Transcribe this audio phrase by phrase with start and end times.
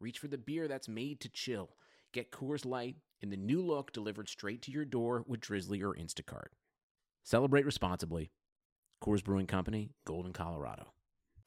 [0.00, 1.70] reach for the beer that's made to chill.
[2.12, 5.94] Get Coors Light in the new look delivered straight to your door with Drizzly or
[5.94, 6.48] Instacart.
[7.24, 8.30] Celebrate responsibly.
[9.02, 10.86] Coors Brewing Company, Golden, Colorado.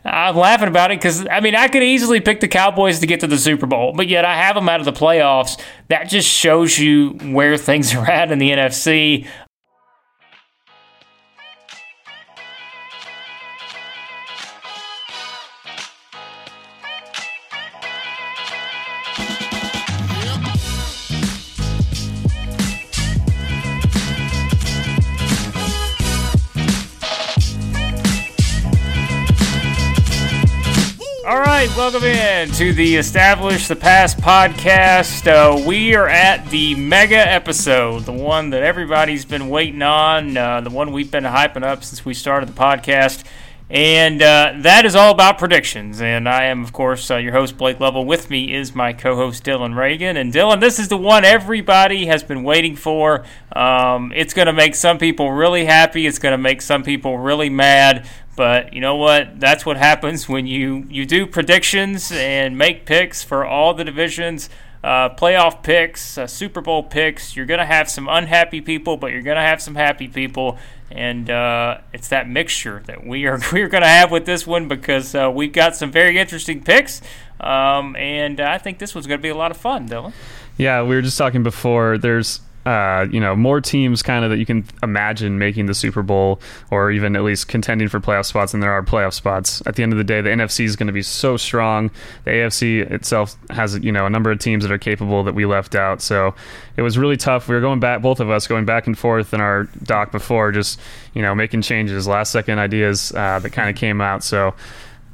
[0.03, 3.19] I'm laughing about it because I mean I could easily pick the Cowboys to get
[3.19, 5.61] to the Super Bowl, but yet I have them out of the playoffs.
[5.89, 9.27] That just shows you where things are at in the NFC.
[31.91, 35.27] Welcome in to the Establish the Past podcast.
[35.27, 40.61] Uh, we are at the mega episode, the one that everybody's been waiting on, uh,
[40.61, 43.25] the one we've been hyping up since we started the podcast.
[43.71, 46.01] And uh, that is all about predictions.
[46.01, 48.03] And I am, of course, uh, your host, Blake Lovell.
[48.03, 50.17] With me is my co host, Dylan Reagan.
[50.17, 53.23] And Dylan, this is the one everybody has been waiting for.
[53.55, 57.17] Um, it's going to make some people really happy, it's going to make some people
[57.17, 58.05] really mad.
[58.35, 59.39] But you know what?
[59.39, 64.49] That's what happens when you, you do predictions and make picks for all the divisions.
[64.83, 67.35] Uh, playoff picks, uh, Super Bowl picks.
[67.35, 70.57] You're going to have some unhappy people, but you're going to have some happy people,
[70.89, 74.47] and uh, it's that mixture that we are we are going to have with this
[74.47, 77.01] one because uh, we've got some very interesting picks,
[77.39, 80.13] um, and I think this one's going to be a lot of fun, Dylan.
[80.57, 81.99] Yeah, we were just talking before.
[81.99, 86.03] There's uh, you know, more teams kind of that you can imagine making the Super
[86.03, 86.39] Bowl
[86.69, 89.61] or even at least contending for playoff spots than there are playoff spots.
[89.65, 91.89] At the end of the day, the NFC is going to be so strong.
[92.25, 95.45] The AFC itself has, you know, a number of teams that are capable that we
[95.45, 96.01] left out.
[96.01, 96.35] So
[96.77, 97.47] it was really tough.
[97.47, 100.51] We were going back, both of us going back and forth in our doc before,
[100.51, 100.79] just,
[101.13, 104.23] you know, making changes, last second ideas uh, that kind of came out.
[104.23, 104.53] So,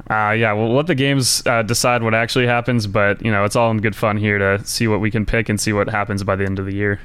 [0.09, 3.57] uh, yeah, we'll let the games uh, decide what actually happens, but you know it's
[3.57, 6.23] all in good fun here to see what we can pick and see what happens
[6.23, 7.01] by the end of the year.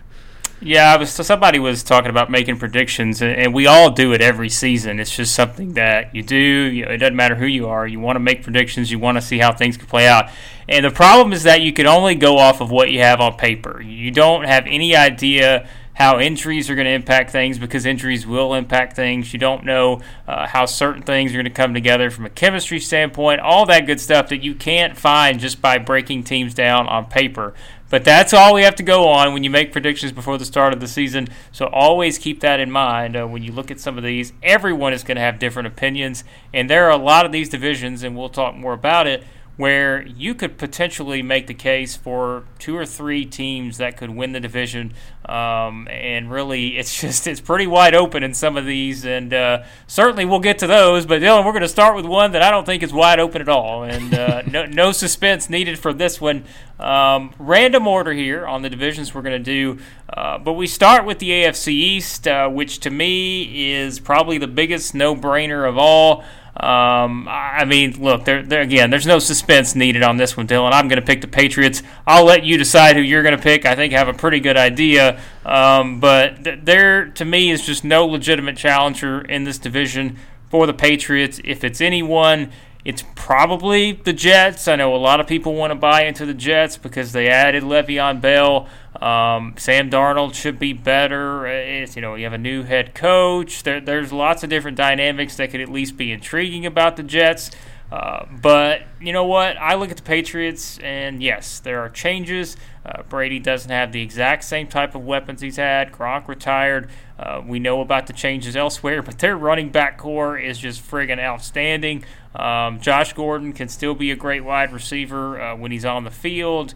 [0.65, 4.13] Yeah, I was, so somebody was talking about making predictions, and, and, we all do
[4.13, 5.01] it every season.
[5.01, 6.37] It's just something that you do.
[6.37, 7.85] You know, it doesn't matter who you are.
[7.85, 8.89] You want to make predictions.
[8.91, 10.31] You want to see how things can play out.
[10.69, 13.37] And the problem is that you can only go off of what you have on
[13.37, 13.83] paper.
[13.83, 15.69] You don't have any idea
[16.03, 19.33] how injuries are going to impact things because injuries will impact things.
[19.33, 22.81] You don't know uh, how certain things are going to come together from a chemistry
[22.81, 27.07] standpoint, all that good stuff that you can't find just by breaking teams down on
[27.07, 27.55] paper.
[27.89, 30.73] But that's all we have to go on when you make predictions before the start
[30.73, 31.29] of the season.
[31.53, 34.33] So always keep that in mind uh, when you look at some of these.
[34.43, 38.03] Everyone is going to have different opinions, and there are a lot of these divisions,
[38.03, 39.23] and we'll talk more about it
[39.57, 44.33] where you could potentially make the case for two or three teams that could win
[44.33, 44.95] the division.
[45.27, 49.63] Um, and really, it's just it's pretty wide open in some of these, and uh,
[49.87, 51.07] certainly we'll get to those.
[51.07, 53.41] But Dylan, we're going to start with one that I don't think is wide open
[53.41, 56.45] at all, and uh, no, no suspense needed for this one.
[56.79, 61.05] Um, random order here on the divisions we're going to do, uh, but we start
[61.05, 66.25] with the AFC East, uh, which to me is probably the biggest no-brainer of all.
[66.55, 70.73] Um, I mean, look, there, there again, there's no suspense needed on this one, Dylan.
[70.73, 71.83] I'm going to pick the Patriots.
[72.07, 73.65] I'll let you decide who you're going to pick.
[73.65, 77.65] I think I have a pretty good idea, um, but th- there, to me, is
[77.65, 80.19] just no legitimate challenger in this division
[80.51, 81.41] for the Patriots.
[81.43, 82.53] If it's anyone,
[82.85, 84.67] it's probably the Jets.
[84.67, 87.63] I know a lot of people want to buy into the Jets because they added
[87.63, 88.69] Le'Veon Bell.
[89.01, 91.47] Um, Sam Darnold should be better.
[91.47, 93.63] It's, you know, you have a new head coach.
[93.63, 97.51] There, there's lots of different dynamics that could at least be intriguing about the Jets.
[97.93, 99.57] Uh, but you know what?
[99.59, 102.57] I look at the Patriots, and yes, there are changes.
[102.87, 105.93] Uh, Brady doesn't have the exact same type of weapons he's had.
[105.93, 106.89] Gronk retired.
[107.23, 111.21] Uh, we know about the changes elsewhere, but their running back corps is just friggin'
[111.21, 112.05] outstanding.
[112.35, 116.11] Um, Josh Gordon can still be a great wide receiver uh, when he's on the
[116.11, 116.75] field.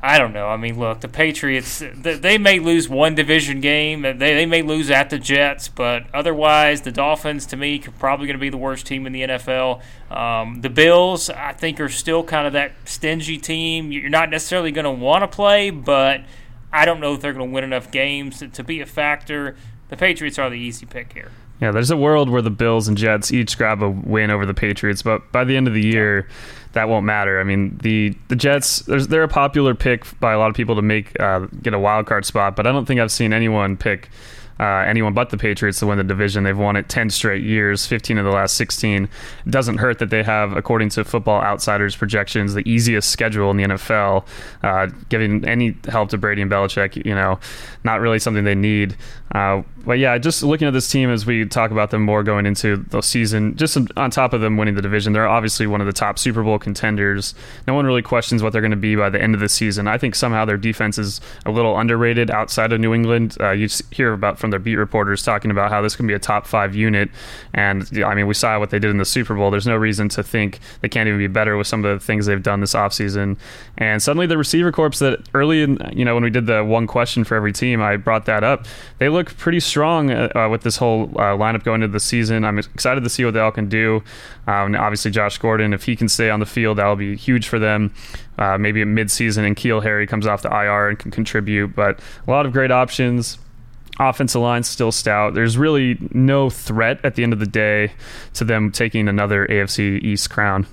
[0.00, 0.46] I don't know.
[0.46, 4.02] I mean, look, the Patriots, they may lose one division game.
[4.02, 8.26] They, they may lose at the Jets, but otherwise, the Dolphins, to me, are probably
[8.26, 9.82] going to be the worst team in the NFL.
[10.10, 13.90] Um, the Bills, I think, are still kind of that stingy team.
[13.90, 16.20] You're not necessarily going to want to play, but
[16.72, 19.56] I don't know if they're going to win enough games to, to be a factor.
[19.88, 21.30] The Patriots are the easy pick here.
[21.60, 24.54] Yeah, there's a world where the Bills and Jets each grab a win over the
[24.54, 26.28] Patriots, but by the end of the year,
[26.72, 27.40] that won't matter.
[27.40, 30.82] I mean, the the Jets, they're a popular pick by a lot of people to
[30.82, 34.08] make uh, get a wild card spot, but I don't think I've seen anyone pick
[34.60, 36.44] uh, anyone but the Patriots to win the division.
[36.44, 39.04] They've won it 10 straight years, 15 of the last 16.
[39.04, 39.10] It
[39.50, 43.64] doesn't hurt that they have, according to Football Outsiders projections, the easiest schedule in the
[43.64, 44.26] NFL.
[44.62, 47.38] Uh, giving any help to Brady and Belichick, you know,
[47.84, 48.96] not really something they need.
[49.32, 52.46] Uh, but yeah, just looking at this team as we talk about them more going
[52.46, 55.86] into the season, just on top of them winning the division, they're obviously one of
[55.86, 57.34] the top Super Bowl contenders.
[57.66, 59.88] No one really questions what they're going to be by the end of the season.
[59.88, 63.36] I think somehow their defense is a little underrated outside of New England.
[63.40, 66.18] Uh, you hear about from their beat reporters talking about how this can be a
[66.18, 67.10] top five unit,
[67.54, 69.50] and I mean we saw what they did in the Super Bowl.
[69.50, 72.26] There's no reason to think they can't even be better with some of the things
[72.26, 73.38] they've done this offseason.
[73.76, 76.86] And suddenly the receiver corps that early in you know when we did the one
[76.86, 78.66] question for every team, I brought that up.
[78.98, 82.44] They look pretty strong uh, uh, with this whole uh, lineup going into the season.
[82.44, 84.02] I'm excited to see what they all can do.
[84.46, 87.58] Um, obviously, Josh Gordon, if he can stay on the field, that'll be huge for
[87.58, 87.92] them.
[88.38, 91.74] Uh, maybe mid midseason N'Keal Harry comes off the IR and can contribute.
[91.74, 93.38] But a lot of great options.
[94.00, 95.34] Offensive line still stout.
[95.34, 97.92] There's really no threat at the end of the day
[98.34, 100.66] to them taking another AFC East crown.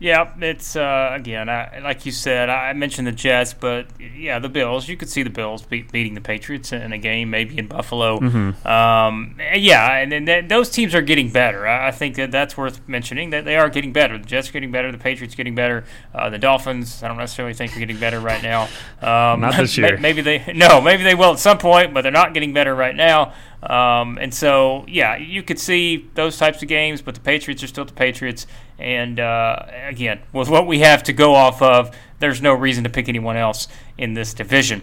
[0.00, 4.48] Yeah, it's uh, again, I, like you said, I mentioned the Jets, but yeah, the
[4.48, 4.88] Bills.
[4.88, 8.18] You could see the Bills beating the Patriots in a game, maybe in Buffalo.
[8.18, 8.66] Mm-hmm.
[8.66, 11.68] Um, yeah, and then those teams are getting better.
[11.68, 14.16] I think that that's worth mentioning that they are getting better.
[14.16, 14.90] The Jets are getting better.
[14.90, 15.84] The Patriots getting better.
[16.14, 18.68] Uh, the Dolphins, I don't necessarily think they're getting better right now.
[19.02, 19.98] Um, not this year.
[19.98, 22.96] Maybe they no, maybe they will at some point, but they're not getting better right
[22.96, 23.34] now.
[23.62, 27.66] Um, and so, yeah, you could see those types of games, but the Patriots are
[27.66, 28.46] still the Patriots.
[28.78, 32.90] And uh, again, with what we have to go off of, there's no reason to
[32.90, 33.68] pick anyone else
[33.98, 34.82] in this division.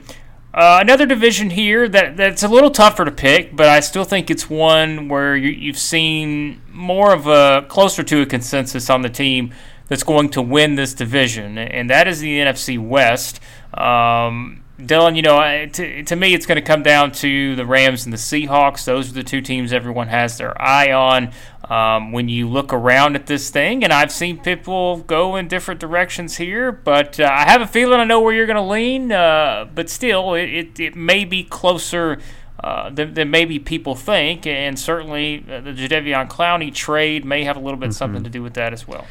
[0.54, 4.32] Uh, another division here that that's a little tougher to pick, but I still think
[4.32, 9.10] it's one where you, have seen more of a closer to a consensus on the
[9.10, 9.54] team
[9.88, 13.40] that's going to win this division, and that is the NFC West.
[13.74, 18.06] Um, Dylan, you know, to, to me, it's going to come down to the Rams
[18.06, 18.86] and the Seahawks.
[18.86, 21.32] Those are the two teams everyone has their eye on
[21.68, 23.84] um, when you look around at this thing.
[23.84, 28.00] And I've seen people go in different directions here, but uh, I have a feeling
[28.00, 29.12] I know where you're going to lean.
[29.12, 32.20] Uh, but still, it, it, it, may be closer.
[32.60, 37.56] Uh, than, than, maybe people think, and certainly uh, the Jadeveon Clowney trade may have
[37.56, 37.94] a little bit mm-hmm.
[37.94, 39.06] something to do with that as well.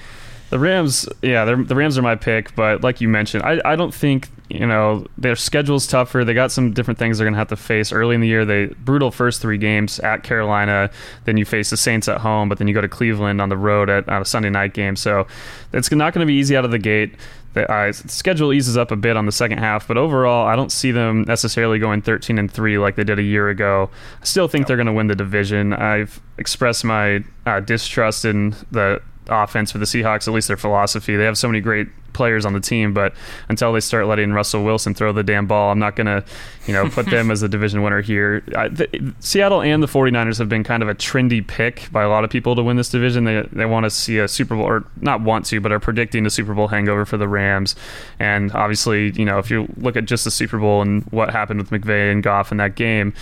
[0.51, 3.95] The Rams, yeah, the Rams are my pick, but like you mentioned, I, I don't
[3.95, 6.25] think you know their schedule's tougher.
[6.25, 8.45] They got some different things they're gonna have to face early in the year.
[8.45, 10.91] They brutal first three games at Carolina,
[11.25, 13.57] then you face the Saints at home, but then you go to Cleveland on the
[13.57, 14.97] road at, at a Sunday night game.
[14.97, 15.27] So
[15.73, 17.15] it's not going to be easy out of the gate.
[17.55, 20.71] The uh, schedule eases up a bit on the second half, but overall, I don't
[20.71, 23.89] see them necessarily going 13 and three like they did a year ago.
[24.21, 25.73] I still think they're going to win the division.
[25.73, 31.17] I've expressed my uh, distrust in the offense for the Seahawks, at least their philosophy.
[31.17, 33.15] They have so many great players on the team, but
[33.49, 36.25] until they start letting Russell Wilson throw the damn ball, I'm not going to,
[36.67, 38.43] you know, put them as a division winner here.
[38.57, 42.09] I, the, Seattle and the 49ers have been kind of a trendy pick by a
[42.09, 43.25] lot of people to win this division.
[43.25, 46.27] They they want to see a Super Bowl or not want to, but are predicting
[46.27, 47.77] a Super Bowl hangover for the Rams.
[48.19, 51.61] And obviously, you know, if you look at just the Super Bowl and what happened
[51.61, 53.13] with McVay and Goff in that game,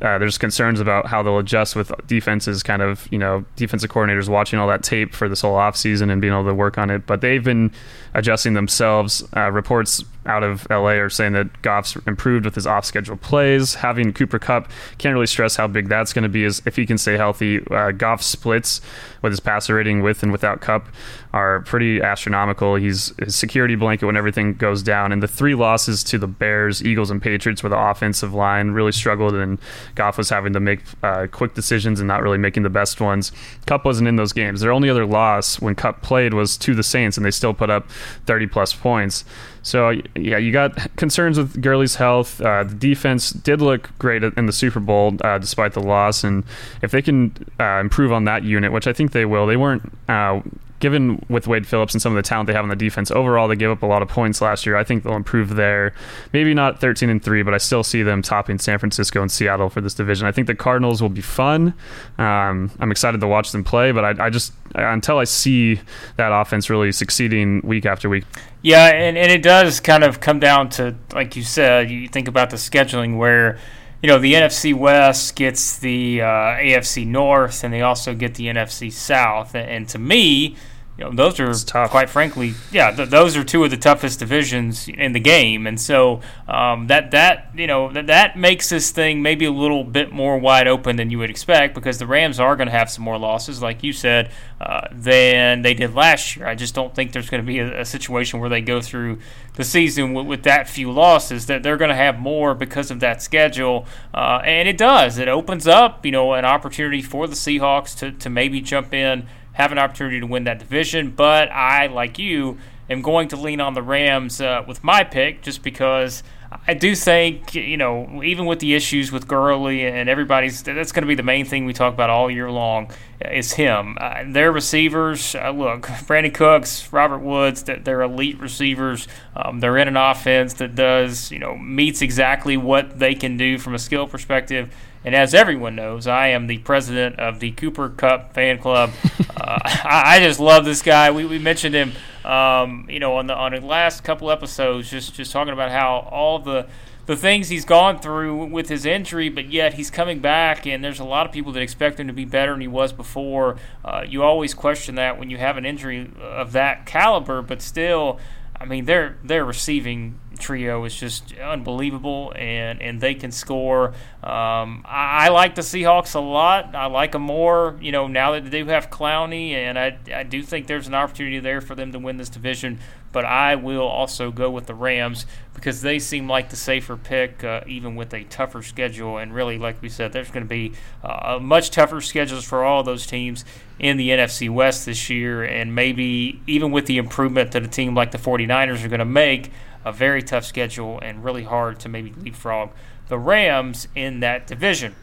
[0.00, 4.28] uh, there's concerns about how they'll adjust with defenses kind of, you know, defensive coordinators
[4.28, 7.06] watching all that tape for this whole offseason and being able to work on it.
[7.06, 7.72] But they've been
[8.14, 9.24] adjusting themselves.
[9.36, 13.74] Uh, reports out of LA are saying that Goff's improved with his off schedule plays.
[13.74, 16.86] Having Cooper Kupp can't really stress how big that's going to be is if he
[16.86, 17.60] can stay healthy.
[17.70, 18.80] Uh, Goff splits
[19.22, 20.88] with his passer rating with and without Kupp
[21.32, 22.76] are pretty astronomical.
[22.76, 25.12] He's his security blanket when everything goes down.
[25.12, 28.92] And the three losses to the Bears, Eagles, and Patriots, where the offensive line really
[28.92, 29.58] struggled and
[29.94, 33.32] Goff was having to make uh, quick decisions and not really making the best ones.
[33.66, 34.60] Kupp wasn't in those games.
[34.60, 37.70] Their only other loss when Cup played was to the Saints, and they still put
[37.70, 37.90] up
[38.26, 39.24] 30 plus points.
[39.62, 42.40] So yeah, you got concerns with Gurley's health.
[42.40, 46.44] Uh, the defense did look great in the Super Bowl uh, despite the loss, and
[46.82, 49.92] if they can uh, improve on that unit, which I think they will, they weren't
[50.08, 50.40] uh,
[50.82, 53.46] given with Wade Phillips and some of the talent they have on the defense, overall
[53.46, 54.76] they gave up a lot of points last year.
[54.76, 55.94] I think they'll improve there.
[56.32, 59.70] Maybe not 13 and three, but I still see them topping San Francisco and Seattle
[59.70, 60.26] for this division.
[60.26, 61.72] I think the Cardinals will be fun.
[62.18, 65.80] Um, I'm excited to watch them play, but I, I just until I see
[66.16, 68.24] that offense really succeeding week after week.
[68.60, 72.26] Yeah, and, and it does kind of come down to, like you said, you think
[72.26, 73.58] about the scheduling where,
[74.02, 78.46] you know, the NFC West gets the uh, AFC North and they also get the
[78.46, 79.54] NFC South.
[79.54, 80.56] And, and to me,
[80.98, 84.88] you know, those are quite frankly, yeah, th- those are two of the toughest divisions
[84.88, 89.22] in the game, and so um, that that you know that that makes this thing
[89.22, 92.56] maybe a little bit more wide open than you would expect because the Rams are
[92.56, 94.30] going to have some more losses, like you said,
[94.60, 96.46] uh, than they did last year.
[96.46, 99.18] I just don't think there's going to be a, a, situation where they go through
[99.54, 101.46] the season with, with that few losses.
[101.46, 105.16] That they're going to have more because of that schedule, uh, and it does.
[105.16, 109.26] It opens up, you know, an opportunity for the Seahawks to to maybe jump in
[109.52, 111.10] have an opportunity to win that division.
[111.10, 115.42] But I, like you, am going to lean on the Rams uh, with my pick
[115.42, 116.22] just because
[116.66, 121.02] I do think, you know, even with the issues with Gurley and everybody's, that's going
[121.02, 122.90] to be the main thing we talk about all year long
[123.30, 123.96] is him.
[124.00, 129.06] Uh, their receivers, uh, look, Brandin Cooks, Robert Woods, that they're elite receivers.
[129.36, 133.58] Um, they're in an offense that does, you know, meets exactly what they can do
[133.58, 134.74] from a skill perspective.
[135.04, 138.90] And as everyone knows, I am the president of the Cooper Kupp fan club.
[139.36, 141.10] uh, I, I, just love this guy.
[141.10, 141.92] We, we mentioned him,
[142.24, 146.08] um, you know, on the on the last couple episodes, just just talking about how
[146.10, 146.66] all the
[147.04, 151.00] the things he's gone through with his injury, but yet he's coming back, and there's
[151.00, 153.56] a lot of people that expect him to be better than he was before.
[153.84, 158.20] Uh, you always question that when you have an injury of that caliber, but still,
[158.60, 163.88] I mean, they're they're receiving trio is just unbelievable, and, and they can score.
[164.22, 166.74] Um, I, I, like the Seahawks a lot.
[166.74, 170.24] I like them more, you know, now that they do have Clowney, and I, I
[170.24, 172.78] do think there's an opportunity there for them to win this division.
[173.12, 177.44] But I will also go with the Rams because they seem like the safer pick,
[177.44, 179.18] uh, even with a tougher schedule.
[179.18, 180.72] And really, like we said, there's going to be
[181.04, 183.44] uh, much tougher schedules for all those teams
[183.78, 185.44] in the NFC West this year.
[185.44, 189.04] And maybe even with the improvement that a team like the 49ers are going to
[189.04, 189.50] make,
[189.84, 192.70] a very tough schedule and really hard to maybe leapfrog
[193.08, 194.94] the Rams in that division.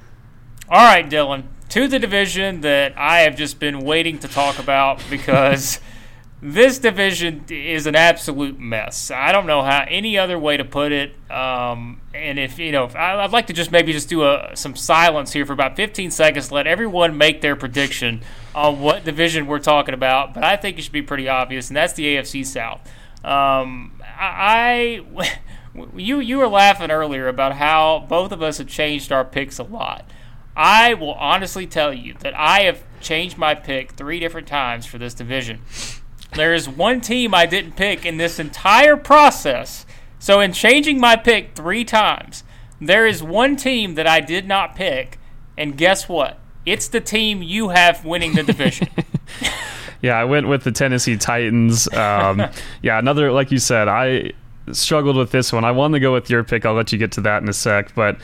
[0.70, 5.02] All right, Dylan, to the division that I have just been waiting to talk about
[5.10, 5.80] because
[6.42, 9.12] this division is an absolute mess.
[9.12, 11.14] I don't know how any other way to put it.
[11.30, 14.52] Um, and if you know, if I, would like to just maybe just do a,
[14.54, 18.22] some silence here for about 15 seconds, let everyone make their prediction
[18.56, 20.34] on what division we're talking about.
[20.34, 22.82] But I think it should be pretty obvious, and that's the AFC South.
[23.24, 25.04] Um, I,
[25.96, 29.64] you you were laughing earlier about how both of us have changed our picks a
[29.64, 30.10] lot.
[30.56, 34.98] I will honestly tell you that I have changed my pick three different times for
[34.98, 35.62] this division.
[36.34, 39.86] There is one team I didn't pick in this entire process.
[40.20, 42.44] So in changing my pick three times,
[42.80, 45.20] there is one team that I did not pick,
[45.58, 46.40] and guess what?
[46.66, 48.90] It's the team you have winning the division.
[50.02, 51.92] Yeah, I went with the Tennessee Titans.
[51.94, 52.46] Um,
[52.82, 54.32] yeah, another like you said, I
[54.72, 55.66] struggled with this one.
[55.66, 56.66] I wanted to go with your pick.
[56.66, 58.18] I'll let you get to that in a sec, but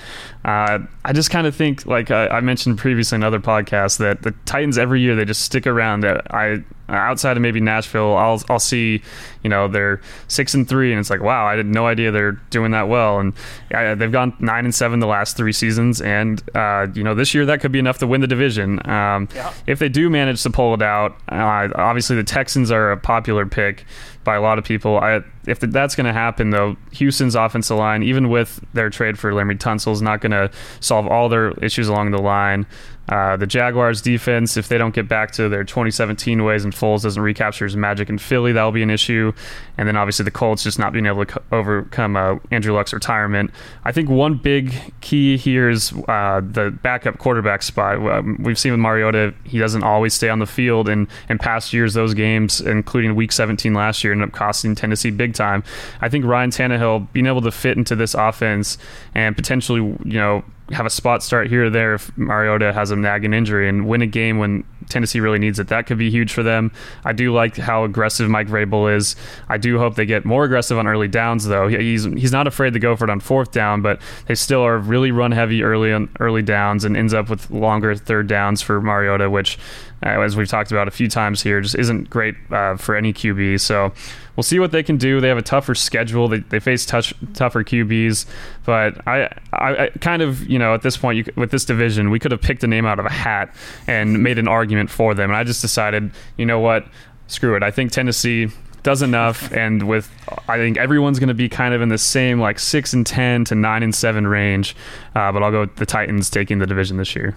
[0.45, 4.21] uh, I just kind of think, like I, I, mentioned previously in other podcasts, that
[4.21, 6.05] the Titans every year they just stick around.
[6.05, 9.01] I outside of maybe Nashville, I'll I'll see,
[9.41, 12.33] you know, they're six and three, and it's like, wow, I had no idea they're
[12.51, 13.33] doing that well, and
[13.73, 17.33] uh, they've gone nine and seven the last three seasons, and uh, you know, this
[17.33, 18.87] year that could be enough to win the division.
[18.87, 19.51] Um, yeah.
[19.65, 23.47] If they do manage to pull it out, uh, obviously the Texans are a popular
[23.47, 23.83] pick
[24.23, 24.97] by a lot of people.
[24.97, 29.31] I, if that's going to happen, though, Houston's offensive line, even with their trade for
[29.31, 30.34] Laremy Tunsil, is not going to
[30.79, 32.65] solve all their issues along the line.
[33.07, 37.03] Uh, the Jaguars defense, if they don't get back to their 2017 ways and Foles
[37.03, 39.31] doesn't recapture his magic in Philly, that'll be an issue.
[39.77, 42.93] And then obviously the Colts just not being able to co- overcome uh, Andrew Luck's
[42.93, 43.51] retirement.
[43.83, 47.97] I think one big key here is uh, the backup quarterback spot.
[47.97, 50.89] Um, we've seen with Mariota, he doesn't always stay on the field.
[50.89, 55.11] And in past years, those games, including Week 17 last year, ended up costing Tennessee
[55.11, 55.63] big time.
[56.01, 58.77] I think Ryan Tannehill being able to fit into this offense
[59.13, 62.95] and potentially, you know, have a spot start here or there if Mariota has a
[62.95, 65.67] nagging injury and win a game when Tennessee really needs it.
[65.67, 66.71] That could be huge for them.
[67.03, 69.15] I do like how aggressive Mike Vrabel is.
[69.47, 71.67] I do hope they get more aggressive on early downs, though.
[71.67, 74.77] He's he's not afraid to go for it on fourth down, but they still are
[74.77, 78.81] really run heavy early on early downs and ends up with longer third downs for
[78.81, 79.57] Mariota, which,
[80.03, 83.13] uh, as we've talked about a few times here, just isn't great uh, for any
[83.13, 83.59] QB.
[83.59, 83.93] So
[84.35, 85.21] we'll see what they can do.
[85.21, 86.27] They have a tougher schedule.
[86.27, 88.25] They, they face touch, tougher QBs,
[88.65, 92.09] but I, I, I, kind of you know at this point you, with this division
[92.09, 93.55] we could have picked a name out of a hat
[93.87, 95.29] and made an argument for them.
[95.29, 96.85] And I just decided, you know what,
[97.27, 97.63] screw it.
[97.63, 98.49] I think Tennessee
[98.83, 100.09] does enough, and with
[100.47, 103.43] I think everyone's going to be kind of in the same like six and ten
[103.45, 104.75] to nine and seven range.
[105.15, 107.35] Uh, but I'll go with the Titans taking the division this year.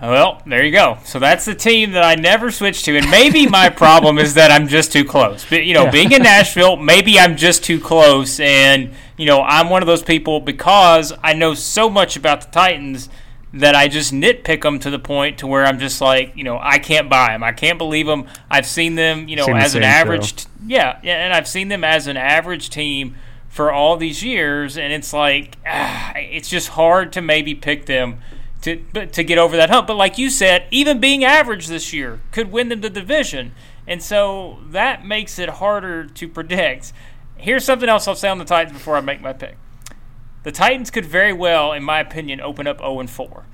[0.00, 0.98] Well, there you go.
[1.04, 4.50] So that's the team that I never switched to, and maybe my problem is that
[4.50, 5.44] I'm just too close.
[5.48, 5.90] But you know, yeah.
[5.90, 10.02] being in Nashville, maybe I'm just too close, and you know, I'm one of those
[10.02, 13.08] people because I know so much about the Titans
[13.52, 16.58] that I just nitpick them to the point to where I'm just like, you know,
[16.60, 17.42] I can't buy them.
[17.42, 18.26] I can't believe them.
[18.50, 21.68] I've seen them, you know, seen as an average, t- yeah, yeah, and I've seen
[21.68, 23.16] them as an average team
[23.48, 28.18] for all these years, and it's like, ah, it's just hard to maybe pick them
[28.76, 29.86] to to get over that hump.
[29.86, 33.52] But like you said, even being average this year could win them the division,
[33.86, 36.92] and so that makes it harder to predict.
[37.36, 39.56] Here's something else I'll say on the Titans before I make my pick.
[40.42, 43.44] The Titans could very well, in my opinion, open up 0 4.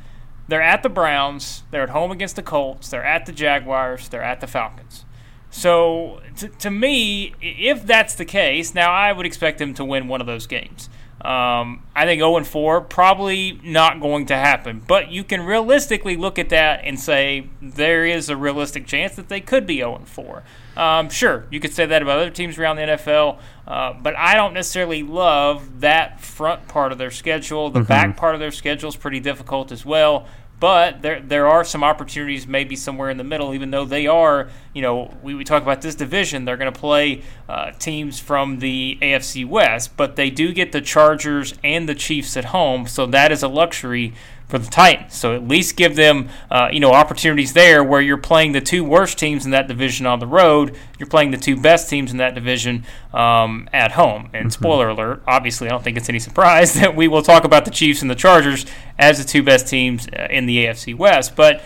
[0.46, 4.22] They're at the Browns, they're at home against the Colts, they're at the Jaguars, they're
[4.22, 5.04] at the Falcons.
[5.50, 10.08] So, to, to me, if that's the case, now I would expect them to win
[10.08, 10.90] one of those games.
[11.20, 16.38] Um, I think 0 4 probably not going to happen, but you can realistically look
[16.38, 20.42] at that and say there is a realistic chance that they could be 0 4.
[20.76, 24.34] Um, sure, you could say that about other teams around the NFL, uh, but I
[24.34, 27.70] don't necessarily love that front part of their schedule.
[27.70, 27.88] The mm-hmm.
[27.88, 30.26] back part of their schedule is pretty difficult as well.
[30.64, 34.48] But there there are some opportunities maybe somewhere in the middle, even though they are,
[34.72, 38.60] you know, we, we talk about this division, they're going to play uh, teams from
[38.60, 43.04] the AFC West, but they do get the Chargers and the Chiefs at home, so
[43.04, 44.14] that is a luxury
[44.48, 45.14] for the Titans.
[45.14, 48.84] So at least give them, uh, you know, opportunities there where you're playing the two
[48.84, 50.76] worst teams in that division on the road.
[50.98, 54.28] You're playing the two best teams in that division um, at home.
[54.32, 54.48] And mm-hmm.
[54.50, 57.70] spoiler alert, obviously, I don't think it's any surprise that we will talk about the
[57.70, 58.66] Chiefs and the Chargers
[58.98, 61.34] as the two best teams uh, in the AFC West.
[61.34, 61.62] But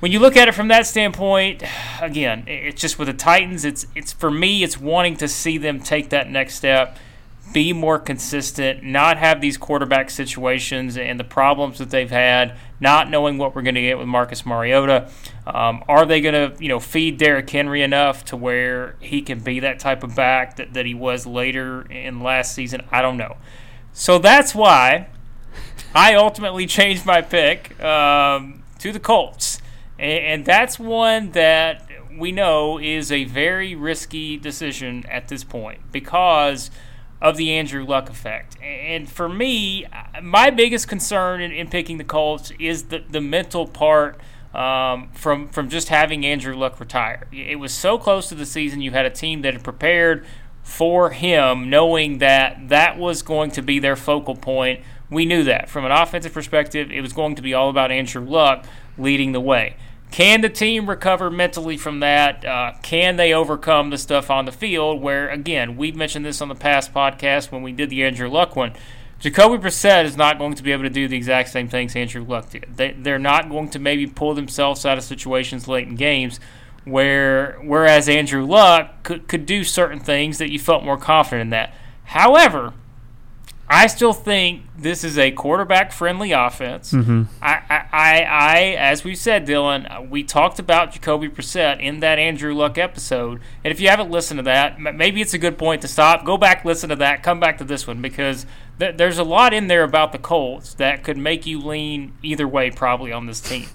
[0.00, 1.62] when you look at it from that standpoint,
[2.00, 3.64] again, it's just with the Titans.
[3.64, 6.98] It's it's for me, it's wanting to see them take that next step
[7.52, 13.10] be more consistent, not have these quarterback situations and the problems that they've had, not
[13.10, 15.10] knowing what we're going to get with Marcus Mariota.
[15.46, 19.40] Um, are they going to, you know, feed Derrick Henry enough to where he can
[19.40, 22.82] be that type of back that, that he was later in last season?
[22.90, 23.36] I don't know.
[23.92, 25.08] So that's why
[25.94, 29.60] I ultimately changed my pick um, to the Colts.
[29.98, 35.80] And, and that's one that we know is a very risky decision at this point
[35.92, 36.70] because–
[37.20, 38.56] of the Andrew Luck effect.
[38.62, 39.86] And for me,
[40.22, 44.20] my biggest concern in, in picking the Colts is the, the mental part
[44.54, 47.26] um, from from just having Andrew Luck retire.
[47.32, 48.80] It was so close to the season.
[48.80, 50.24] You had a team that had prepared
[50.62, 54.80] for him, knowing that that was going to be their focal point.
[55.10, 58.24] We knew that from an offensive perspective, it was going to be all about Andrew
[58.24, 58.66] Luck
[58.98, 59.76] leading the way.
[60.10, 62.44] Can the team recover mentally from that?
[62.44, 65.00] Uh, can they overcome the stuff on the field?
[65.00, 68.56] Where, again, we've mentioned this on the past podcast when we did the Andrew Luck
[68.56, 68.72] one.
[69.20, 72.24] Jacoby Brissett is not going to be able to do the exact same things Andrew
[72.24, 72.66] Luck did.
[72.76, 76.38] They, they're not going to maybe pull themselves out of situations late in games
[76.84, 81.50] where, whereas Andrew Luck could, could do certain things that you felt more confident in
[81.50, 81.74] that.
[82.04, 82.72] However,
[83.70, 86.92] I still think this is a quarterback friendly offense.
[86.92, 87.24] Mm-hmm.
[87.42, 92.54] I, I, I, as we said, Dylan, we talked about Jacoby Brissett in that Andrew
[92.54, 93.42] Luck episode.
[93.62, 96.24] And if you haven't listened to that, maybe it's a good point to stop.
[96.24, 98.46] Go back, listen to that, come back to this one because
[98.78, 102.48] th- there's a lot in there about the Colts that could make you lean either
[102.48, 103.66] way, probably, on this team.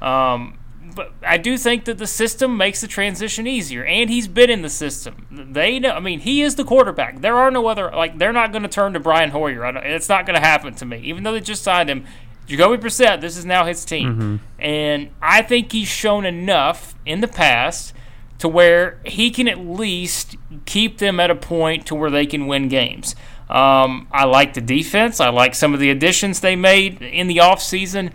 [0.00, 0.59] Um,
[0.94, 4.62] but I do think that the system makes the transition easier, and he's been in
[4.62, 5.26] the system.
[5.30, 5.90] They know.
[5.90, 7.20] I mean, he is the quarterback.
[7.20, 7.90] There are no other.
[7.90, 9.64] Like, they're not going to turn to Brian Hoyer.
[9.84, 10.98] it's not going to happen to me.
[11.04, 12.06] Even though they just signed him,
[12.46, 13.20] Jacoby Brissett.
[13.20, 14.36] This is now his team, mm-hmm.
[14.58, 17.94] and I think he's shown enough in the past
[18.38, 22.46] to where he can at least keep them at a point to where they can
[22.46, 23.14] win games.
[23.48, 25.20] Um, I like the defense.
[25.20, 28.12] I like some of the additions they made in the offseason.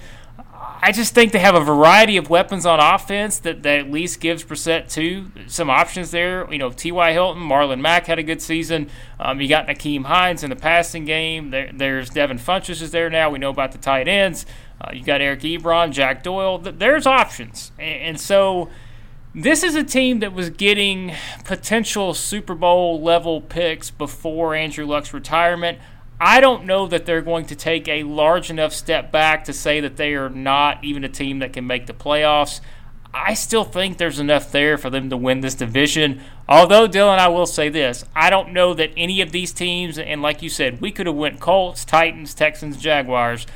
[0.85, 4.19] I just think they have a variety of weapons on offense that, that at least
[4.19, 6.47] gives Brissett two some options there.
[6.51, 7.11] You know, T.Y.
[7.11, 8.91] Hilton, Marlon Mack had a good season.
[9.19, 11.49] Um, you got Nyheim Hines in the passing game.
[11.49, 13.31] There, there's Devin Funchess is there now.
[13.31, 14.45] We know about the tight ends.
[14.79, 16.59] Uh, you got Eric Ebron, Jack Doyle.
[16.59, 18.69] There's options, and, and so
[19.33, 21.13] this is a team that was getting
[21.45, 25.79] potential Super Bowl level picks before Andrew Luck's retirement.
[26.19, 29.81] I don't know that they're going to take a large enough step back to say
[29.81, 32.61] that they are not even a team that can make the playoffs.
[33.13, 36.21] I still think there's enough there for them to win this division.
[36.49, 40.21] Although Dylan, I will say this: I don't know that any of these teams, and
[40.21, 43.47] like you said, we could have went Colts, Titans, Texans, Jaguars.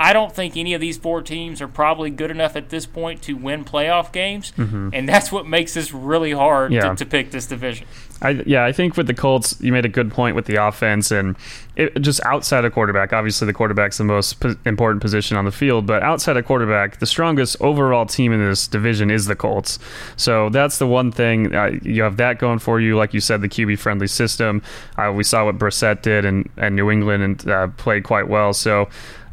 [0.00, 3.20] I don't think any of these four teams are probably good enough at this point
[3.22, 4.90] to win playoff games, mm-hmm.
[4.92, 6.90] and that's what makes this really hard yeah.
[6.90, 7.86] to, to, pick this division.
[8.20, 11.10] I, yeah, I think with the Colts, you made a good point with the offense
[11.10, 11.36] and
[11.76, 13.12] it, just outside of quarterback.
[13.12, 16.98] Obviously, the quarterback's the most po- important position on the field, but outside of quarterback,
[16.98, 19.78] the strongest overall team in this division is the Colts.
[20.16, 22.96] So that's the one thing uh, you have that going for you.
[22.96, 24.62] Like you said, the QB friendly system.
[24.96, 28.52] Uh, we saw what Brissett did and, and New England and uh, played quite well.
[28.52, 28.88] So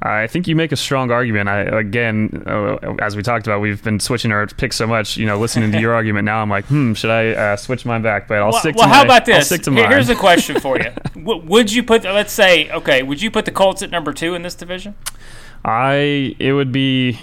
[0.05, 1.49] I think you make a strong argument.
[1.49, 5.17] I again, uh, as we talked about, we've been switching our picks so much.
[5.17, 8.03] You know, listening to your argument now, I'm like, hmm, should I uh, switch mine
[8.03, 8.27] back?
[8.27, 8.75] But I'll well, stick.
[8.75, 9.35] Well, to how my, about this?
[9.35, 9.89] I'll stick to mine.
[9.89, 12.03] Here's a question for you: Would you put?
[12.03, 14.95] Let's say, okay, would you put the Colts at number two in this division?
[15.63, 16.35] I.
[16.37, 17.19] It would be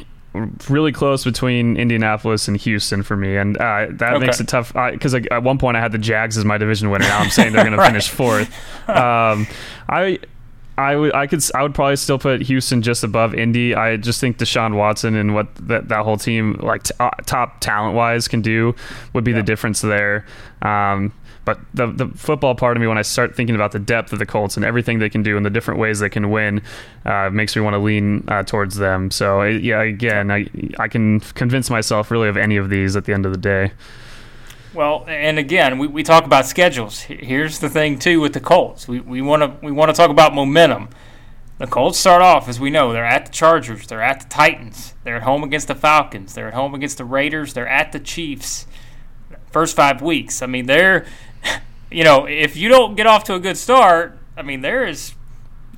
[0.68, 4.26] really close between Indianapolis and Houston for me, and uh, that okay.
[4.26, 4.72] makes it tough.
[4.72, 7.04] Because at one point I had the Jags as my division winner.
[7.04, 7.86] Now I'm saying they're going right.
[7.86, 8.48] to finish fourth.
[8.88, 9.46] Um,
[9.88, 10.18] I
[10.78, 13.74] I would I could I would probably still put Houston just above Indy.
[13.74, 17.60] I just think Deshaun Watson and what that, that whole team like t- uh, top
[17.60, 18.74] talent wise can do
[19.12, 19.38] would be yeah.
[19.38, 20.24] the difference there.
[20.62, 21.12] Um,
[21.44, 24.18] but the the football part of me, when I start thinking about the depth of
[24.18, 26.62] the Colts and everything they can do and the different ways they can win,
[27.04, 29.10] uh, makes me want to lean uh, towards them.
[29.10, 30.46] So yeah, again, I
[30.78, 33.72] I can convince myself really of any of these at the end of the day.
[34.74, 37.02] Well, and again, we, we talk about schedules.
[37.02, 38.88] Here's the thing too with the Colts.
[38.88, 40.88] We we want to we want to talk about momentum.
[41.58, 44.94] The Colts start off as we know they're at the Chargers, they're at the Titans,
[45.04, 48.00] they're at home against the Falcons, they're at home against the Raiders, they're at the
[48.00, 48.66] Chiefs.
[49.50, 50.40] First five weeks.
[50.40, 51.04] I mean, they're
[51.90, 55.12] you know if you don't get off to a good start, I mean there is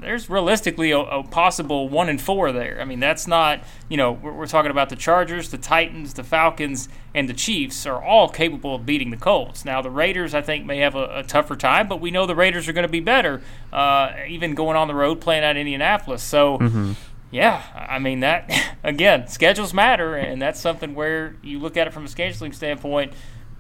[0.05, 2.81] there's realistically a, a, possible one and four there.
[2.81, 6.25] I mean, that's not you know we're, we're, talking about the Chargers, the Titans, the
[6.25, 9.65] Falcons, and the Chiefs are all capable of beating the Colts.
[9.65, 12.37] Now the Raiders, I think, may have a, a tougher time, but we know the
[12.37, 16.23] Raiders are going to be better, uh, even going on the road playing at Indianapolis.
[16.23, 16.59] So.
[16.59, 16.93] Mm-hmm.
[17.31, 18.49] Yeah, I mean that
[18.85, 23.13] again, schedules matter, and that's something where you look at it from a scheduling standpoint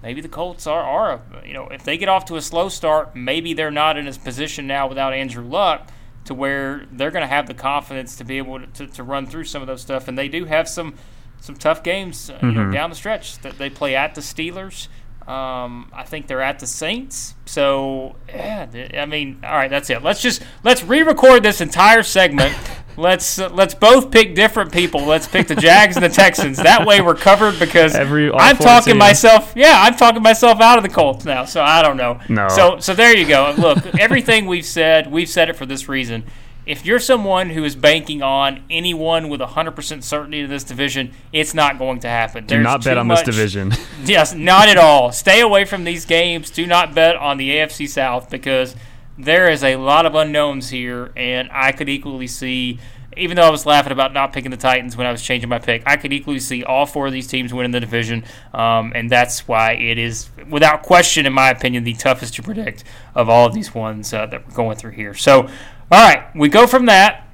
[0.04, 3.16] maybe the Colts are, are you know, if they get off to a slow start,
[3.16, 5.88] maybe they're not in a position now without Andrew Luck
[6.24, 9.26] to where they're going to have the confidence to be able to, to, to, run
[9.26, 10.08] through some of those stuff.
[10.08, 10.94] And they do have some
[11.40, 12.46] some tough games mm-hmm.
[12.46, 12.72] you know, mm-hmm.
[12.72, 13.38] down the stretch.
[13.40, 14.88] That they play at the Steelers.
[15.26, 17.34] Um, I think they're at the Saints.
[17.46, 20.02] So yeah, I mean, all right, that's it.
[20.02, 22.54] Let's just let's re-record this entire segment.
[22.98, 25.04] let's uh, let's both pick different people.
[25.06, 26.58] Let's pick the Jags and the Texans.
[26.58, 29.54] That way we're covered because Every, I'm talking myself.
[29.56, 31.46] Yeah, I'm talking myself out of the Colts now.
[31.46, 32.20] So I don't know.
[32.28, 32.48] No.
[32.48, 33.54] So so there you go.
[33.56, 36.24] Look, everything we've said, we've said it for this reason
[36.66, 41.52] if you're someone who is banking on anyone with 100% certainty in this division, it's
[41.52, 42.46] not going to happen.
[42.46, 43.72] Do There's not bet on much, this division.
[44.04, 45.12] yes, not at all.
[45.12, 46.50] Stay away from these games.
[46.50, 48.74] Do not bet on the AFC South because
[49.18, 52.78] there is a lot of unknowns here, and I could equally see.
[53.16, 55.60] Even though I was laughing about not picking the Titans when I was changing my
[55.60, 59.08] pick, I could equally see all four of these teams winning the division, um, and
[59.08, 62.82] that's why it is, without question, in my opinion, the toughest to predict
[63.14, 65.14] of all of these ones uh, that we're going through here.
[65.14, 65.48] So,
[65.90, 67.28] all right, we go from that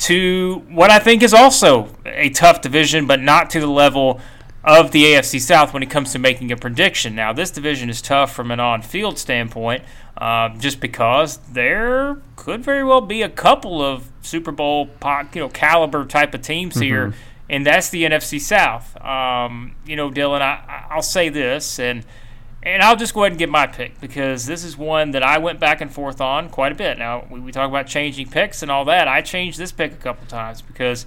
[0.00, 4.20] to what I think is also a tough division, but not to the level
[4.64, 7.14] of the AFC South when it comes to making a prediction.
[7.14, 9.84] Now, this division is tough from an on field standpoint
[10.16, 14.90] uh, just because there could very well be a couple of Super Bowl
[15.34, 16.82] you know, caliber type of teams mm-hmm.
[16.82, 17.14] here,
[17.48, 19.00] and that's the NFC South.
[19.04, 22.04] Um, you know, Dylan, I, I'll say this, and–
[22.62, 25.38] and I'll just go ahead and give my pick because this is one that I
[25.38, 26.98] went back and forth on quite a bit.
[26.98, 29.08] Now, we, we talk about changing picks and all that.
[29.08, 31.04] I changed this pick a couple times because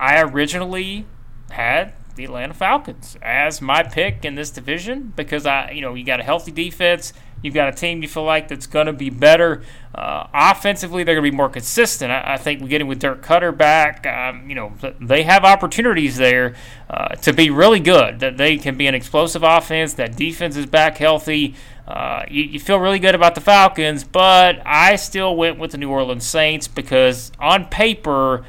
[0.00, 1.04] I originally
[1.50, 6.04] had the Atlanta Falcons as my pick in this division because I, you know, you
[6.04, 7.12] got a healthy defense.
[7.44, 9.62] You've got a team you feel like that's going to be better.
[9.94, 12.10] Uh, offensively, they're going to be more consistent.
[12.10, 14.06] I, I, think we get in with Dirk Koetter back.
[14.06, 16.54] Um, you know, they have opportunities there
[16.88, 18.20] uh, to be really good.
[18.20, 19.92] That they can be an explosive offense.
[19.92, 21.54] That defense is back healthy.
[21.86, 25.78] Uh, you, you, feel really good about the Falcons, but I still went with the
[25.78, 28.42] New Orleans Saints because on paper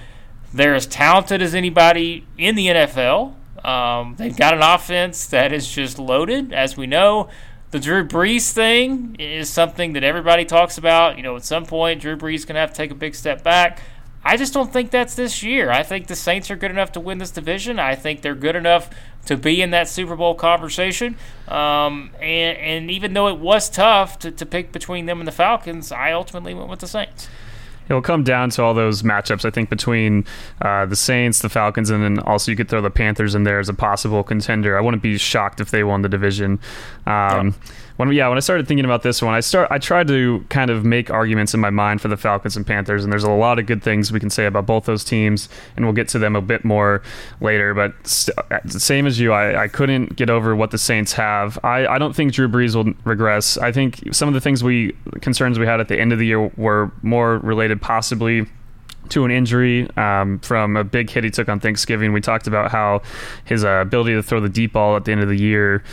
[0.54, 3.34] they're as talented as anybody in the NFL.
[3.66, 7.30] Um, they've got an offense that is just loaded, as we know.
[7.72, 11.18] The Drew Brees thing is something that everybody talks about.
[11.18, 13.16] You know, at some point, Drew Brees is going to have to take a big
[13.16, 13.82] step back.
[14.24, 15.70] I just don't think that's this year.
[15.70, 17.78] I think the Saints are good enough to win this division.
[17.78, 18.90] I think they're good enough
[19.28, 21.16] to be in that Super Bowl conversation.
[21.48, 25.32] Um, and, and even though it was tough to, to pick between them and the
[25.32, 27.28] Falcons, I ultimately went with the Saints.
[27.90, 30.26] It'll come down to all those matchups, I think, between
[30.62, 33.60] uh, the Saints, the Falcons, and then also you could throw the Panthers in there
[33.60, 34.78] as a possible contender.
[34.78, 36.60] I wouldn't be shocked if they won the division.
[37.06, 37.52] Um, yeah
[37.98, 40.70] when yeah when I started thinking about this one, I start I tried to kind
[40.70, 43.60] of make arguments in my mind for the Falcons and Panthers, and there's a lot
[43.60, 46.36] of good things we can say about both those teams, and we'll get to them
[46.36, 47.02] a bit more
[47.40, 47.74] later.
[47.74, 51.58] But st- uh, same as you, I, I couldn't get over what the Saints have.
[51.64, 53.58] I, I don't think Drew Brees will regress.
[53.58, 56.26] I think some of the things we concerns we had at the end of the
[56.26, 58.46] year were more related possibly
[59.10, 62.12] to an injury um, from a big hit he took on Thanksgiving.
[62.12, 63.04] We talked about how
[63.46, 65.84] his uh, ability to throw the deep ball at the end of the year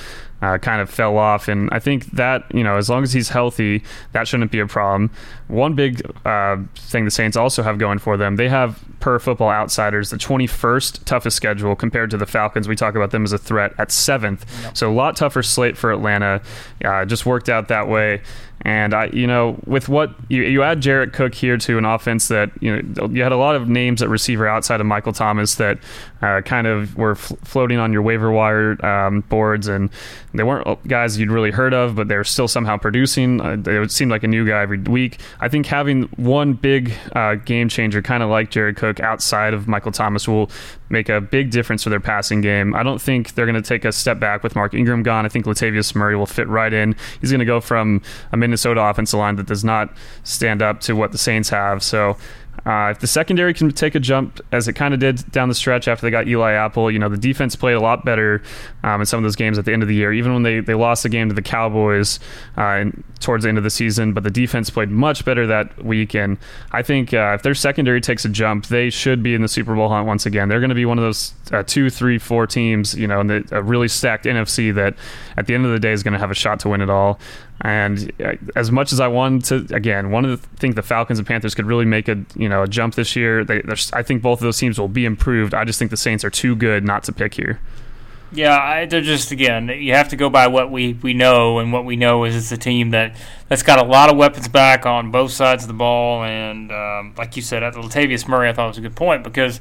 [0.42, 1.48] uh, kind of fell off.
[1.48, 4.66] And I think that, you know, as long as he's healthy, that shouldn't be a
[4.66, 5.10] problem.
[5.48, 9.50] One big uh, thing the Saints also have going for them, they have, per football
[9.50, 12.68] outsiders, the 21st toughest schedule compared to the Falcons.
[12.68, 14.44] We talk about them as a threat at seventh.
[14.62, 14.76] Yep.
[14.76, 16.42] So a lot tougher slate for Atlanta.
[16.84, 18.22] Uh, just worked out that way.
[18.64, 22.28] And I, you know, with what you, you add Jared Cook here to an offense
[22.28, 25.56] that you know you had a lot of names at receiver outside of Michael Thomas
[25.56, 25.78] that
[26.22, 29.90] uh, kind of were floating on your waiver wire um, boards, and
[30.32, 33.40] they weren't guys you'd really heard of, but they're still somehow producing.
[33.40, 35.18] Uh, it seemed like a new guy every week.
[35.40, 39.66] I think having one big uh, game changer, kind of like Jared Cook, outside of
[39.66, 40.50] Michael Thomas, will
[40.88, 42.74] make a big difference for their passing game.
[42.74, 45.24] I don't think they're going to take a step back with Mark Ingram gone.
[45.24, 46.94] I think Latavius Murray will fit right in.
[47.20, 50.92] He's going to go from a Minnesota offensive line that does not stand up to
[50.92, 51.82] what the Saints have.
[51.82, 52.18] So
[52.66, 55.54] uh, if the secondary can take a jump, as it kind of did down the
[55.54, 58.42] stretch after they got Eli Apple, you know, the defense played a lot better
[58.84, 60.60] um, in some of those games at the end of the year, even when they,
[60.60, 62.20] they lost the game to the Cowboys
[62.56, 62.84] uh,
[63.18, 64.12] towards the end of the season.
[64.12, 66.14] But the defense played much better that week.
[66.14, 66.38] And
[66.70, 69.74] I think uh, if their secondary takes a jump, they should be in the Super
[69.74, 70.48] Bowl hunt once again.
[70.48, 73.26] They're going to be one of those uh, two, three, four teams, you know, in
[73.26, 74.94] the, a really stacked NFC that
[75.36, 76.90] at the end of the day is going to have a shot to win it
[76.90, 77.18] all.
[77.62, 81.20] And uh, as much as I want to, again, one of the think the Falcons
[81.20, 83.44] and Panthers could really make a you know a jump this year.
[83.44, 85.54] They, I think both of those teams will be improved.
[85.54, 87.60] I just think the Saints are too good not to pick here.
[88.32, 89.68] Yeah, I, they're just again.
[89.68, 92.50] You have to go by what we, we know, and what we know is it's
[92.50, 93.14] a team that
[93.48, 96.24] that's got a lot of weapons back on both sides of the ball.
[96.24, 99.60] And um, like you said, at Latavius Murray, I thought was a good point because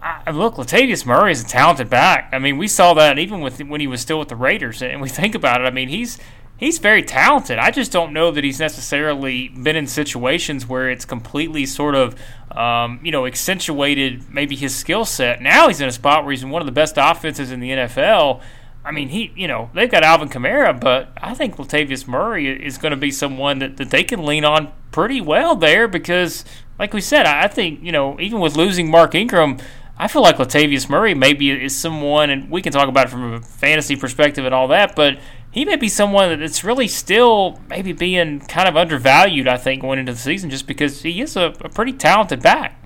[0.00, 2.28] I, look, Latavius Murray is a talented back.
[2.32, 5.02] I mean, we saw that even with when he was still with the Raiders, and
[5.02, 5.64] we think about it.
[5.64, 6.18] I mean, he's
[6.56, 7.58] he's very talented.
[7.58, 12.14] I just don't know that he's necessarily been in situations where it's completely sort of,
[12.52, 15.42] um, you know, accentuated maybe his skill set.
[15.42, 17.70] Now he's in a spot where he's in one of the best offenses in the
[17.70, 18.40] NFL.
[18.84, 22.76] I mean, he, you know, they've got Alvin Kamara, but I think Latavius Murray is
[22.76, 26.44] going to be someone that, that they can lean on pretty well there because,
[26.78, 29.56] like we said, I think, you know, even with losing Mark Ingram,
[29.96, 33.34] I feel like Latavius Murray maybe is someone, and we can talk about it from
[33.34, 35.18] a fantasy perspective and all that, but
[35.54, 40.00] he may be someone that's really still maybe being kind of undervalued, I think, going
[40.00, 42.76] into the season just because he is a, a pretty talented back.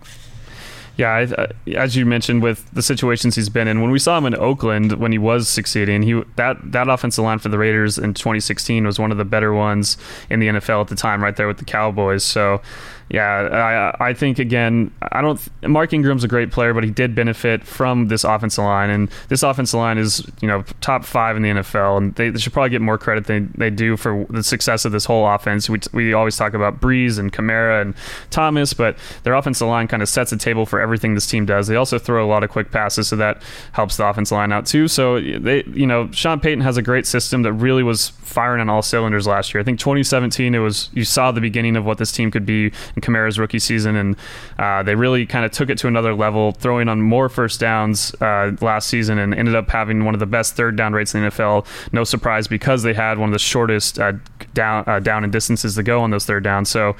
[0.99, 4.27] Yeah, uh, as you mentioned, with the situations he's been in, when we saw him
[4.27, 8.13] in Oakland when he was succeeding, he that that offensive line for the Raiders in
[8.13, 9.97] 2016 was one of the better ones
[10.29, 12.25] in the NFL at the time, right there with the Cowboys.
[12.25, 12.61] So
[13.11, 15.41] yeah, I I think again, I don't.
[15.63, 19.43] Mark Ingram's a great player, but he did benefit from this offensive line, and this
[19.43, 22.69] offensive line is you know top five in the NFL, and they, they should probably
[22.69, 25.71] get more credit than they do for the success of this whole offense.
[25.71, 27.95] We we always talk about Brees and Kamara and
[28.31, 31.67] Thomas, but their offensive line kind of sets the table for everything this team does.
[31.67, 33.43] They also throw a lot of quick passes, so that
[33.73, 34.87] helps the offensive line out too.
[34.87, 38.69] So they you know Sean Payton has a great system that really was firing on
[38.69, 39.63] all cylinders last year.
[39.63, 42.71] I think 2017 it was you saw the beginning of what this team could be
[43.01, 44.17] Kamara's rookie season, and
[44.59, 48.15] uh, they really kind of took it to another level, throwing on more first downs
[48.21, 51.23] uh, last season, and ended up having one of the best third down rates in
[51.23, 51.67] the NFL.
[51.93, 54.13] No surprise because they had one of the shortest uh,
[54.55, 56.69] down uh, down and distances to go on those third downs.
[56.69, 56.97] So,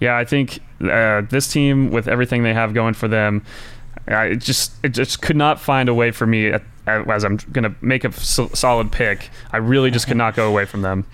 [0.00, 3.44] yeah, I think uh, this team with everything they have going for them.
[4.06, 7.64] it just it just could not find a way for me at, as I'm going
[7.64, 9.30] to make a solid pick.
[9.52, 11.06] I really just could not go away from them.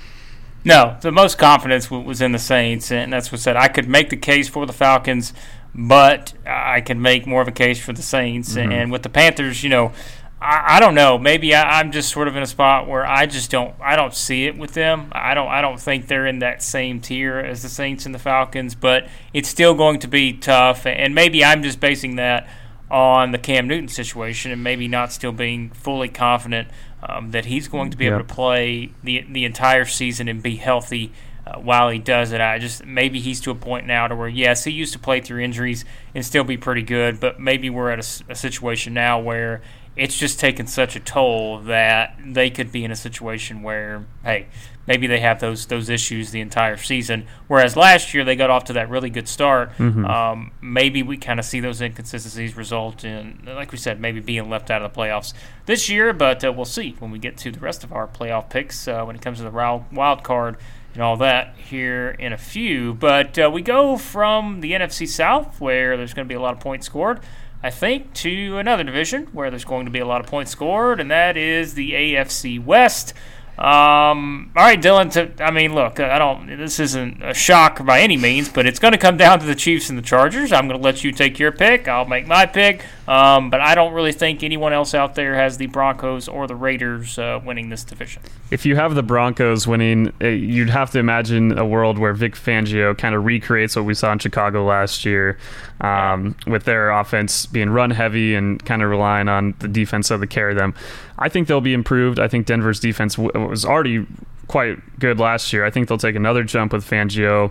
[0.64, 3.56] No, the most confidence was in the Saints, and that's what said.
[3.56, 5.34] I could make the case for the Falcons,
[5.74, 8.54] but I could make more of a case for the Saints.
[8.54, 8.72] Mm-hmm.
[8.72, 9.92] And with the Panthers, you know,
[10.40, 11.18] I, I don't know.
[11.18, 13.74] Maybe I, am just sort of in a spot where I just don't.
[13.80, 15.08] I don't see it with them.
[15.12, 15.48] I don't.
[15.48, 18.74] I don't think they're in that same tier as the Saints and the Falcons.
[18.74, 20.86] But it's still going to be tough.
[20.86, 22.48] And maybe I'm just basing that
[22.90, 26.68] on the Cam Newton situation, and maybe not still being fully confident
[27.06, 30.56] um, that he's going to be able to play the the entire season and be
[30.56, 31.12] healthy
[31.46, 32.40] uh, while he does it.
[32.40, 35.20] I just maybe he's to a point now to where yes, he used to play
[35.20, 39.20] through injuries and still be pretty good, but maybe we're at a, a situation now
[39.20, 39.60] where
[39.96, 44.46] it's just taken such a toll that they could be in a situation where, hey,
[44.86, 47.26] maybe they have those those issues the entire season.
[47.46, 49.70] Whereas last year they got off to that really good start.
[49.76, 50.04] Mm-hmm.
[50.04, 54.50] Um, maybe we kind of see those inconsistencies result in, like we said, maybe being
[54.50, 55.32] left out of the playoffs
[55.66, 56.12] this year.
[56.12, 59.04] But uh, we'll see when we get to the rest of our playoff picks uh,
[59.04, 60.56] when it comes to the wild card
[60.94, 62.94] and all that here in a few.
[62.94, 66.54] But uh, we go from the NFC South, where there's going to be a lot
[66.54, 67.20] of points scored,
[67.64, 71.00] I think, to another division where there's going to be a lot of points scored,
[71.00, 73.14] and that is the AFC West.
[73.56, 75.12] Um, all right, Dylan.
[75.12, 76.46] To, I mean, look, I don't.
[76.58, 79.54] This isn't a shock by any means, but it's going to come down to the
[79.54, 80.52] Chiefs and the Chargers.
[80.52, 81.86] I'm going to let you take your pick.
[81.86, 82.84] I'll make my pick.
[83.06, 86.56] Um, but I don't really think anyone else out there has the Broncos or the
[86.56, 88.22] Raiders uh, winning this division.
[88.50, 92.34] If you have the Broncos winning, eh, you'd have to imagine a world where Vic
[92.34, 95.38] Fangio kind of recreates what we saw in Chicago last year,
[95.82, 100.26] um, with their offense being run heavy and kind of relying on the defense to
[100.26, 100.74] carry them.
[101.18, 102.18] I think they'll be improved.
[102.18, 104.06] I think Denver's defense w- was already
[104.46, 105.64] quite good last year.
[105.64, 107.50] I think they'll take another jump with Fangio.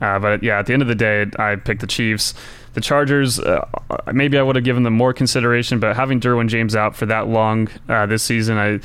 [0.00, 2.34] Uh, but yeah, at the end of the day, I picked the Chiefs.
[2.74, 3.66] The Chargers, uh,
[4.12, 7.28] maybe I would have given them more consideration, but having Derwin James out for that
[7.28, 8.80] long uh, this season, I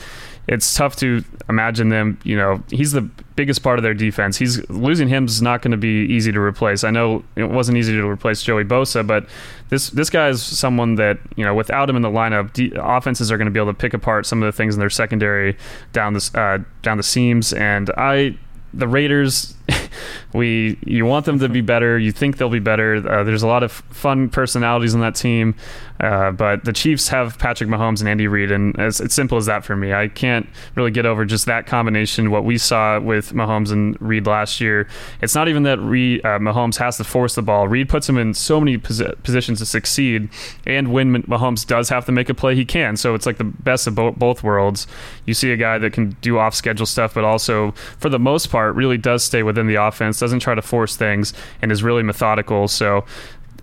[0.50, 2.20] it's tough to imagine them.
[2.24, 4.36] You know, he's the biggest part of their defense.
[4.36, 6.84] He's losing him is not going to be easy to replace.
[6.84, 9.28] I know it wasn't easy to replace Joey Bosa, but
[9.70, 13.32] this this guy is someone that you know without him in the lineup, de- offenses
[13.32, 15.56] are going to be able to pick apart some of the things in their secondary
[15.94, 17.54] down the uh, down the seams.
[17.54, 18.36] And I
[18.74, 19.54] the Raiders,
[20.34, 21.98] we you want them to be better.
[21.98, 22.96] You think they'll be better.
[22.96, 25.56] Uh, there's a lot of fun personalities on that team,
[26.00, 29.46] uh, but the Chiefs have Patrick Mahomes and Andy Reid, and it's, it's simple as
[29.48, 29.94] that for me.
[29.94, 32.32] I can't really get over just that combination.
[32.32, 34.88] What we saw with Mahomes and Reid last year.
[35.22, 37.68] It's not even that uh, Mahomes has to force the ball.
[37.68, 40.30] Reid puts him in so many posi- positions to succeed,
[40.66, 42.96] and when Mahomes does have to make a play, he can.
[42.96, 44.88] So it's like the best of bo- both worlds.
[45.26, 48.50] You see a guy that can do off schedule stuff, but also for the most
[48.50, 52.04] part really does stay within the offense, doesn't try to force things, and is really
[52.04, 52.68] methodical.
[52.68, 53.06] So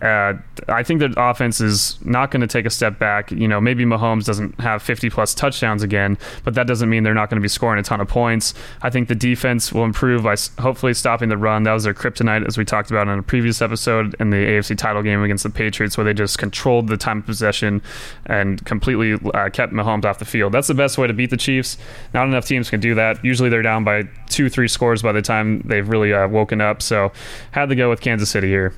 [0.02, 0.34] uh,
[0.68, 3.30] I think the offense is not going to take a step back.
[3.30, 7.14] You know, maybe Mahomes doesn't have 50 plus touchdowns again, but that doesn't mean they're
[7.14, 8.54] not going to be scoring a ton of points.
[8.82, 11.62] I think the defense will improve by hopefully stopping the run.
[11.62, 14.76] That was their kryptonite, as we talked about in a previous episode in the AFC
[14.76, 17.82] title game against the Patriots, where they just controlled the time of possession
[18.26, 20.52] and completely uh, kept Mahomes off the field.
[20.52, 21.78] That's the best way to beat the Chiefs.
[22.12, 23.24] Not enough teams can do that.
[23.24, 26.82] Usually they're down by two, three scores by the time they've really uh, woken up.
[26.82, 27.12] So
[27.52, 28.74] had to go with Kansas City here.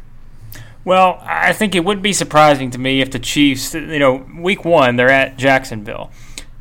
[0.88, 4.64] Well, I think it would be surprising to me if the Chiefs, you know, week
[4.64, 6.10] one, they're at Jacksonville.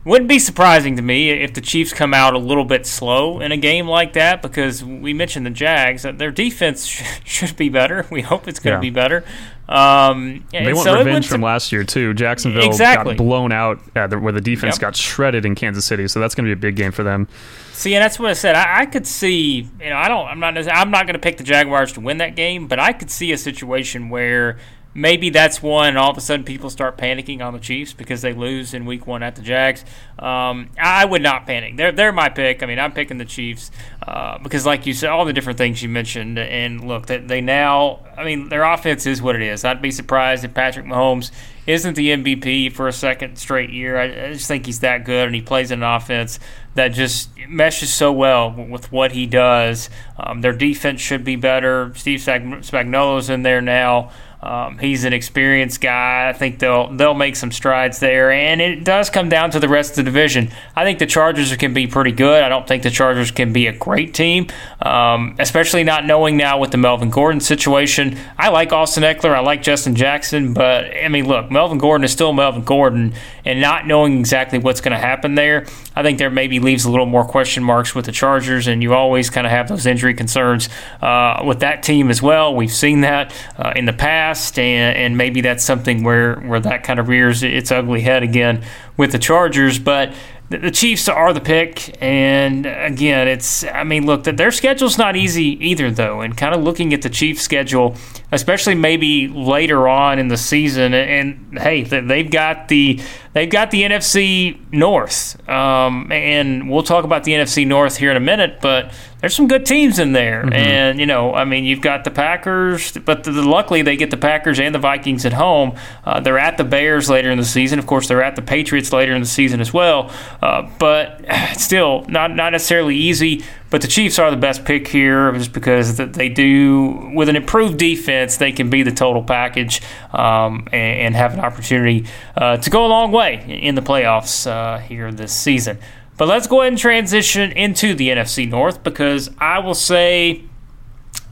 [0.08, 3.52] Wouldn't be surprising to me if the Chiefs come out a little bit slow in
[3.52, 6.04] a game like that because we mentioned the Jags.
[6.04, 6.86] Their defense
[7.26, 8.08] should be better.
[8.10, 8.90] We hope it's going to yeah.
[8.90, 9.26] be better.
[9.68, 12.14] Um, they want so revenge from last year too.
[12.14, 13.16] Jacksonville exactly.
[13.16, 14.82] got blown out uh, where the defense yep.
[14.82, 17.28] got shredded in Kansas City, so that's going to be a big game for them.
[17.74, 18.56] See, and that's what I said.
[18.56, 21.36] I, I could see, you know, I don't, I'm not, I'm not going to pick
[21.36, 24.58] the Jaguars to win that game, but I could see a situation where
[24.98, 25.96] maybe that's one.
[25.96, 29.06] All of a sudden, people start panicking on the Chiefs because they lose in Week
[29.06, 29.86] One at the Jags.
[30.18, 31.78] Um, I would not panic.
[31.78, 32.64] They're they're my pick.
[32.64, 33.72] I mean, I'm picking the Chiefs
[34.06, 37.40] uh, because, like you said, all the different things you mentioned, and look, that they
[37.40, 38.06] now.
[38.18, 39.64] I mean, their offense is what it is.
[39.64, 41.32] I'd be surprised if Patrick Mahomes
[41.68, 43.98] isn't the MVP for a second straight year.
[43.98, 46.40] I, I just think he's that good, and he plays an offense
[46.74, 49.90] that just meshes so well with what he does.
[50.18, 51.92] Um, their defense should be better.
[51.96, 54.12] Steve Spagnuolo's in there now.
[54.48, 56.30] Um, he's an experienced guy.
[56.30, 59.68] I think they'll they'll make some strides there, and it does come down to the
[59.68, 60.52] rest of the division.
[60.74, 62.42] I think the Chargers can be pretty good.
[62.42, 64.48] I don't think the Chargers can be a great team,
[64.82, 68.18] um, especially not knowing now with the Melvin Gordon situation.
[68.38, 69.36] I like Austin Ekeler.
[69.36, 73.60] I like Justin Jackson, but I mean, look, Melvin Gordon is still Melvin Gordon, and
[73.60, 77.06] not knowing exactly what's going to happen there, I think there maybe leaves a little
[77.06, 80.70] more question marks with the Chargers, and you always kind of have those injury concerns
[81.02, 82.56] uh, with that team as well.
[82.56, 86.60] We've seen that uh, in the past past, and, and maybe that's something where, where
[86.60, 88.64] that kind of rears its ugly head again
[88.96, 89.80] with the Chargers.
[89.80, 90.14] But
[90.50, 95.58] the Chiefs are the pick, and again, it's I mean, look, their schedule's not easy
[95.68, 96.22] either, though.
[96.22, 97.98] And kind of looking at the Chiefs' schedule,
[98.32, 103.02] especially maybe later on in the season, and hey, they've got the
[103.34, 108.18] they've got the NFC North, um, and we'll talk about the NFC North here in
[108.18, 108.60] a minute.
[108.62, 110.44] But there's some good teams in there.
[110.44, 110.54] Mm-hmm.
[110.54, 114.12] And, you know, I mean, you've got the Packers, but the, the, luckily they get
[114.12, 115.76] the Packers and the Vikings at home.
[116.06, 117.80] Uh, they're at the Bears later in the season.
[117.80, 120.12] Of course, they're at the Patriots later in the season as well.
[120.42, 121.26] Uh, but
[121.58, 123.44] still, not, not necessarily easy.
[123.70, 127.78] But the Chiefs are the best pick here just because they do, with an improved
[127.78, 129.82] defense, they can be the total package
[130.14, 132.06] um, and, and, have an opportunity
[132.38, 135.80] uh, to go a long way in the playoffs uh, here this season.
[136.18, 140.44] But let's go ahead and transition into the NFC North because I will say,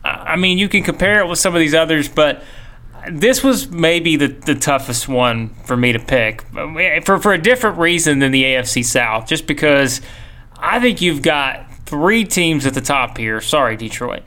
[0.03, 2.43] I mean, you can compare it with some of these others, but
[3.11, 6.43] this was maybe the, the toughest one for me to pick
[7.05, 10.01] for, for a different reason than the AFC South, just because
[10.57, 13.41] I think you've got three teams at the top here.
[13.41, 14.23] Sorry, Detroit.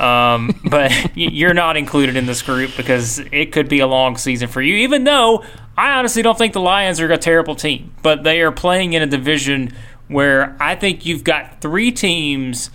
[0.00, 4.48] Um, but you're not included in this group because it could be a long season
[4.48, 5.44] for you, even though
[5.76, 9.02] I honestly don't think the Lions are a terrible team, but they are playing in
[9.02, 9.72] a division
[10.08, 12.70] where I think you've got three teams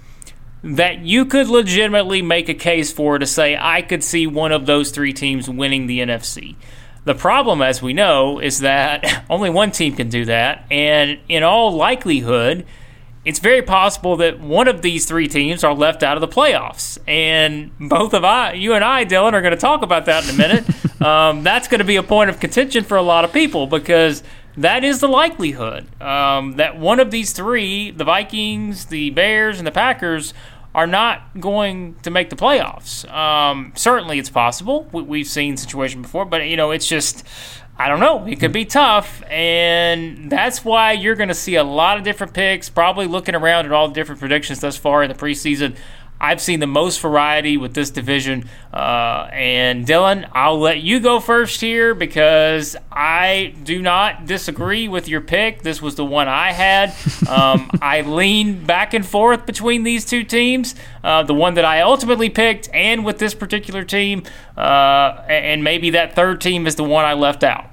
[0.63, 4.65] that you could legitimately make a case for to say, I could see one of
[4.65, 6.55] those three teams winning the NFC.
[7.03, 11.41] The problem, as we know, is that only one team can do that, and in
[11.41, 12.65] all likelihood,
[13.23, 16.97] it's very possible that one of these three teams are left out of the playoffs.
[17.07, 20.31] And both of I, you and I, Dylan, are going to talk about that in
[20.31, 21.01] a minute.
[21.01, 24.23] um, that's going to be a point of contention for a lot of people because
[24.57, 29.67] that is the likelihood um, that one of these three, the Vikings, the Bears, and
[29.67, 30.33] the Packers,
[30.73, 33.09] are not going to make the playoffs.
[33.11, 34.87] Um, certainly, it's possible.
[34.91, 37.25] We, have seen situation before, but you know, it's just
[37.77, 38.25] I don't know.
[38.25, 42.33] It could be tough, and that's why you're going to see a lot of different
[42.33, 42.69] picks.
[42.69, 45.75] Probably looking around at all the different predictions thus far in the preseason.
[46.21, 48.47] I've seen the most variety with this division.
[48.71, 55.07] Uh, and Dylan, I'll let you go first here because I do not disagree with
[55.07, 55.63] your pick.
[55.63, 56.93] This was the one I had.
[57.27, 60.75] Um, I lean back and forth between these two teams.
[61.03, 64.21] Uh, the one that I ultimately picked, and with this particular team,
[64.55, 67.65] uh, and maybe that third team is the one I left out.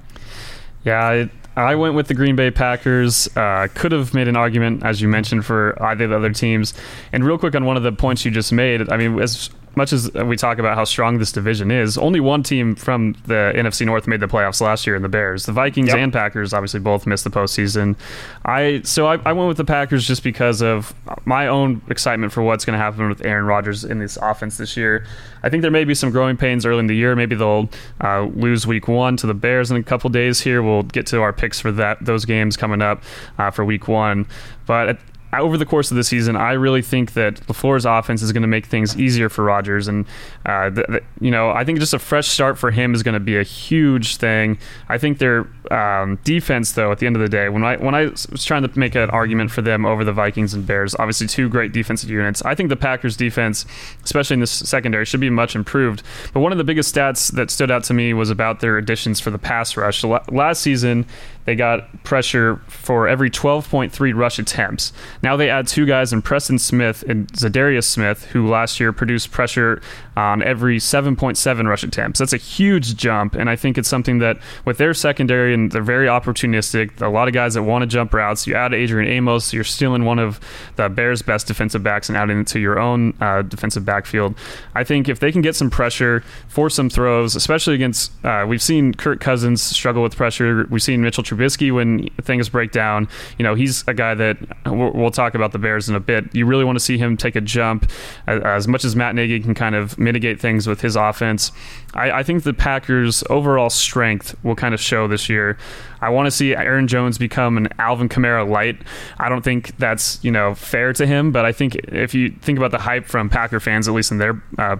[0.84, 1.26] Yeah,
[1.59, 3.28] I went with the Green Bay Packers.
[3.36, 6.72] Uh, could have made an argument, as you mentioned, for either of the other teams.
[7.12, 9.95] And real quick on one of the points you just made, I mean, as much
[9.95, 13.87] as we talk about how strong this division is, only one team from the NFC
[13.87, 15.47] North made the playoffs last year in the Bears.
[15.47, 15.97] The Vikings yep.
[15.97, 17.97] and Packers obviously both missed the postseason.
[18.45, 20.93] I so I, I went with the Packers just because of
[21.24, 24.76] my own excitement for what's going to happen with Aaron Rodgers in this offense this
[24.76, 25.07] year.
[25.43, 27.14] I think there may be some growing pains early in the year.
[27.14, 27.70] Maybe they'll
[28.03, 30.41] uh, lose Week One to the Bears in a couple days.
[30.41, 33.03] Here, we'll get to our picks for that those games coming up
[33.39, 34.26] uh, for Week One.
[34.66, 34.99] But
[35.33, 38.49] over the course of the season, I really think that LaFleur's offense is going to
[38.49, 40.07] make things easier for Rodgers, and
[40.47, 43.14] uh, the, the, you know I think just a fresh start for him is going
[43.14, 44.59] to be a huge thing.
[44.89, 47.95] I think their um, defense, though, at the end of the day, when I when
[47.95, 51.26] I was trying to make an argument for them over the Vikings and Bears, obviously
[51.26, 52.43] two great defensive units.
[52.43, 53.66] I think the Packers' defense,
[54.05, 56.03] especially in this secondary, should be much improved.
[56.33, 59.20] But one of the biggest stats that stood out to me was about their additions
[59.20, 60.03] for the pass rush.
[60.05, 61.07] last season,
[61.49, 64.92] they got pressure for every 12.3 rush attempts.
[65.22, 69.30] Now they add two guys in Preston Smith and Za'Darius Smith, who last year produced
[69.30, 69.80] pressure
[70.14, 72.18] on every 7.7 rush attempts.
[72.18, 74.36] That's a huge jump, and I think it's something that
[74.66, 77.01] with their secondary and they're very opportunistic.
[77.01, 78.46] A lot of guys that want to jump routes.
[78.46, 80.40] You add Adrian Amos, you're stealing one of
[80.76, 84.34] the Bears' best defensive backs and adding it to your own uh, defensive backfield.
[84.74, 88.61] I think if they can get some pressure, force some throws, especially against, uh, we've
[88.61, 90.66] seen Kirk Cousins struggle with pressure.
[90.68, 93.09] We've seen Mitchell Trubisky when things break down.
[93.39, 96.34] You know, he's a guy that we'll, talk about the Bears in a bit.
[96.34, 97.91] You really want to see him take a jump
[98.26, 101.51] as, as much as Matt Nagy can kind of mitigate things with his offense.
[101.95, 105.57] I, I think the Packers' overall strength will kind of show this year.
[106.01, 108.78] I want to see Aaron Jones become an Alvin Kamara light.
[109.18, 112.59] I don't think that's you know fair to him, but I think if you think
[112.59, 114.76] about the hype from Packer fans, at least in their uh,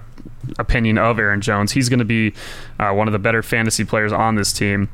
[0.59, 2.34] opinion of Aaron Jones, he's going to be
[2.78, 4.88] uh, one of the better fantasy players on this team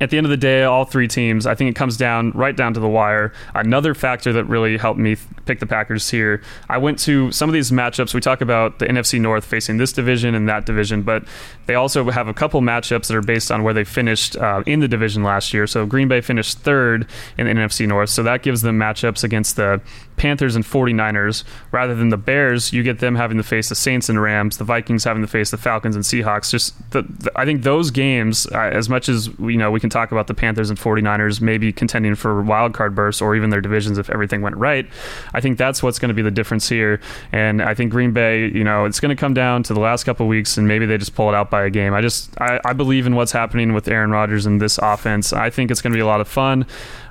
[0.00, 2.54] at the end of the day, all three teams, I think it comes down right
[2.54, 3.32] down to the wire.
[3.54, 5.16] Another factor that really helped me
[5.46, 8.12] pick the Packers here, I went to some of these matchups.
[8.12, 11.24] We talk about the NFC North facing this division and that division, but
[11.64, 14.80] they also have a couple matchups that are based on where they finished uh, in
[14.80, 15.66] the division last year.
[15.66, 19.56] So Green Bay finished third in the NFC North, so that gives them matchups against
[19.56, 19.80] the
[20.16, 21.44] Panthers and 49ers.
[21.72, 24.64] Rather than the Bears, you get them having to face the Saints and Rams, the
[24.64, 26.50] Vikings having to face the Falcons and Seahawks.
[26.50, 29.90] Just the, the, I think those games, uh, as much as you know, we can
[29.90, 33.60] talk about the Panthers and 49ers maybe contending for wild card bursts or even their
[33.60, 34.88] divisions if everything went right.
[35.34, 37.00] I think that's what's going to be the difference here.
[37.32, 40.04] And I think Green Bay, you know, it's going to come down to the last
[40.04, 41.94] couple weeks and maybe they just pull it out by a game.
[41.94, 45.32] I just I, I believe in what's happening with Aaron Rodgers and this offense.
[45.32, 46.66] I think it's going to be a lot of fun.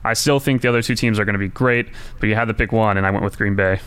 [0.06, 1.88] I still think the other two teams are going to be great,
[2.20, 3.80] but you had to pick one, and I went with Green Bay.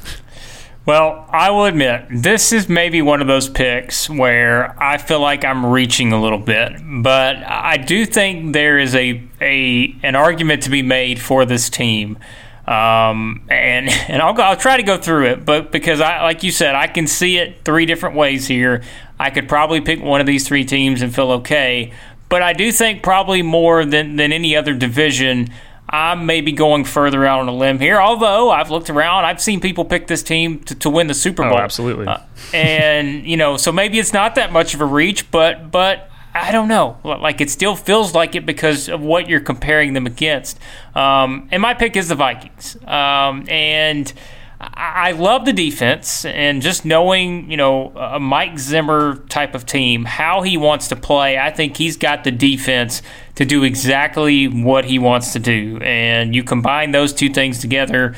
[0.89, 5.45] Well, I will admit, this is maybe one of those picks where I feel like
[5.45, 10.63] I'm reaching a little bit, but I do think there is a, a an argument
[10.63, 12.19] to be made for this team.
[12.67, 16.43] Um, and and I'll, go, I'll try to go through it, but because I like
[16.43, 18.83] you said, I can see it three different ways here.
[19.19, 21.93] I could probably pick one of these three teams and feel okay,
[22.31, 25.51] but I do think probably more than than any other division.
[25.91, 28.01] I'm maybe going further out on a limb here.
[28.01, 31.43] Although I've looked around, I've seen people pick this team to, to win the Super
[31.45, 31.55] Bowl.
[31.55, 32.07] Oh, absolutely.
[32.07, 32.19] Uh,
[32.53, 36.53] and you know, so maybe it's not that much of a reach, but but I
[36.53, 36.99] don't know.
[37.05, 40.59] Like it still feels like it because of what you're comparing them against.
[40.95, 42.77] Um, and my pick is the Vikings.
[42.87, 44.13] Um, and
[44.61, 49.65] I I love the defense and just knowing, you know, a Mike Zimmer type of
[49.65, 51.39] team, how he wants to play.
[51.39, 53.01] I think he's got the defense
[53.39, 55.79] to do exactly what he wants to do.
[55.81, 58.17] And you combine those two things together.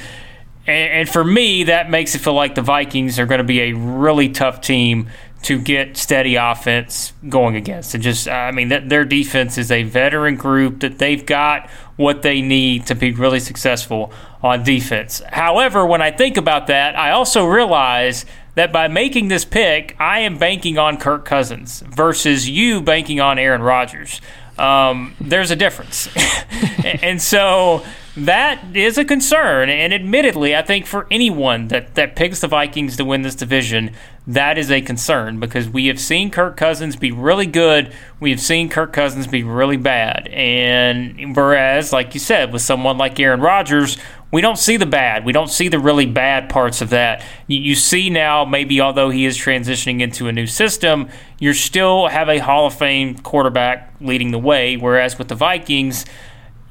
[0.67, 3.61] And, and for me, that makes it feel like the Vikings are going to be
[3.61, 5.11] a really tough team
[5.43, 7.93] to get steady offense going against.
[7.93, 12.23] And just, I mean, th- their defense is a veteran group that they've got what
[12.23, 15.21] they need to be really successful on defense.
[15.29, 20.21] However, when I think about that, I also realize that by making this pick, I
[20.21, 24.23] am banking on Kirk Cousins versus you banking on Aaron Rodgers.
[24.61, 26.09] Um, there's a difference.
[27.03, 27.85] and so
[28.27, 29.69] that is a concern.
[29.69, 33.93] And admittedly, I think for anyone that, that picks the Vikings to win this division,
[34.27, 37.93] that is a concern because we have seen Kirk Cousins be really good.
[38.21, 40.29] We have seen Kirk Cousins be really bad.
[40.29, 43.97] And whereas, like you said, with someone like Aaron Rodgers,
[44.33, 45.25] we don't see the bad.
[45.25, 47.25] We don't see the really bad parts of that.
[47.49, 51.09] You, see now, maybe although he is transitioning into a new system,
[51.41, 54.77] you still have a Hall of Fame quarterback leading the way.
[54.77, 56.05] Whereas with the Vikings,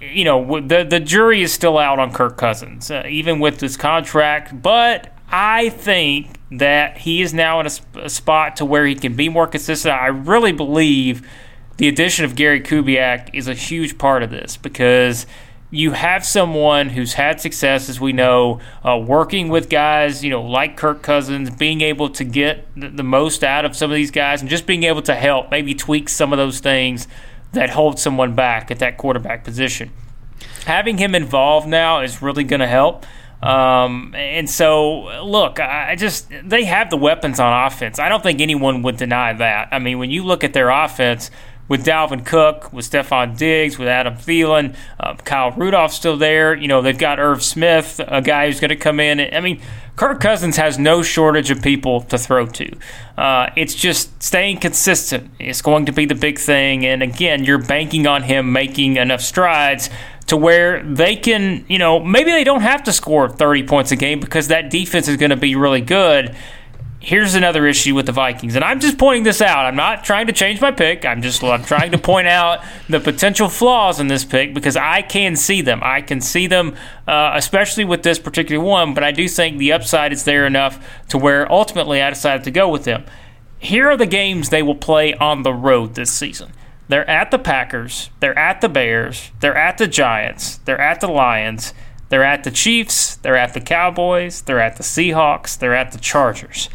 [0.02, 3.76] you know, the the jury is still out on Kirk Cousins, uh, even with this
[3.76, 4.62] contract.
[4.62, 8.96] But I think that he is now in a, sp- a spot to where he
[8.96, 9.94] can be more consistent.
[9.94, 11.28] I really believe
[11.78, 15.26] the addition of Gary Kubiak is a huge part of this because
[15.72, 20.42] you have someone who's had success, as we know, uh, working with guys, you know,
[20.42, 24.10] like Kirk Cousins, being able to get the, the most out of some of these
[24.10, 27.08] guys, and just being able to help, maybe tweak some of those things
[27.54, 29.92] that holds someone back at that quarterback position.
[30.66, 33.06] Having him involved now is really going to help.
[33.42, 37.98] Um, and so, look, I just they have the weapons on offense.
[37.98, 39.70] I don't think anyone would deny that.
[39.72, 41.32] I mean, when you look at their offense
[41.70, 46.56] with Dalvin Cook, with Stefon Diggs, with Adam Thielen, uh, Kyle Rudolph still there.
[46.56, 49.20] You know, they've got Irv Smith, a guy who's going to come in.
[49.34, 49.62] I mean,
[49.96, 52.76] Kirk Cousins has no shortage of people to throw to.
[53.18, 55.30] Uh, it's just staying consistent.
[55.40, 56.86] It's going to be the big thing.
[56.86, 59.90] And again, you're banking on him making enough strides
[60.28, 63.96] to where they can, you know, maybe they don't have to score 30 points a
[63.96, 66.36] game because that defense is going to be really good.
[67.02, 69.66] Here's another issue with the Vikings, and I'm just pointing this out.
[69.66, 71.06] I'm not trying to change my pick.
[71.06, 75.02] I'm just I'm trying to point out the potential flaws in this pick because I
[75.02, 75.80] can see them.
[75.82, 76.76] I can see them,
[77.08, 78.94] uh, especially with this particular one.
[78.94, 82.52] But I do think the upside is there enough to where ultimately I decided to
[82.52, 83.06] go with them.
[83.60, 86.52] Here are the games they will play on the road this season.
[86.90, 91.08] They're at the Packers, they're at the Bears, they're at the Giants, they're at the
[91.08, 91.74] Lions,
[92.10, 96.00] they're at the Chiefs, they're at the Cowboys, they're at the Seahawks, they're at the
[96.00, 96.68] Chargers.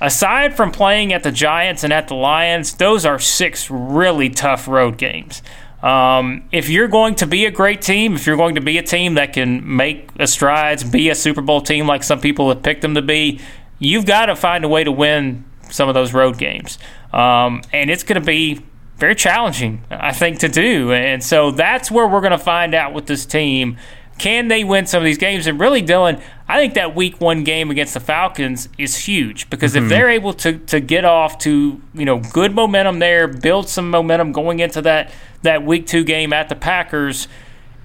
[0.00, 4.68] Aside from playing at the Giants and at the Lions, those are six really tough
[4.68, 5.42] road games.
[5.82, 8.82] Um, if you're going to be a great team, if you're going to be a
[8.82, 12.82] team that can make strides, be a Super Bowl team like some people have picked
[12.82, 13.40] them to be,
[13.78, 16.78] you've got to find a way to win some of those road games.
[17.12, 18.64] Um, and it's going to be
[18.96, 20.92] very challenging, I think, to do.
[20.92, 23.76] And so that's where we're going to find out with this team.
[24.18, 25.46] Can they win some of these games?
[25.46, 29.76] And really, Dylan, I think that week one game against the Falcons is huge because
[29.76, 33.90] if they're able to, to get off to you know good momentum there, build some
[33.90, 35.12] momentum going into that
[35.42, 37.28] that week two game at the Packers,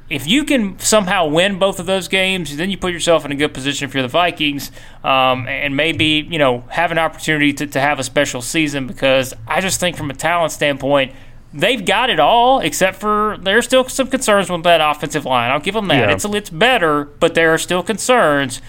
[0.10, 3.36] if you can somehow win both of those games, then you put yourself in a
[3.36, 4.72] good position if you're the Vikings,
[5.04, 8.86] um, and maybe you know have an opportunity to, to have a special season.
[8.86, 11.14] Because I just think from a talent standpoint,
[11.54, 15.51] they've got it all, except for there's still some concerns with that offensive line.
[15.51, 16.10] I'll give them that.
[16.10, 16.14] Yeah.
[16.14, 18.62] It's it's better, but there are still concerns.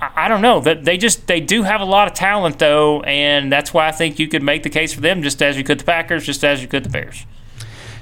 [0.00, 3.02] I I don't know that they just they do have a lot of talent though,
[3.02, 5.64] and that's why I think you could make the case for them just as you
[5.64, 7.24] could the Packers, just as you could the Bears.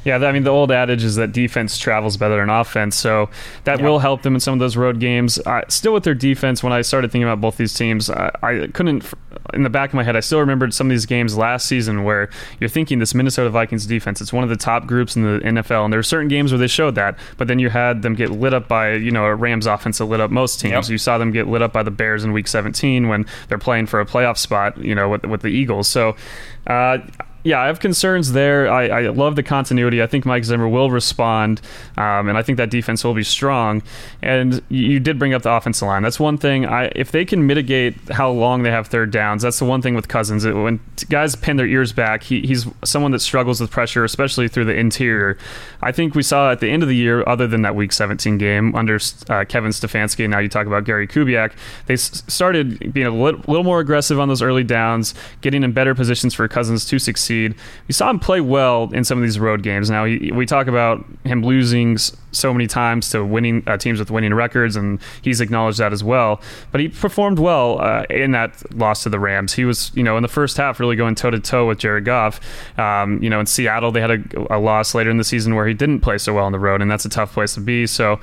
[0.04, 3.30] Yeah, I mean the old adage is that defense travels better than offense, so
[3.64, 5.38] that will help them in some of those road games.
[5.38, 8.66] Uh, still, with their defense, when I started thinking about both these teams, I, I
[8.72, 9.04] couldn't.
[9.52, 12.04] In the back of my head, I still remembered some of these games last season
[12.04, 12.28] where
[12.60, 14.20] you're thinking this Minnesota Vikings defense.
[14.20, 16.58] It's one of the top groups in the NFL, and there were certain games where
[16.58, 19.34] they showed that, but then you had them get lit up by you know a
[19.34, 20.88] Rams offense that lit up most teams.
[20.88, 20.92] Yep.
[20.92, 23.86] You saw them get lit up by the Bears in Week 17 when they're playing
[23.86, 25.88] for a playoff spot, you know, with with the Eagles.
[25.88, 26.16] So.
[26.66, 26.98] Uh,
[27.44, 28.72] yeah, I have concerns there.
[28.72, 30.02] I, I, love the continuity.
[30.02, 31.60] I think Mike Zimmer will respond,
[31.98, 33.82] um, and I think that defense will be strong.
[34.22, 36.02] And you did bring up the offensive line.
[36.02, 36.64] That's one thing.
[36.64, 39.94] I, if they can mitigate how long they have third downs, that's the one thing
[39.94, 40.46] with Cousins.
[40.46, 40.80] It, when
[41.10, 44.74] guys pin their ears back, he, he's someone that struggles with pressure, especially through the
[44.74, 45.36] interior.
[45.82, 48.38] I think we saw at the end of the year, other than that Week 17
[48.38, 51.52] game under uh, Kevin Stefanski, and now you talk about Gary Kubiak,
[51.86, 55.72] they s- started being a little, little more aggressive on those early downs, getting in
[55.72, 57.33] better positions for Cousins to succeed
[57.88, 59.90] We saw him play well in some of these road games.
[59.90, 61.98] Now he, we talk about him losing
[62.32, 66.02] so many times to winning uh, teams with winning records, and he's acknowledged that as
[66.02, 66.40] well.
[66.72, 69.54] But he performed well uh, in that loss to the Rams.
[69.54, 72.04] He was, you know, in the first half really going toe to toe with Jared
[72.04, 72.40] Goff.
[72.78, 75.66] Um, you know, in Seattle they had a, a loss later in the season where
[75.66, 77.86] he didn't play so well on the road, and that's a tough place to be.
[77.86, 78.20] So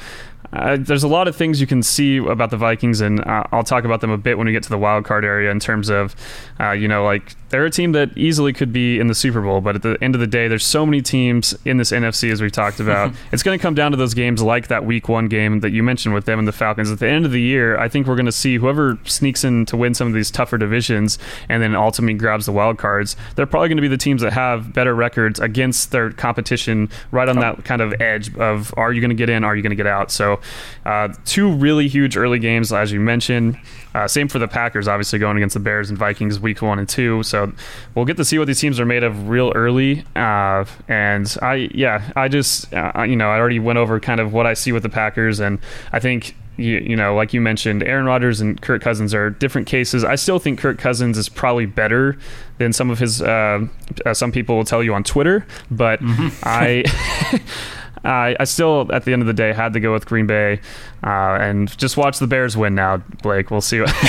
[0.54, 3.64] uh, there's a lot of things you can see about the Vikings, and uh, I'll
[3.64, 5.90] talk about them a bit when we get to the wild card area in terms
[5.90, 6.16] of,
[6.60, 9.62] uh, you know, like they're a team that easily could be in the Super Bowl,
[9.62, 12.42] but at the end of the day, there's so many teams in this NFC as
[12.42, 13.14] we talked about.
[13.32, 15.84] it's going to come down to those games like that Week One game that you
[15.84, 16.92] mentioned with them and the Falcons.
[16.92, 19.66] At the end of the year, I think we're going to see whoever sneaks in
[19.68, 23.16] to win some of these tougher divisions and then ultimately grabs the wild cards.
[23.36, 27.30] They're probably going to be the teams that have better records against their competition, right
[27.30, 29.72] on that kind of edge of are you going to get in, are you going
[29.72, 30.12] to get out.
[30.12, 30.41] So,
[30.86, 33.58] uh, two really huge early games, as you mentioned.
[33.94, 36.88] Uh, same for the Packers, obviously going against the Bears and Vikings week one and
[36.88, 37.24] two.
[37.24, 37.52] So
[37.94, 40.06] we'll get to see what these teams are made of real early.
[40.16, 44.34] Uh, and I, yeah, I just, uh, you know, I already went over kind of
[44.34, 45.60] what I see with the Packers, and
[45.92, 46.36] I think.
[46.58, 50.04] You, you know, like you mentioned, Aaron Rodgers and Kirk Cousins are different cases.
[50.04, 52.18] I still think Kirk Cousins is probably better
[52.60, 53.20] than some of his.
[53.20, 53.68] Uh,
[54.06, 56.28] uh, some people will tell you on Twitter, but mm-hmm.
[56.44, 57.40] I.
[58.04, 60.60] I, I still, at the end of the day, had to go with Green Bay.
[61.04, 63.50] Uh, and just watch the Bears win now, Blake.
[63.50, 63.88] We'll see what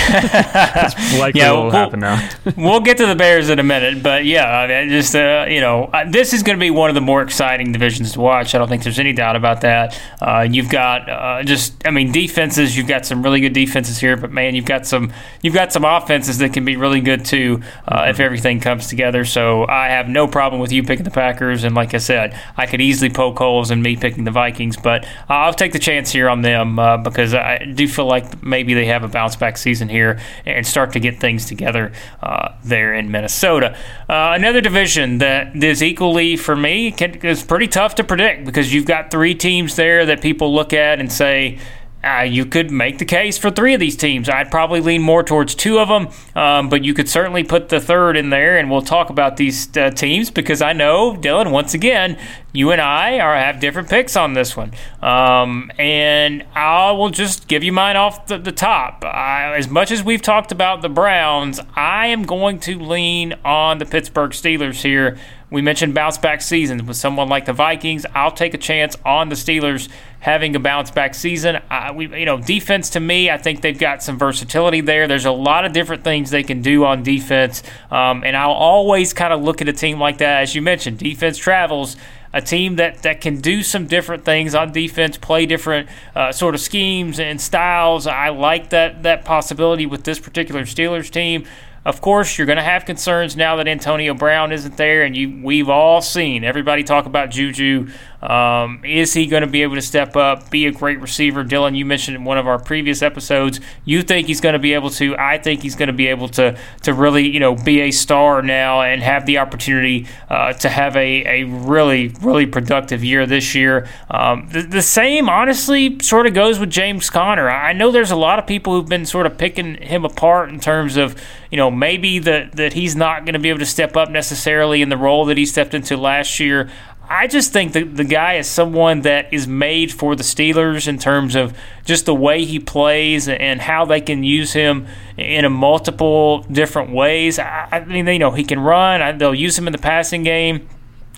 [1.19, 2.29] likely yeah, will we'll, happen now.
[2.57, 5.61] we'll get to the Bears in a minute, but yeah, I mean, just uh, you
[5.63, 8.55] know, this is going to be one of the more exciting divisions to watch.
[8.55, 9.99] I don't think there's any doubt about that.
[10.21, 12.77] Uh, you've got uh, just, I mean, defenses.
[12.77, 15.87] You've got some really good defenses here, but man, you've got some you've got some
[15.87, 19.25] offenses that can be really good too uh, if everything comes together.
[19.25, 22.67] So I have no problem with you picking the Packers, and like I said, I
[22.67, 26.29] could easily poke holes in me picking the Vikings, but I'll take the chance here
[26.29, 29.89] on them uh, because I do feel like maybe they have a bounce back season
[29.89, 33.77] here and start to get things together uh, there in Minnesota.
[34.09, 38.75] Uh, another division that is equally, for me, can, is pretty tough to predict because
[38.75, 41.61] you've got three teams there that people look at and say,
[42.05, 44.29] uh, you could make the case for three of these teams.
[44.29, 47.81] I'd probably lean more towards two of them, um, but you could certainly put the
[47.81, 51.75] third in there, and we'll talk about these uh, teams because I know, Dylan, once
[51.75, 52.19] again,
[52.53, 54.73] you and I are have different picks on this one.
[55.01, 59.05] Um, and I will just give you mine off the, the top.
[59.05, 63.79] I, as much as we've talked about the Browns, I am going to lean on
[63.79, 65.19] the Pittsburgh Steelers here.
[65.51, 68.07] We mentioned bounce back seasons with someone like the Vikings.
[68.15, 69.91] I'll take a chance on the Steelers
[70.23, 71.57] having a bounce back season.
[71.69, 75.09] Uh, we, you know, defense to me, I think they've got some versatility there.
[75.09, 79.13] There's a lot of different things they can do on defense, um, and I'll always
[79.13, 80.43] kind of look at a team like that.
[80.43, 81.97] As you mentioned, defense travels
[82.33, 86.55] a team that, that can do some different things on defense, play different uh, sort
[86.55, 88.07] of schemes and styles.
[88.07, 91.47] I like that that possibility with this particular Steelers team.
[91.85, 95.41] Of course, you're going to have concerns now that Antonio Brown isn't there, and you
[95.43, 97.89] we've all seen everybody talk about Juju.
[98.23, 101.43] Um, is he going to be able to step up, be a great receiver?
[101.45, 104.75] Dylan, you mentioned in one of our previous episodes, you think he's going to be
[104.75, 105.17] able to.
[105.17, 108.41] I think he's going to be able to to really, you know, be a star
[108.43, 113.57] now and have the opportunity uh, to have a, a really, really productive year this
[113.57, 113.89] year.
[114.09, 117.51] Um, the, the same, honestly, sort of goes with James Conner.
[117.51, 120.61] I know there's a lot of people who've been sort of picking him apart in
[120.61, 121.21] terms of,
[121.51, 124.83] you know, maybe that that he's not going to be able to step up necessarily
[124.83, 126.71] in the role that he stepped into last year.
[127.09, 130.99] I just think that the guy is someone that is made for the Steelers in
[130.99, 134.87] terms of just the way he plays and how they can use him
[135.19, 137.39] in a multiple different ways.
[137.39, 139.19] I, mean, you know, he can run.
[139.19, 140.69] they'll use him in the passing game.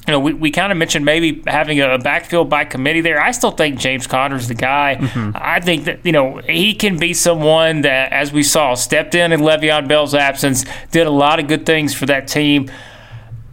[0.07, 3.21] You know, we, we kind of mentioned maybe having a backfield by committee there.
[3.21, 4.99] I still think James Conner's the guy.
[5.01, 5.31] Mm-hmm.
[5.35, 9.33] I think that, you know, he can be someone that, as we saw, stepped in
[9.33, 12.71] in Le'Veon Bell's absence, did a lot of good things for that team.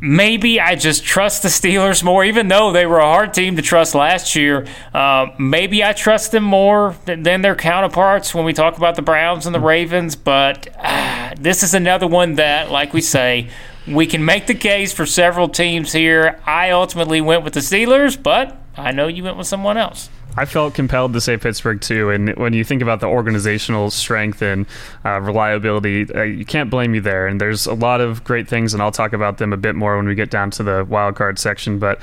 [0.01, 3.61] Maybe I just trust the Steelers more, even though they were a hard team to
[3.61, 4.65] trust last year.
[4.93, 9.01] Uh, maybe I trust them more than, than, their counterparts when we talk about the
[9.01, 10.15] Browns and the Ravens.
[10.15, 13.49] But uh, this is another one that, like we say,
[13.87, 16.39] we can make the case for several teams here.
[16.45, 20.09] I ultimately went with the Steelers, but I know you went with someone else.
[20.37, 22.09] I felt compelled to say Pittsburgh too.
[22.09, 24.65] And when you think about the organizational strength and
[25.03, 27.27] uh, reliability, uh, you can't blame you there.
[27.27, 29.97] And there's a lot of great things, and I'll talk about them a bit more
[29.97, 31.79] when we get down to the wild card section.
[31.79, 31.99] But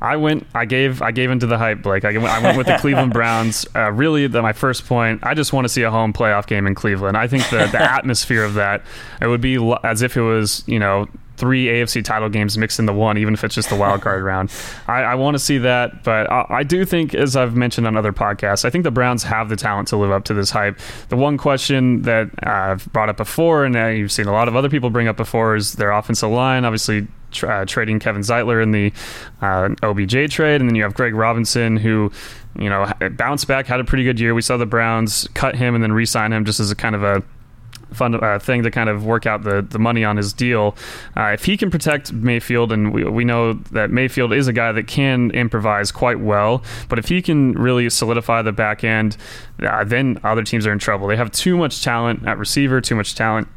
[0.00, 0.46] I went.
[0.54, 1.02] I gave.
[1.02, 2.04] I gave into the hype, Blake.
[2.04, 3.66] I, I went with the Cleveland Browns.
[3.74, 5.24] Uh, really, the, my first point.
[5.24, 7.16] I just want to see a home playoff game in Cleveland.
[7.16, 8.82] I think the, the atmosphere of that
[9.20, 11.06] it would be as if it was, you know,
[11.40, 14.52] three AFC title games mixed into one, even if it's just the wild card round.
[14.86, 17.96] I, I want to see that, but I, I, do think, as I've mentioned on
[17.96, 20.78] other podcasts, I think the Browns have the talent to live up to this hype.
[21.08, 24.54] The one question that I've brought up before, and uh, you've seen a lot of
[24.54, 26.64] other people bring up before, is their offensive line.
[26.64, 27.08] Obviously,
[27.42, 28.92] uh, trading Kevin Zeitler in the
[29.40, 32.12] uh, OBJ trade, and then you have Greg Robinson, who
[32.58, 34.34] you know bounced back, had a pretty good year.
[34.34, 37.02] We saw the Browns cut him and then re-sign him just as a kind of
[37.02, 37.22] a
[37.92, 40.76] fun uh, thing to kind of work out the, the money on his deal.
[41.16, 44.72] Uh, if he can protect Mayfield, and we, we know that Mayfield is a guy
[44.72, 49.16] that can improvise quite well, but if he can really solidify the back end,
[49.60, 51.08] uh, then other teams are in trouble.
[51.08, 53.48] They have too much talent at receiver, too much talent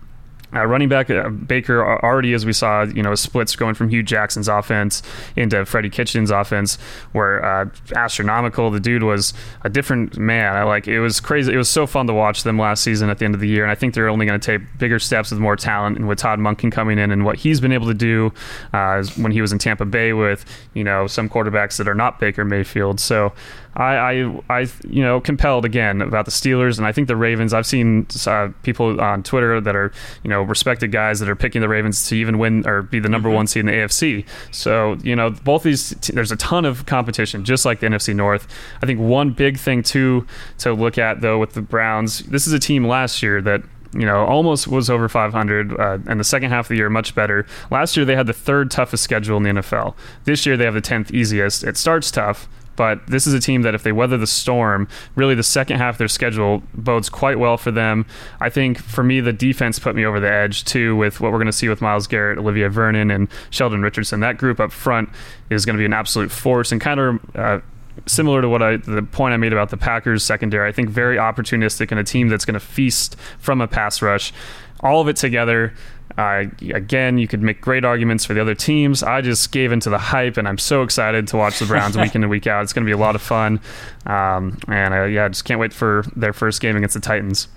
[0.55, 4.03] uh, running back uh, Baker already, as we saw, you know, splits going from Hue
[4.03, 5.01] Jackson's offense
[5.35, 6.77] into Freddie Kitchens' offense
[7.13, 8.69] were uh, astronomical.
[8.71, 9.33] The dude was
[9.63, 10.55] a different man.
[10.55, 11.53] I like it was crazy.
[11.53, 13.63] It was so fun to watch them last season at the end of the year,
[13.63, 16.19] and I think they're only going to take bigger steps with more talent and with
[16.19, 18.31] Todd Monken coming in and what he's been able to do
[18.73, 22.19] uh, when he was in Tampa Bay with you know some quarterbacks that are not
[22.19, 22.99] Baker Mayfield.
[22.99, 23.33] So
[23.75, 27.53] I, I, I, you know, compelled again about the Steelers, and I think the Ravens.
[27.53, 29.91] I've seen uh, people on Twitter that are,
[30.23, 33.09] you know, respected guys that are picking the Ravens to even win or be the
[33.09, 33.35] number mm-hmm.
[33.35, 34.25] one seed in the AFC.
[34.51, 38.15] So, you know, both these, t- there's a ton of competition, just like the NFC
[38.15, 38.47] North.
[38.81, 40.27] I think one big thing too
[40.59, 43.63] to look at though with the Browns, this is a team last year that
[43.93, 47.13] you know, almost was over 500, uh, and the second half of the year much
[47.13, 47.45] better.
[47.69, 49.95] Last year they had the third toughest schedule in the NFL.
[50.23, 51.63] This year they have the 10th easiest.
[51.63, 55.35] It starts tough, but this is a team that if they weather the storm, really
[55.35, 58.05] the second half of their schedule bodes quite well for them.
[58.39, 61.37] I think for me, the defense put me over the edge too with what we're
[61.37, 64.19] going to see with Myles Garrett, Olivier Vernon, and Sheldon Richardson.
[64.21, 65.09] That group up front
[65.49, 67.35] is going to be an absolute force and kind of.
[67.35, 67.59] Uh,
[68.07, 71.17] similar to what I the point I made about the Packers secondary, I think very
[71.17, 74.33] opportunistic and a team that's going to feast from a pass rush.
[74.79, 75.73] All of it together,
[76.17, 79.01] uh, again, you could make great arguments for the other teams.
[79.01, 82.15] I just gave into the hype, and I'm so excited to watch the Browns week
[82.15, 82.63] in and week out.
[82.63, 83.59] It's going to be a lot of fun,
[84.05, 87.47] um, and uh, yeah, just can't wait for their first game against the Titans.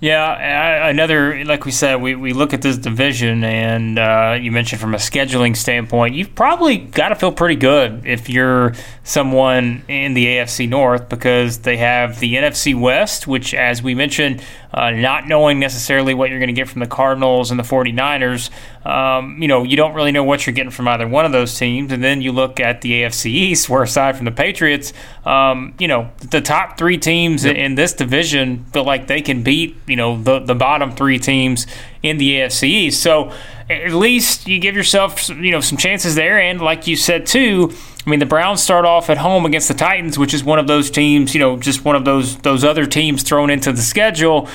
[0.00, 4.80] Yeah, another like we said, we, we look at this division, and uh, you mentioned
[4.80, 8.72] from a scheduling standpoint, you've probably got to feel pretty good if you're
[9.04, 14.42] someone in the AFC North because they have the NFC West, which, as we mentioned,
[14.72, 18.50] uh, not knowing necessarily what you're going to get from the Cardinals and the 49ers,
[18.86, 21.58] um, you know, you don't really know what you're getting from either one of those
[21.58, 21.92] teams.
[21.92, 24.92] And then you look at the AFC East, where aside from the Patriots,
[25.24, 27.56] um, you know, the top three teams yep.
[27.56, 31.66] in this division feel like they can beat, you know, the, the bottom three teams
[32.02, 33.02] in the AFC East.
[33.02, 33.32] So
[33.68, 36.40] at least you give yourself, you know, some chances there.
[36.40, 37.72] And like you said, too,
[38.06, 40.66] I mean, the Browns start off at home against the Titans, which is one of
[40.66, 44.48] those teams, you know, just one of those those other teams thrown into the schedule.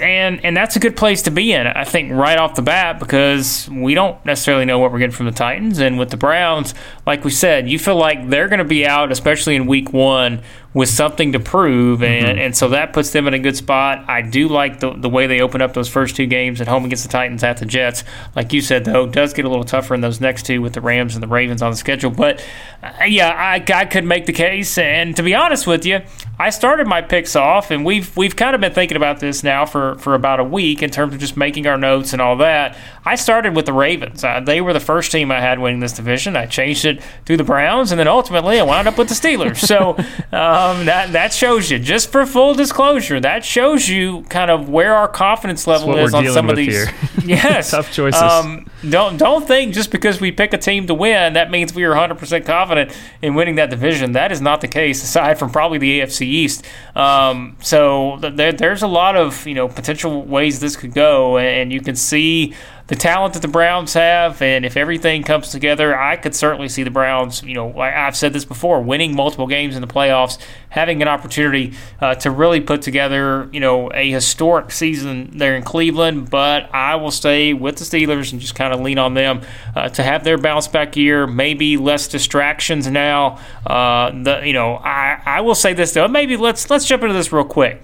[0.00, 2.98] And and that's a good place to be in, I think, right off the bat,
[2.98, 5.78] because we don't necessarily know what we're getting from the Titans.
[5.78, 6.74] And with the Browns,
[7.06, 10.42] like we said, you feel like they're going to be out, especially in week one,
[10.72, 12.38] with something to prove, and, mm-hmm.
[12.38, 14.04] and so that puts them in a good spot.
[14.08, 16.84] I do like the, the way they open up those first two games at home
[16.84, 18.02] against the Titans at the Jets.
[18.34, 20.72] Like you said, though, it does get a little tougher in those next two with
[20.72, 22.10] the Rams and the Ravens on the schedule.
[22.10, 22.44] But
[22.82, 26.00] uh, yeah, I, I could make the case, and to be honest with you,
[26.40, 29.66] I started my picks off, and we've we've kind of been thinking about this now
[29.66, 32.76] for, for about a week in terms of just making our notes and all that.
[33.04, 34.24] I started with the Ravens.
[34.24, 36.34] Uh, they were the first team I had winning this division.
[36.34, 36.93] I changed it
[37.26, 39.58] to the Browns, and then ultimately I wound up with the Steelers.
[39.58, 39.96] So.
[40.34, 41.78] Um, that that shows you.
[41.78, 46.26] Just for full disclosure, that shows you kind of where our confidence level is on
[46.28, 46.88] some of these.
[47.24, 48.20] yes, tough choices.
[48.20, 51.84] Um, don't don't think just because we pick a team to win that means we
[51.84, 54.12] are 100 percent confident in winning that division.
[54.12, 55.02] That is not the case.
[55.02, 56.64] Aside from probably the AFC East,
[56.96, 61.72] um, so there, there's a lot of you know potential ways this could go, and
[61.72, 62.54] you can see
[62.86, 66.82] the talent that the Browns have, and if everything comes together, I could certainly see
[66.82, 67.42] the Browns.
[67.42, 70.36] You know, I've said this before, winning multiple games in the playoffs,
[70.68, 71.72] having an opportunity
[72.02, 76.28] uh, to really put together, you know, a historic season there in Cleveland.
[76.28, 79.40] But I will stay with the Steelers and just kind of lean on them
[79.74, 81.26] uh, to have their bounce back year.
[81.26, 83.38] Maybe less distractions now.
[83.66, 86.06] Uh, the you know, I I will say this though.
[86.06, 87.80] Maybe let's let's jump into this real quick.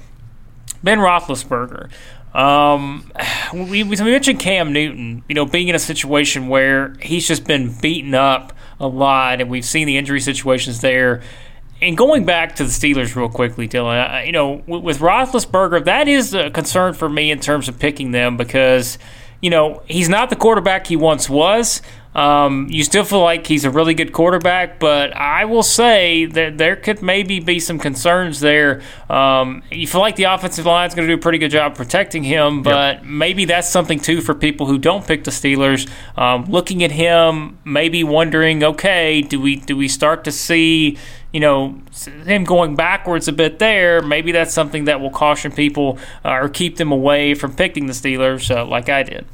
[0.83, 1.91] Ben Roethlisberger.
[2.35, 3.11] Um,
[3.53, 7.75] we, we mentioned Cam Newton, you know, being in a situation where he's just been
[7.81, 11.23] beaten up a lot, and we've seen the injury situations there.
[11.83, 16.09] And going back to the Steelers real quickly, Dylan, you know, with, with Roethlisberger, that
[16.09, 18.99] is a concern for me in terms of picking them because,
[19.41, 21.81] you know, he's not the quarterback he once was.
[22.15, 26.59] Um, you still feel like he's a really good quarterback, but I will say that
[26.59, 28.83] there could maybe be some concerns there.
[29.09, 31.77] Um, you feel like the offensive line is going to do a pretty good job
[31.77, 33.05] protecting him, but yep.
[33.05, 35.89] maybe that's something too for people who don't pick the Steelers.
[36.19, 40.99] Um, looking at him, maybe wondering, okay, do we do we start to see?
[41.33, 41.81] you know,
[42.27, 46.49] him going backwards a bit there, maybe that's something that will caution people uh, or
[46.49, 49.27] keep them away from picking the Steelers uh, like I did.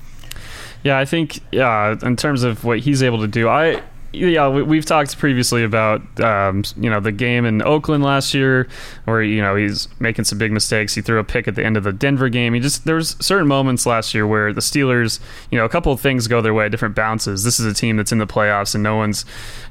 [0.86, 3.82] Yeah, I think yeah, in terms of what he's able to do, I
[4.12, 8.68] yeah, we, have talked previously about um, you know the game in Oakland last year,
[9.04, 10.94] where you know he's making some big mistakes.
[10.94, 12.54] He threw a pick at the end of the Denver game.
[12.54, 15.18] He just there was certain moments last year where the Steelers,
[15.50, 17.42] you know, a couple of things go their way, different bounces.
[17.42, 19.24] This is a team that's in the playoffs, and no one's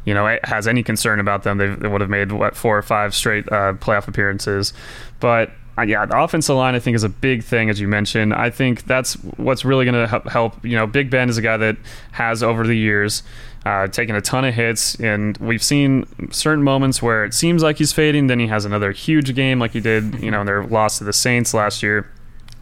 [0.04, 1.60] you know has any concern about them.
[1.60, 4.74] They, they would have made what four or five straight uh, playoff appearances,
[5.22, 5.52] but
[5.84, 8.34] yeah, the offensive line I think is a big thing, as you mentioned.
[8.34, 10.64] I think that's what's really going to help.
[10.64, 11.78] You know, Big Ben is a guy that
[12.14, 13.24] has over the years
[13.66, 17.78] uh, taken a ton of hits, and we've seen certain moments where it seems like
[17.78, 18.28] he's fading.
[18.28, 21.04] Then he has another huge game, like he did, you know, in their loss to
[21.04, 22.10] the Saints last year.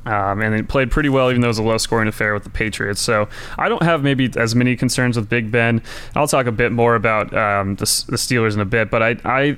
[0.05, 2.43] Um, and it played pretty well, even though it was a low scoring affair with
[2.43, 2.99] the Patriots.
[2.99, 5.81] So I don't have maybe as many concerns with Big Ben.
[6.15, 9.17] I'll talk a bit more about um, the, the Steelers in a bit, but I,
[9.23, 9.57] I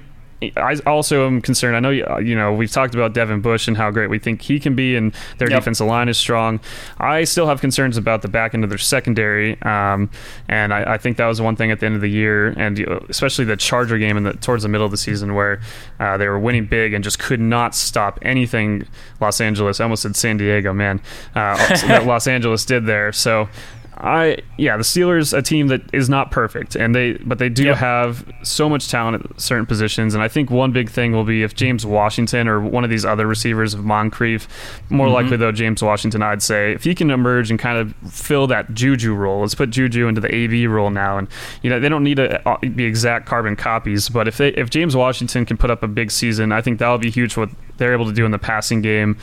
[0.55, 1.75] I also am concerned.
[1.75, 1.89] I know
[2.19, 4.95] you know we've talked about Devin Bush and how great we think he can be,
[4.95, 5.59] and their yep.
[5.59, 6.59] defensive line is strong.
[6.99, 10.09] I still have concerns about the back end of their secondary, um,
[10.47, 12.79] and I, I, think that was one thing at the end of the year, and
[13.09, 15.61] especially the Charger game in the towards the middle of the season where
[15.99, 18.87] uh, they were winning big and just could not stop anything.
[19.21, 21.01] Los Angeles, I almost said San Diego, man.
[21.33, 21.55] Uh,
[21.87, 23.11] that Los Angeles did there.
[23.11, 23.49] So
[23.97, 27.65] I yeah, the Steelers a team that is not perfect, and they but they do
[27.65, 27.77] yep.
[27.77, 31.43] have so much talent at certain positions, and I think one big thing will be
[31.43, 34.47] if James Washington or one of these other receivers of Moncrief,
[34.89, 35.13] more mm-hmm.
[35.13, 38.73] likely though James Washington, I'd say if he can emerge and kind of fill that
[38.73, 39.41] Juju role.
[39.41, 41.29] Let's put Juju into the AB role now, and
[41.61, 44.69] you know they don't need to uh, be exact carbon copies, but if they if
[44.69, 47.93] James Washington can put up a big season, I think that'll be huge for they're
[47.93, 49.17] able to do in the passing game.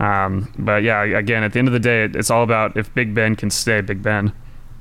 [0.00, 3.14] Um, but yeah, again, at the end of the day, it's all about if Big
[3.14, 4.32] Ben can stay Big Ben.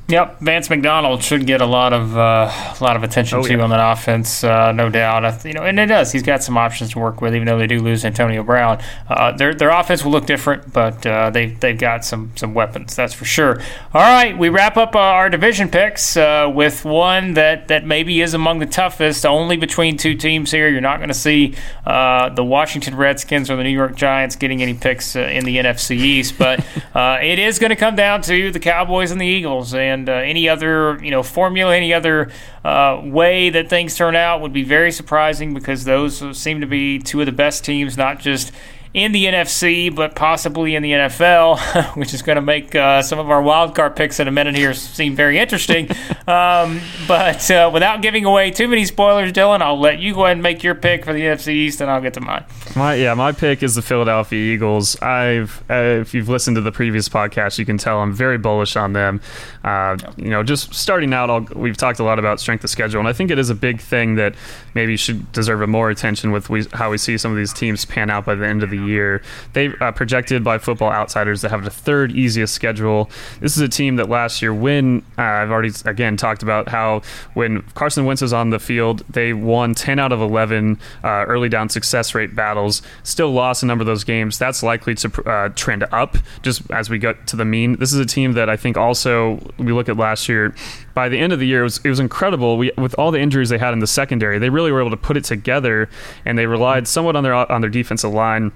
[0.10, 3.58] Yep, Vance McDonald should get a lot of uh, a lot of attention oh, too
[3.58, 3.64] yeah.
[3.64, 5.44] on that offense, uh, no doubt.
[5.44, 6.14] You know, and it does.
[6.14, 8.82] He's got some options to work with, even though they do lose Antonio Brown.
[9.10, 12.96] Uh, their their offense will look different, but uh, they they've got some some weapons,
[12.96, 13.60] that's for sure.
[13.94, 18.22] All right, we wrap up uh, our division picks uh, with one that that maybe
[18.22, 20.70] is among the toughest, only between two teams here.
[20.70, 21.54] You're not going to see
[21.84, 26.38] the Washington Redskins or the New York Giants getting any picks in the NFC East,
[26.38, 30.10] but it is going to come down to the Cowboys and the Eagles and and
[30.10, 32.32] uh, any other you know formula, any other
[32.64, 37.00] uh, way that things turn out would be very surprising because those seem to be
[37.00, 38.52] two of the best teams, not just
[38.94, 43.20] in the NFC, but possibly in the NFL, which is going to make uh, some
[43.20, 45.90] of our wild card picks in a minute here seem very interesting.
[46.28, 50.38] um, but uh, without giving away too many spoilers, Dylan, I'll let you go ahead
[50.38, 52.46] and make your pick for the NFC East, and I'll get to mine.
[52.76, 55.00] My yeah, my pick is the Philadelphia Eagles.
[55.02, 58.76] I've uh, if you've listened to the previous podcast, you can tell I'm very bullish
[58.76, 59.22] on them.
[59.64, 63.00] Uh, you know, just starting out, I'll, we've talked a lot about strength of schedule,
[63.00, 64.36] and I think it is a big thing that
[64.74, 67.86] maybe should deserve a more attention with we, how we see some of these teams
[67.86, 69.22] pan out by the end of the year.
[69.54, 73.10] They uh, projected by Football Outsiders to have the third easiest schedule.
[73.40, 77.02] This is a team that last year, when uh, I've already again talked about how
[77.34, 81.50] when Carson Wentz was on the field, they won 10 out of 11 uh, early
[81.50, 82.82] down success rate battles.
[83.04, 84.38] Still lost a number of those games.
[84.38, 87.78] That's likely to uh, trend up just as we get to the mean.
[87.78, 90.54] This is a team that I think also we look at last year,
[90.98, 92.58] by the end of the year, it was, it was incredible.
[92.58, 94.98] We, with all the injuries they had in the secondary, they really were able to
[94.98, 95.92] put it together,
[96.26, 98.52] and they relied somewhat on their on their defensive line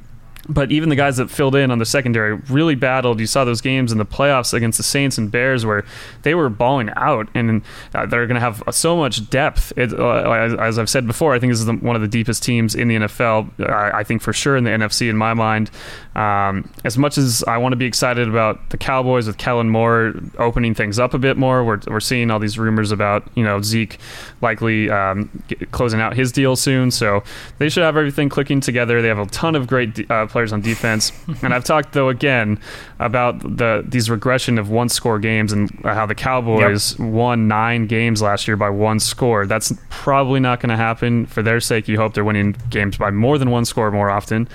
[0.50, 3.20] but even the guys that filled in on the secondary really battled.
[3.20, 5.86] You saw those games in the playoffs against the Saints and Bears where
[6.24, 7.62] they were balling out, and
[7.94, 9.74] uh, they're going to have so much depth.
[9.78, 12.08] It, uh, as, as, I've said before, I think this is the, one of the
[12.08, 13.70] deepest teams in the NFL.
[13.70, 15.70] I, I, think for sure in the NFC in my mind.
[16.16, 20.14] Um, as much as I want to be excited about the Cowboys with Kellen Moore
[20.38, 23.62] opening things up a bit more, we're, we're seeing all these rumors about you know
[23.62, 23.98] Zeke
[24.42, 25.30] likely um,
[25.72, 27.24] closing out his deal soon, so
[27.60, 29.02] they should have everything clicking together.
[29.02, 31.12] They have a ton of great uh, players on defense.
[31.42, 32.60] and I've talked though again
[33.00, 37.08] about the these regression of one score games and how the Cowboys yep.
[37.10, 39.46] won nine games last year by one score.
[39.46, 41.26] That's probably not going to happen.
[41.26, 44.48] For their sake, you hope they're winning games by more than one score more often.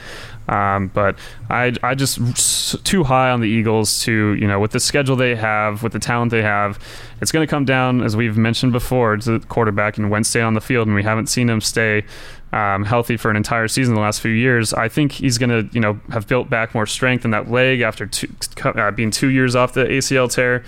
[0.49, 1.19] Um, but
[1.51, 5.35] I, I just too high on the Eagles to you know with the schedule they
[5.35, 6.79] have, with the talent they have,
[7.21, 10.55] it's going to come down as we've mentioned before to the quarterback and Wednesday on
[10.55, 12.05] the field, and we haven't seen him stay
[12.53, 14.73] um, healthy for an entire season the last few years.
[14.73, 17.81] I think he's going to you know have built back more strength in that leg
[17.81, 18.29] after two,
[18.65, 20.65] uh, being two years off the ACL tear,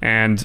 [0.00, 0.44] and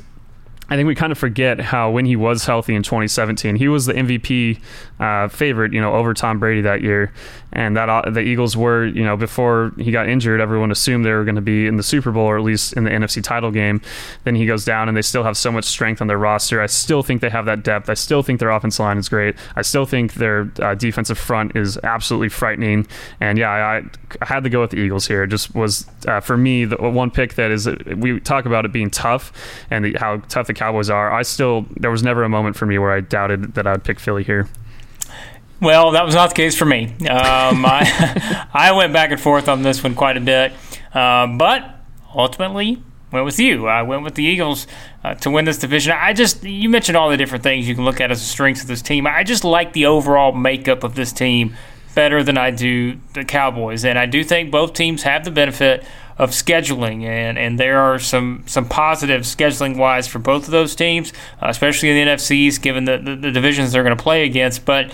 [0.70, 3.86] I think we kind of forget how when he was healthy in 2017, he was
[3.86, 4.60] the MVP
[5.00, 7.14] uh, favorite, you know, over Tom Brady that year,
[7.58, 11.12] and that uh, the Eagles were, you know, before he got injured, everyone assumed they
[11.12, 13.50] were going to be in the Super Bowl or at least in the NFC title
[13.50, 13.82] game.
[14.26, 16.62] Then he goes down, and they still have so much strength on their roster.
[16.62, 17.90] I still think they have that depth.
[17.90, 19.36] I still think their offensive line is great.
[19.56, 22.86] I still think their uh, defensive front is absolutely frightening.
[23.20, 23.78] And yeah, I,
[24.22, 25.24] I, had to go with the Eagles here.
[25.24, 28.72] It just was uh, for me the one pick that is we talk about it
[28.72, 29.34] being tough
[29.72, 31.12] and the, how tough the Cowboys are.
[31.12, 33.84] I still there was never a moment for me where I doubted that I would
[33.84, 34.48] pick Philly here.
[35.60, 36.86] Well, that was not the case for me.
[37.10, 40.54] Um, I, I went back and forth on this one quite a bit,
[40.94, 41.76] uh, but
[42.14, 42.82] ultimately
[43.12, 43.68] went with you.
[43.68, 44.68] I went with the Eagles
[45.04, 45.94] uh, to win this division.
[45.98, 48.62] I just you mentioned all the different things you can look at as the strengths
[48.62, 49.08] of this team.
[49.08, 51.56] I just like the overall makeup of this team
[51.96, 55.84] better than I do the Cowboys, and I do think both teams have the benefit
[56.18, 60.76] of scheduling, and, and there are some some positives scheduling wise for both of those
[60.76, 64.26] teams, uh, especially in the NFCs, given the, the, the divisions they're going to play
[64.26, 64.66] against.
[64.66, 64.92] But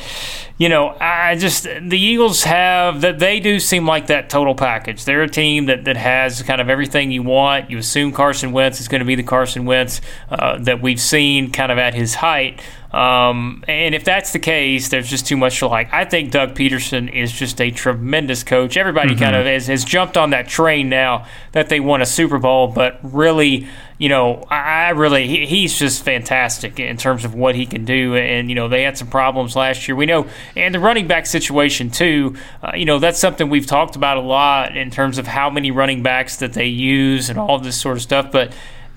[0.57, 5.05] you know, I just the Eagles have that they do seem like that total package.
[5.05, 7.69] They're a team that, that has kind of everything you want.
[7.69, 11.51] You assume Carson Wentz is going to be the Carson Wentz uh, that we've seen
[11.51, 12.61] kind of at his height.
[12.93, 15.91] Um, and if that's the case, there's just too much to like.
[15.91, 18.77] I think Doug Pederson is just a tremendous coach.
[18.77, 19.23] Everybody mm-hmm.
[19.23, 22.67] kind of has, has, jumped on that train now that they won a Super Bowl,
[22.67, 23.67] but really,
[23.97, 28.15] you know, I, really, he, he's just fantastic in terms of what he can do.
[28.15, 29.95] And, you know, they had some problems last year.
[29.95, 33.95] We know, and the running back situation, too, uh, you know, that's something we've talked
[33.95, 37.57] about a lot in terms of how many running backs that they use and all
[37.57, 38.31] this sort of stuff.
[38.31, 38.53] But,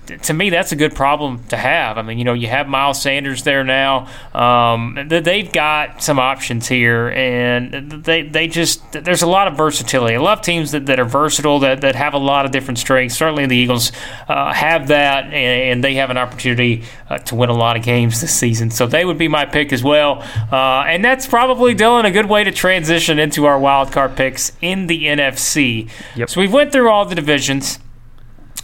[0.07, 1.97] to me, that's a good problem to have.
[1.97, 4.07] I mean, you know, you have Miles Sanders there now.
[4.33, 10.15] Um, they've got some options here, and they they just there's a lot of versatility.
[10.15, 13.17] I love teams that, that are versatile, that, that have a lot of different strengths.
[13.17, 13.91] Certainly, the Eagles
[14.27, 17.83] uh, have that, and, and, they have an opportunity uh, to win a lot of
[17.83, 18.71] games this season.
[18.71, 20.23] So they would be my pick as well.
[20.51, 24.51] Uh, and that's probably Dylan a good way to transition into our wild card picks
[24.61, 25.89] in the NFC.
[26.15, 26.29] Yep.
[26.29, 27.79] So we went through all the divisions.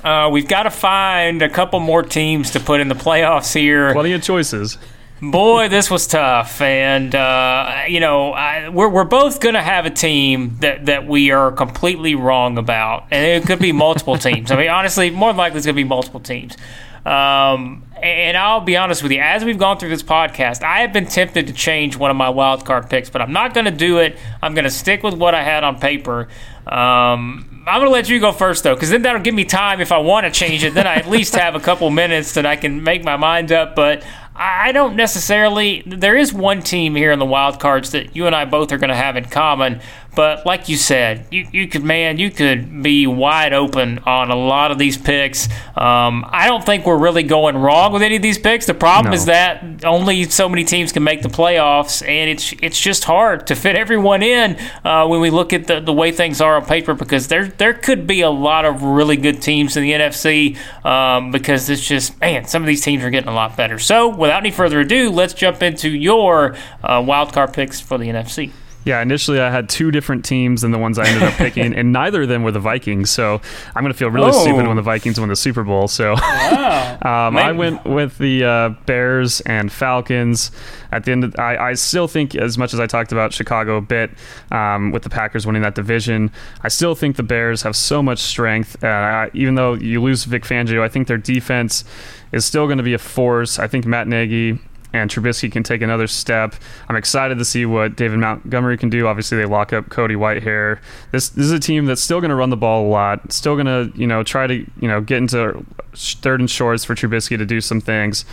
[0.03, 3.93] Uh, we've got to find a couple more teams to put in the playoffs here.
[3.93, 4.77] Plenty of choices.
[5.21, 9.85] Boy, this was tough, and uh, you know I, we're we're both going to have
[9.85, 14.51] a team that, that we are completely wrong about, and it could be multiple teams.
[14.51, 16.57] I mean, honestly, more than likely it's going to be multiple teams.
[17.05, 20.91] Um, and I'll be honest with you, as we've gone through this podcast, I have
[20.91, 23.71] been tempted to change one of my wild card picks, but I'm not going to
[23.71, 24.17] do it.
[24.41, 26.27] I'm going to stick with what I had on paper.
[26.67, 29.91] Um, I'm gonna let you go first though, because then that'll give me time if
[29.91, 30.73] I want to change it.
[30.73, 33.75] Then I at least have a couple minutes that I can make my mind up.
[33.75, 34.03] But
[34.35, 35.83] I don't necessarily.
[35.85, 38.77] There is one team here in the wild cards that you and I both are
[38.77, 39.79] going to have in common.
[40.15, 44.35] But like you said, you, you could, man, you could be wide open on a
[44.35, 45.47] lot of these picks.
[45.75, 48.67] Um, I don't think we're really going wrong with any of these picks.
[48.67, 49.15] The problem no.
[49.15, 53.47] is that only so many teams can make the playoffs, and it's it's just hard
[53.47, 56.65] to fit everyone in uh, when we look at the, the way things are on
[56.65, 56.93] paper.
[56.93, 61.31] Because there there could be a lot of really good teams in the NFC um,
[61.31, 63.79] because it's just man, some of these teams are getting a lot better.
[63.79, 68.05] So without any further ado, let's jump into your uh, wild card picks for the
[68.05, 68.51] NFC.
[68.85, 71.93] Yeah, initially I had two different teams than the ones I ended up picking, and
[71.93, 73.09] neither of them were the Vikings.
[73.09, 73.41] So
[73.75, 74.43] I'm going to feel really oh.
[74.43, 75.87] stupid when the Vikings win the Super Bowl.
[75.87, 76.97] So wow.
[77.27, 80.51] um, I went with the uh, Bears and Falcons.
[80.91, 83.77] At the end, of, I, I still think, as much as I talked about Chicago
[83.77, 84.11] a bit
[84.51, 86.31] um, with the Packers winning that division,
[86.61, 88.83] I still think the Bears have so much strength.
[88.83, 91.83] Uh, even though you lose Vic Fangio, I think their defense
[92.31, 93.59] is still going to be a force.
[93.59, 94.59] I think Matt Nagy
[94.93, 96.55] and Trubisky can take another step.
[96.87, 99.07] I'm excited to see what David Montgomery can do.
[99.07, 100.79] Obviously, they lock up Cody Whitehair.
[101.11, 103.31] This this is a team that's still going to run the ball a lot.
[103.33, 105.65] Still going to you know try to you know get into
[105.95, 108.25] third and shorts for Trubisky to do some things.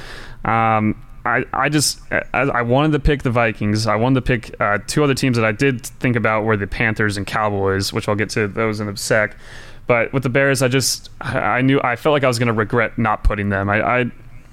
[0.45, 3.87] Um, I, I just I, I, wanted to pick the Vikings.
[3.87, 6.67] I wanted to pick uh, two other teams that I did think about were the
[6.67, 9.37] Panthers and Cowboys, which I'll get to those in a sec.
[9.87, 12.53] But with the Bears, I just I knew I felt like I was going to
[12.53, 13.69] regret not putting them.
[13.69, 14.11] I, I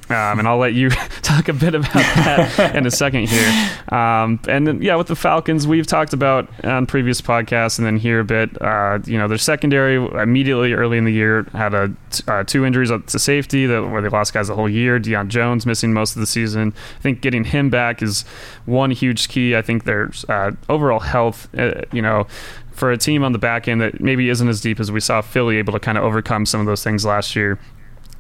[0.10, 0.90] um, and I'll let you
[1.22, 3.70] talk a bit about that in a second here.
[3.90, 7.98] Um, and then, yeah, with the Falcons, we've talked about on previous podcasts, and then
[7.98, 8.62] here a bit.
[8.62, 11.94] Uh, you know, their secondary immediately early in the year had a
[12.28, 15.00] uh, two injuries to safety that where they lost guys the whole year.
[15.00, 16.74] Deion Jones missing most of the season.
[16.98, 18.24] I think getting him back is
[18.66, 19.56] one huge key.
[19.56, 21.50] I think their uh, overall health.
[21.58, 22.28] Uh, you know,
[22.72, 25.20] for a team on the back end that maybe isn't as deep as we saw
[25.20, 27.58] Philly able to kind of overcome some of those things last year.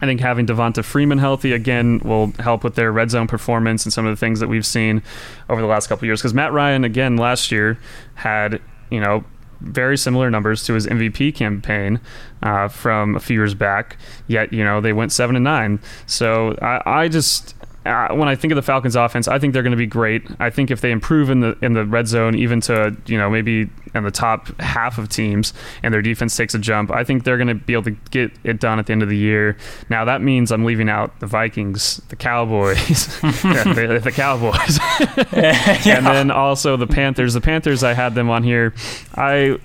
[0.02, 3.92] I think having Devonta Freeman healthy again will help with their red zone performance and
[3.92, 5.02] some of the things that we've seen
[5.50, 6.22] over the last couple years.
[6.22, 7.80] Because Matt Ryan again last year
[8.16, 9.24] had you know
[9.60, 12.00] very similar numbers to his MVP campaign
[12.44, 13.98] uh, from a few years back.
[14.28, 15.80] Yet you know they went seven and nine.
[16.06, 17.56] So I, I just
[17.88, 20.28] uh, when I think of the Falcons offense, I think they're going to be great.
[20.40, 23.30] I think if they improve in the in the red zone, even to you know
[23.30, 27.24] maybe in the top half of teams, and their defense takes a jump, I think
[27.24, 29.58] they're going to be able to get it done at the end of the year.
[29.90, 32.78] Now that means I'm leaving out the Vikings, the Cowboys,
[33.22, 34.80] the, the, Cowboys,
[35.34, 35.98] yeah.
[35.98, 37.34] and then also the Panthers.
[37.34, 38.74] The Panthers, I had them on here.
[39.16, 39.58] I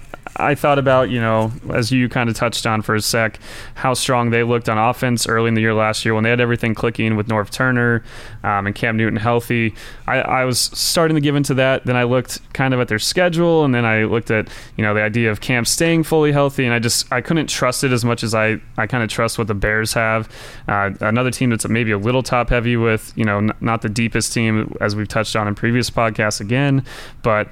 [0.43, 3.38] I thought about, you know, as you kind of touched on for a sec,
[3.74, 6.40] how strong they looked on offense early in the year last year when they had
[6.40, 8.03] everything clicking with Norv Turner
[8.43, 9.74] um, and Cam Newton healthy.
[10.07, 11.86] I, I, was starting to give into that.
[11.86, 14.95] Then I looked kind of at their schedule, and then I looked at, you know,
[14.95, 18.05] the idea of Cam staying fully healthy, and I just I couldn't trust it as
[18.05, 20.28] much as I I kind of trust what the Bears have.
[20.66, 23.88] Uh, another team that's maybe a little top heavy with, you know, n- not the
[23.88, 26.84] deepest team as we've touched on in previous podcasts again,
[27.22, 27.49] but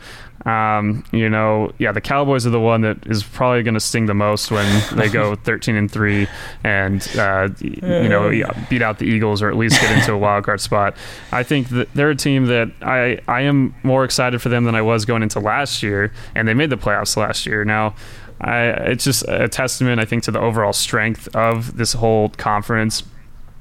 [0.46, 4.06] um, you know, yeah, the Cowboys are the one that is probably going to sting
[4.06, 6.26] the most when they go 13 and three,
[6.64, 8.30] and uh, you know,
[8.70, 10.96] beat out the Eagles or at least get into a wild card spot.
[11.30, 14.74] I think that they're a team that I I am more excited for them than
[14.74, 17.64] I was going into last year, and they made the playoffs last year.
[17.64, 17.94] Now.
[18.42, 23.02] I, it's just a testament, I think, to the overall strength of this whole conference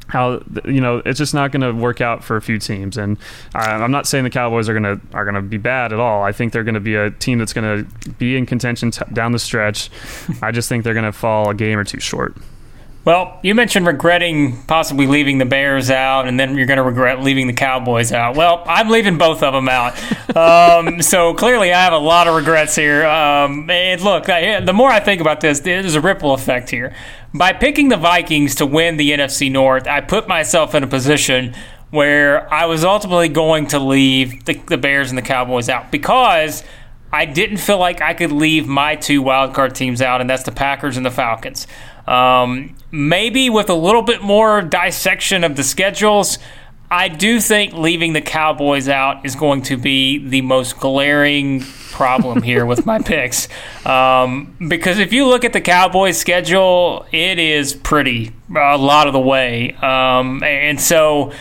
[0.09, 3.17] how you know it's just not going to work out for a few teams and
[3.55, 5.99] uh, I'm not saying the Cowboys are going to are going to be bad at
[5.99, 8.91] all I think they're going to be a team that's going to be in contention
[8.91, 9.89] t- down the stretch
[10.41, 12.35] I just think they're going to fall a game or two short
[13.05, 17.21] well, you mentioned regretting possibly leaving the Bears out, and then you're going to regret
[17.21, 18.35] leaving the Cowboys out.
[18.35, 19.95] Well, I'm leaving both of them out.
[20.35, 23.05] um, so clearly, I have a lot of regrets here.
[23.05, 26.93] Um, and look, I, the more I think about this, there's a ripple effect here.
[27.33, 31.55] By picking the Vikings to win the NFC North, I put myself in a position
[31.91, 36.63] where I was ultimately going to leave the, the Bears and the Cowboys out because–
[37.11, 40.51] I didn't feel like I could leave my two wildcard teams out, and that's the
[40.51, 41.65] Packers and the Falcons.
[42.07, 46.37] Um, maybe with a little bit more dissection of the schedules,
[46.91, 51.61] I do think leaving the Cowboys out is going to be the most glaring
[51.91, 53.47] problem here with my picks.
[53.85, 59.13] Um, because if you look at the Cowboys' schedule, it is pretty a lot of
[59.13, 59.73] the way.
[59.73, 61.31] Um, and so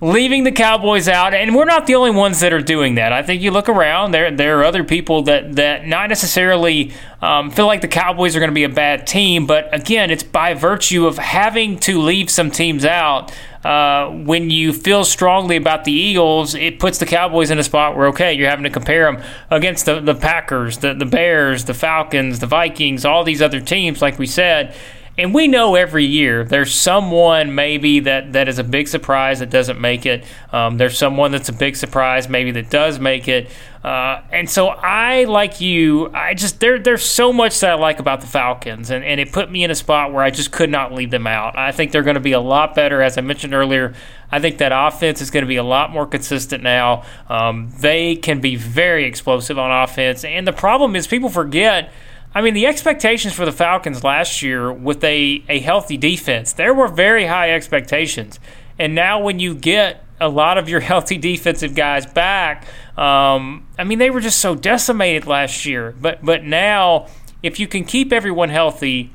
[0.00, 3.12] leaving the Cowboys out, and we're not the only ones that are doing that.
[3.12, 6.92] I think you look around there; there are other people that that not necessarily
[7.22, 10.22] um, feel like the Cowboys are going to be a bad team, but again, it's
[10.22, 13.32] by virtue of having to leave some teams out.
[13.66, 17.96] Uh, when you feel strongly about the Eagles, it puts the Cowboys in a spot
[17.96, 21.74] where okay, you're having to compare them against the, the Packers, the the Bears, the
[21.74, 24.00] Falcons, the Vikings, all these other teams.
[24.00, 24.72] Like we said,
[25.18, 29.48] and we know every year there's someone maybe that, that is a big surprise that
[29.48, 30.24] doesn't make it.
[30.52, 33.50] Um, there's someone that's a big surprise maybe that does make it.
[33.82, 38.00] Uh, and so I, like you, I just there there's so much that I like
[38.00, 40.70] about the Falcons, and, and it put me in a spot where I just could
[40.70, 41.56] not leave them out.
[41.56, 43.94] I think they're going to be a lot better, as I mentioned earlier.
[44.30, 47.04] I think that offense is going to be a lot more consistent now.
[47.28, 51.92] Um, they can be very explosive on offense, and the problem is people forget–
[52.36, 56.74] I mean, the expectations for the Falcons last year with a, a healthy defense, there
[56.74, 58.38] were very high expectations.
[58.78, 62.66] And now, when you get a lot of your healthy defensive guys back,
[62.98, 65.94] um, I mean, they were just so decimated last year.
[65.98, 67.06] But but now,
[67.42, 69.10] if you can keep everyone healthy,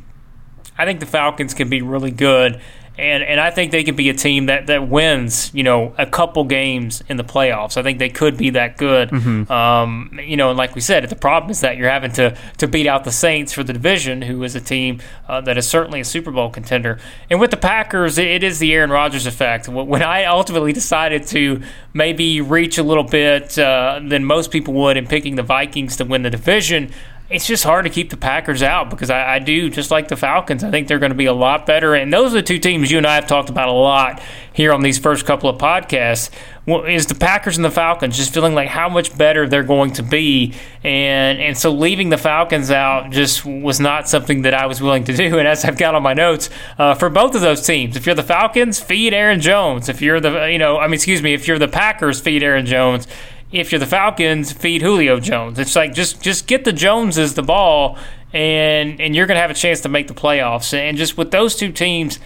[0.75, 2.59] I think the Falcons can be really good.
[3.01, 6.05] And and I think they could be a team that that wins, you know, a
[6.05, 7.75] couple games in the playoffs.
[7.75, 9.09] I think they could be that good.
[9.09, 9.51] Mm-hmm.
[9.51, 12.67] Um, you know, and like we said, the problem is that you're having to to
[12.67, 15.99] beat out the Saints for the division, who is a team uh, that is certainly
[15.99, 16.99] a Super Bowl contender.
[17.29, 19.67] And with the Packers, it is the Aaron Rodgers effect.
[19.67, 24.95] When I ultimately decided to maybe reach a little bit uh, than most people would
[24.95, 26.91] in picking the Vikings to win the division
[27.31, 30.15] it's just hard to keep the Packers out because I, I, do, just like the
[30.15, 31.95] Falcons, I think they're going to be a lot better.
[31.95, 34.21] And those are the two teams you and I have talked about a lot
[34.53, 36.29] here on these first couple of podcasts.
[36.65, 39.93] Well, is the Packers and the Falcons just feeling like how much better they're going
[39.93, 40.53] to be,
[40.83, 45.03] and and so leaving the Falcons out just was not something that I was willing
[45.05, 45.39] to do.
[45.39, 48.13] And as I've got on my notes uh, for both of those teams, if you're
[48.13, 49.89] the Falcons, feed Aaron Jones.
[49.89, 52.67] If you're the you know, I mean, excuse me, if you're the Packers, feed Aaron
[52.67, 53.07] Jones
[53.51, 55.59] if you're the Falcons, feed Julio Jones.
[55.59, 57.97] It's like just just get the Joneses the ball,
[58.33, 60.73] and and you're gonna have a chance to make the playoffs.
[60.73, 62.19] And just with those two teams,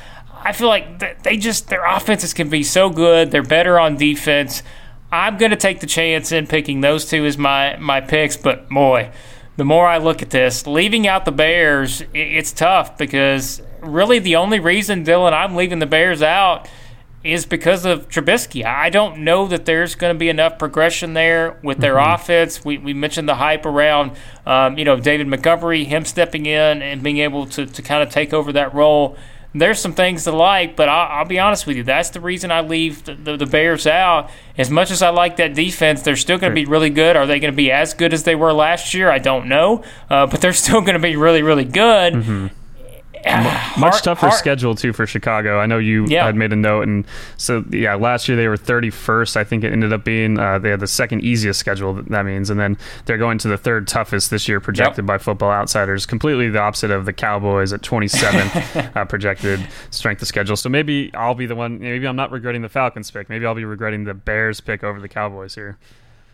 [0.44, 3.32] I feel like they just their offenses can be so good.
[3.32, 4.62] They're better on defense.
[5.12, 8.38] I'm gonna take the chance in picking those two as my my picks.
[8.38, 9.12] But boy,
[9.58, 14.36] the more I look at this, leaving out the Bears, it's tough because really the
[14.36, 16.68] only reason Dylan I'm leaving the Bears out
[17.26, 18.64] is because of Trubisky.
[18.64, 22.14] I don't know that there's going to be enough progression there with their mm-hmm.
[22.14, 22.64] offense.
[22.64, 24.12] We, we mentioned the hype around,
[24.46, 28.10] um, you know, David Montgomery, him stepping in and being able to, to kind of
[28.10, 29.18] take over that role.
[29.56, 31.84] There's some things to like, but I'll, I'll be honest with you.
[31.84, 34.30] That's the reason I leave the, the, the, Bears out.
[34.58, 37.16] As much as I like that defense, they're still going to be really good.
[37.16, 39.10] Are they going to be as good as they were last year?
[39.10, 39.84] I don't know.
[40.10, 42.14] Uh, but they're still going to be really, really good.
[42.14, 42.48] Mm-hmm
[43.78, 45.60] much tougher schedule too for Chicago.
[45.60, 46.26] I know you yeah.
[46.26, 47.06] had made a note, and
[47.38, 49.36] so yeah, last year they were 31st.
[49.36, 51.94] I think it ended up being uh, they had the second easiest schedule.
[51.94, 55.08] That means, and then they're going to the third toughest this year, projected yep.
[55.08, 56.06] by Football Outsiders.
[56.06, 60.56] Completely the opposite of the Cowboys at 27 uh, projected strength of schedule.
[60.56, 61.80] So maybe I'll be the one.
[61.80, 63.30] Maybe I'm not regretting the Falcons pick.
[63.30, 65.78] Maybe I'll be regretting the Bears pick over the Cowboys here.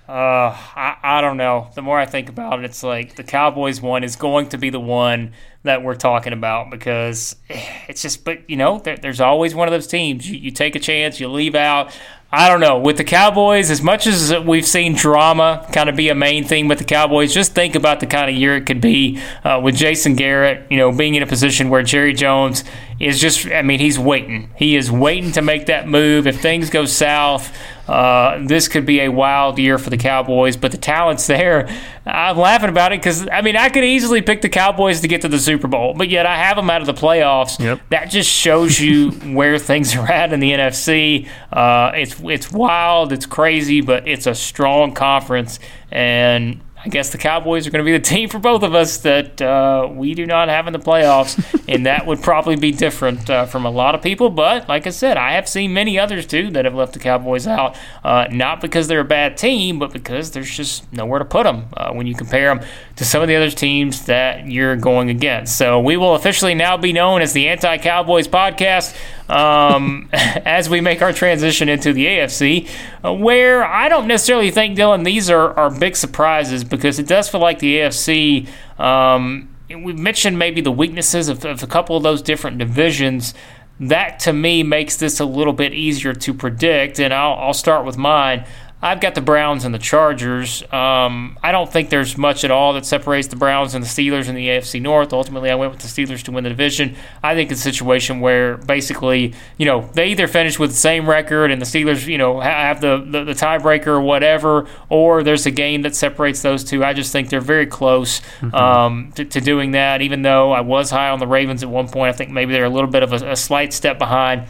[0.09, 1.69] Uh, I, I don't know.
[1.73, 4.69] The more I think about it, it's like the Cowboys one is going to be
[4.69, 5.33] the one
[5.63, 9.71] that we're talking about because it's just, but you know, there, there's always one of
[9.71, 10.29] those teams.
[10.29, 11.97] You, you take a chance, you leave out.
[12.33, 12.79] I don't know.
[12.79, 16.69] With the Cowboys, as much as we've seen drama kind of be a main thing
[16.69, 19.75] with the Cowboys, just think about the kind of year it could be uh, with
[19.75, 22.63] Jason Garrett, you know, being in a position where Jerry Jones
[23.01, 24.49] is just, I mean, he's waiting.
[24.55, 26.25] He is waiting to make that move.
[26.25, 27.53] If things go south,
[27.91, 31.67] uh, this could be a wild year for the Cowboys, but the talent's there.
[32.05, 35.19] I'm laughing about it because, I mean, I could easily pick the Cowboys to get
[35.23, 37.59] to the Super Bowl, but yet I have them out of the playoffs.
[37.59, 37.81] Yep.
[37.89, 41.27] That just shows you where things are at in the NFC.
[41.51, 45.59] Uh, it's, it's wild, it's crazy, but it's a strong conference.
[45.91, 48.97] And I guess the Cowboys are going to be the team for both of us
[48.99, 51.37] that uh, we do not have in the playoffs,
[51.67, 54.31] and that would probably be different uh, from a lot of people.
[54.31, 57.45] But like I said, I have seen many others too that have left the Cowboys
[57.45, 61.43] out, uh, not because they're a bad team, but because there's just nowhere to put
[61.43, 65.11] them uh, when you compare them to some of the other teams that you're going
[65.11, 65.57] against.
[65.57, 68.97] So we will officially now be known as the Anti Cowboys Podcast
[69.31, 72.69] um, as we make our transition into the AFC,
[73.03, 77.29] uh, where I don't necessarily think, Dylan, these are, are big surprises because it does
[77.29, 78.47] feel like the AFC.
[78.79, 83.33] Um, we've mentioned maybe the weaknesses of, of a couple of those different divisions.
[83.79, 87.85] That to me makes this a little bit easier to predict, and I'll, I'll start
[87.85, 88.45] with mine.
[88.83, 90.63] I've got the Browns and the Chargers.
[90.71, 94.27] Um, I don't think there's much at all that separates the Browns and the Steelers
[94.27, 95.13] in the AFC North.
[95.13, 96.95] Ultimately, I went with the Steelers to win the division.
[97.21, 101.07] I think it's a situation where basically, you know, they either finish with the same
[101.07, 105.45] record and the Steelers, you know, have the, the, the tiebreaker or whatever, or there's
[105.45, 106.83] a game that separates those two.
[106.83, 108.55] I just think they're very close mm-hmm.
[108.55, 111.87] um, to, to, doing that, even though I was high on the Ravens at one
[111.87, 112.13] point.
[112.13, 114.47] I think maybe they're a little bit of a, a slight step behind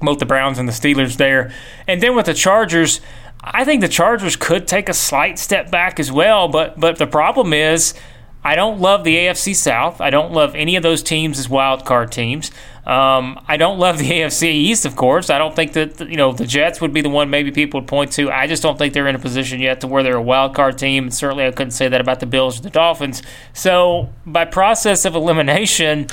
[0.00, 1.52] both the Browns and the Steelers there.
[1.86, 3.00] And then with the Chargers,
[3.46, 7.06] I think the Chargers could take a slight step back as well, but but the
[7.06, 7.94] problem is
[8.42, 10.00] I don't love the AFC South.
[10.00, 12.52] I don't love any of those teams as wild card teams.
[12.84, 15.30] Um, I don't love the AFC East, of course.
[15.30, 17.88] I don't think that you know the Jets would be the one maybe people would
[17.88, 18.30] point to.
[18.30, 20.76] I just don't think they're in a position yet to where they're a wild card
[20.76, 21.04] team.
[21.04, 23.22] And certainly, I couldn't say that about the Bills or the Dolphins.
[23.52, 26.08] So, by process of elimination,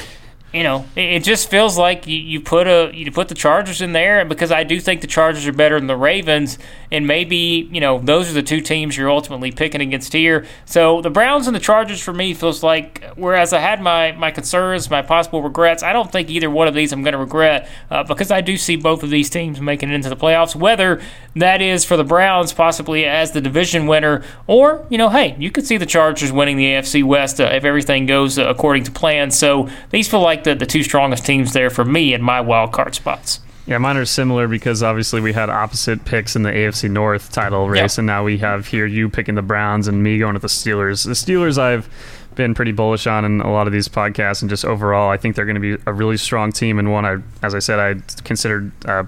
[0.54, 4.24] you know, it just feels like you, put a you put the Chargers in there
[4.24, 6.60] because I do think the Chargers are better than the Ravens,
[6.92, 10.46] and maybe you know those are the two teams you're ultimately picking against here.
[10.66, 14.30] So the Browns and the Chargers for me feels like whereas I had my my
[14.30, 17.68] concerns, my possible regrets, I don't think either one of these I'm going to regret
[17.90, 20.56] uh, because I do see both of these teams making it into the playoffs.
[20.56, 21.02] Whether
[21.36, 25.50] that is for the Browns possibly as the division winner, or you know, hey, you
[25.50, 29.32] could see the Chargers winning the AFC West uh, if everything goes according to plan.
[29.32, 32.42] So these feel like like the, the two strongest teams there for me in my
[32.42, 33.40] wild card spots.
[33.66, 37.70] Yeah, mine are similar because obviously we had opposite picks in the AFC North title
[37.70, 40.50] race, and now we have here you picking the Browns and me going with the
[40.50, 41.06] Steelers.
[41.06, 41.88] The Steelers, I've
[42.36, 45.38] been pretty bullish on in a lot of these podcasts, and just overall, I think
[45.38, 48.02] they're going to be a really strong team and one I, as I said, I
[48.24, 48.72] considered.
[48.86, 49.06] Uh,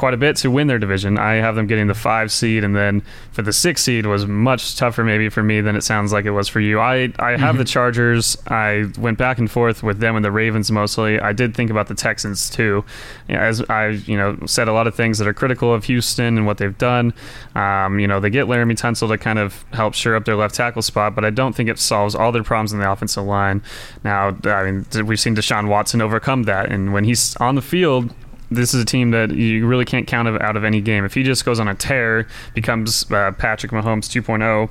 [0.00, 1.18] quite a bit to win their division.
[1.18, 3.02] I have them getting the five seed, and then
[3.32, 6.30] for the six seed was much tougher maybe for me than it sounds like it
[6.30, 6.80] was for you.
[6.80, 7.58] I I have mm-hmm.
[7.58, 8.38] the Chargers.
[8.46, 11.20] I went back and forth with them and the Ravens mostly.
[11.20, 12.82] I did think about the Texans too,
[13.28, 16.46] as I you know said a lot of things that are critical of Houston and
[16.46, 17.12] what they've done.
[17.54, 20.54] Um, you know they get Laremy Tunsil to kind of help shore up their left
[20.54, 23.62] tackle spot, but I don't think it solves all their problems in the offensive line.
[24.02, 28.14] Now I mean we've seen Deshaun Watson overcome that, and when he's on the field
[28.50, 31.04] this is a team that you really can't count out of any game.
[31.04, 34.68] If he just goes on a tear, becomes uh, Patrick Mahomes 2.0,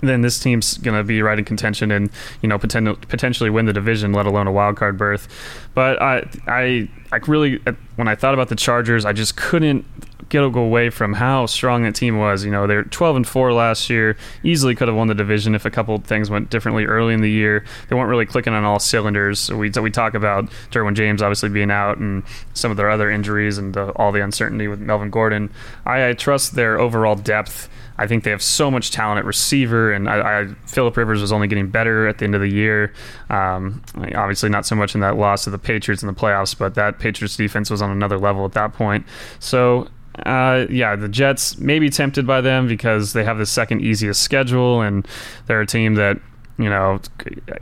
[0.00, 2.10] then this team's going to be right in contention and
[2.42, 5.28] you know poten- potentially win the division, let alone a wild card berth.
[5.74, 7.60] But I, I, I really
[7.96, 9.84] when I thought about the Chargers, I just couldn't
[10.28, 12.44] get away from how strong that team was.
[12.44, 14.16] You know, they're 12 and 4 last year.
[14.42, 17.30] Easily could have won the division if a couple things went differently early in the
[17.30, 17.64] year.
[17.88, 19.50] They weren't really clicking on all cylinders.
[19.50, 22.22] We we talk about Derwin James obviously being out and
[22.54, 25.52] some of their other injuries and the, all the uncertainty with Melvin Gordon.
[25.84, 27.68] I, I trust their overall depth.
[27.98, 31.32] I think they have so much talent at receiver, and I, I Philip Rivers was
[31.32, 32.92] only getting better at the end of the year.
[33.30, 33.82] Um,
[34.14, 36.98] obviously, not so much in that loss to the Patriots in the playoffs, but that
[36.98, 39.06] Patriots defense was on another level at that point.
[39.38, 39.88] So
[40.24, 44.22] uh, yeah, the Jets may be tempted by them because they have the second easiest
[44.22, 45.06] schedule, and
[45.46, 46.18] they're a team that
[46.58, 47.00] you know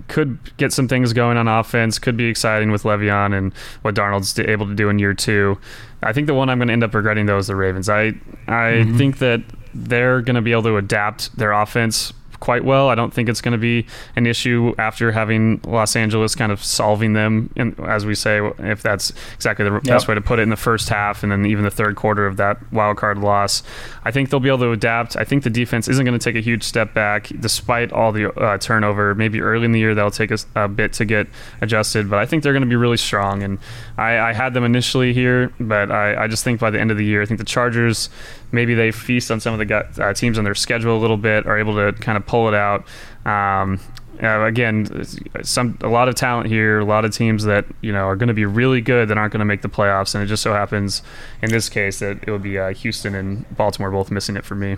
[0.06, 1.98] could get some things going on offense.
[1.98, 3.52] Could be exciting with Le'Veon and
[3.82, 5.58] what Darnold's able to do in year two.
[6.02, 7.88] I think the one I'm going to end up regretting though is the Ravens.
[7.88, 8.08] I
[8.46, 8.98] I mm-hmm.
[8.98, 9.42] think that
[9.74, 12.12] they're going to be able to adapt their offense
[12.44, 12.90] quite well.
[12.90, 16.62] I don't think it's going to be an issue after having Los Angeles kind of
[16.62, 19.84] solving them, in, as we say, if that's exactly the yep.
[19.84, 22.26] best way to put it in the first half and then even the third quarter
[22.26, 23.62] of that wild card loss.
[24.04, 25.16] I think they'll be able to adapt.
[25.16, 28.30] I think the defense isn't going to take a huge step back despite all the
[28.38, 29.14] uh, turnover.
[29.14, 31.26] Maybe early in the year that'll take a, a, bit to get
[31.62, 33.42] adjusted, but I think they're going to be really strong.
[33.42, 33.58] And
[33.96, 36.98] I, I had them initially here, but I, I just think by the end of
[36.98, 38.10] the year, I think the Chargers
[38.54, 41.46] maybe they feast on some of the uh, teams on their schedule a little bit,
[41.46, 42.86] are able to kind of pull it out.
[43.26, 43.80] Um,
[44.22, 45.04] uh, again,
[45.42, 48.28] some a lot of talent here, a lot of teams that you know are going
[48.28, 50.52] to be really good that aren't going to make the playoffs, and it just so
[50.52, 51.02] happens
[51.42, 54.54] in this case that it would be uh, Houston and Baltimore both missing it for
[54.54, 54.76] me.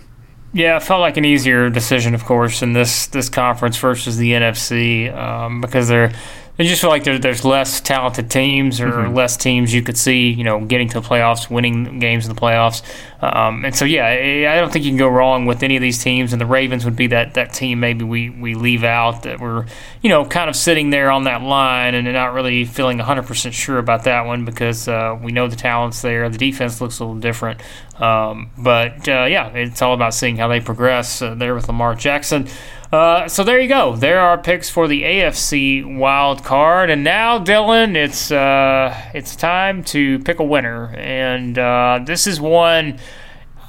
[0.53, 4.33] Yeah, it felt like an easier decision, of course, in this this conference versus the
[4.33, 6.13] NFC um, because they're
[6.59, 9.15] I just feel like there, there's less talented teams or mm-hmm.
[9.15, 12.41] less teams you could see, you know, getting to the playoffs, winning games in the
[12.41, 12.83] playoffs.
[13.21, 14.07] Um, and so, yeah,
[14.51, 16.33] I don't think you can go wrong with any of these teams.
[16.33, 19.67] And the Ravens would be that, that team maybe we, we leave out that we're,
[20.01, 23.79] you know, kind of sitting there on that line and not really feeling 100% sure
[23.79, 26.31] about that one because uh, we know the talent's there.
[26.31, 27.61] The defense looks a little different.
[28.01, 31.95] Um, but, uh, yeah, it's all about seeing how they progress uh, there with Lamar
[31.95, 32.49] Jackson.
[32.93, 33.97] Uh, so there you go.
[33.97, 39.83] There are picks for the AFC wild card, and now Dylan, it's uh, it's time
[39.85, 42.99] to pick a winner, and uh, this is one.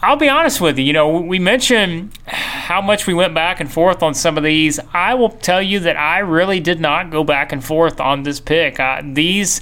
[0.04, 0.86] I'll be honest with you.
[0.86, 4.80] You know, we mentioned how much we went back and forth on some of these.
[4.94, 8.40] I will tell you that I really did not go back and forth on this
[8.40, 8.80] pick.
[9.04, 9.62] these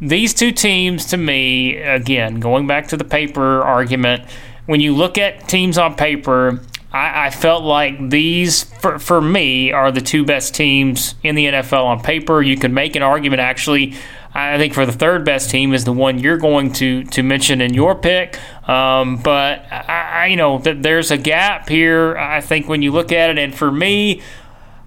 [0.00, 4.24] these two teams, to me, again, going back to the paper argument,
[4.66, 6.60] when you look at teams on paper
[6.92, 11.46] I, I felt like these, for, for me, are the two best teams in the
[11.46, 12.42] NFL on paper.
[12.42, 13.94] You could make an argument, actually.
[14.34, 17.60] I think for the third best team is the one you're going to to mention
[17.60, 18.38] in your pick.
[18.68, 22.16] Um, but I, I, you know, th- there's a gap here.
[22.16, 24.22] I think when you look at it, and for me,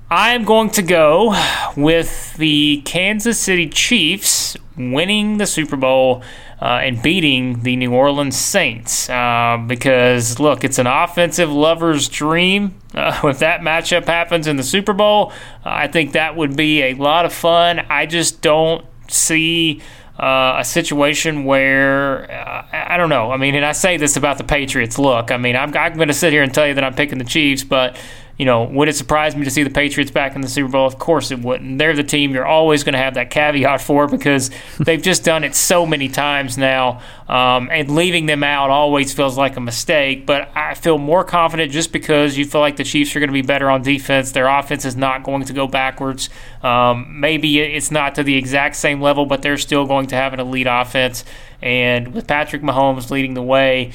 [0.10, 1.36] I'm going to go
[1.78, 6.24] with the Kansas City Chiefs winning the Super Bowl
[6.62, 9.10] uh, and beating the New Orleans Saints.
[9.10, 12.76] Uh, because, look, it's an offensive lover's dream.
[12.96, 15.34] Uh, if that matchup happens in the Super Bowl,
[15.66, 17.80] I think that would be a lot of fun.
[17.90, 19.82] I just don't see.
[20.18, 23.32] Uh, a situation where uh, I don't know.
[23.32, 24.98] I mean, and I say this about the Patriots.
[24.98, 27.18] Look, I mean, I'm, I'm going to sit here and tell you that I'm picking
[27.18, 27.98] the Chiefs, but
[28.38, 30.86] you know, would it surprise me to see the Patriots back in the Super Bowl?
[30.86, 31.78] Of course it wouldn't.
[31.78, 35.46] They're the team you're always going to have that caveat for because they've just done
[35.46, 37.02] it so many times now.
[37.30, 40.26] Um, and leaving them out always feels like a mistake.
[40.26, 43.34] But I feel more confident just because you feel like the Chiefs are going to
[43.34, 44.34] be better on defense.
[44.34, 46.30] Their offense is not going to go backwards.
[46.62, 50.34] Um, maybe it's not to the exact same level, but they're still going to have
[50.34, 51.24] an elite offense.
[51.62, 53.94] And with Patrick Mahomes leading the way,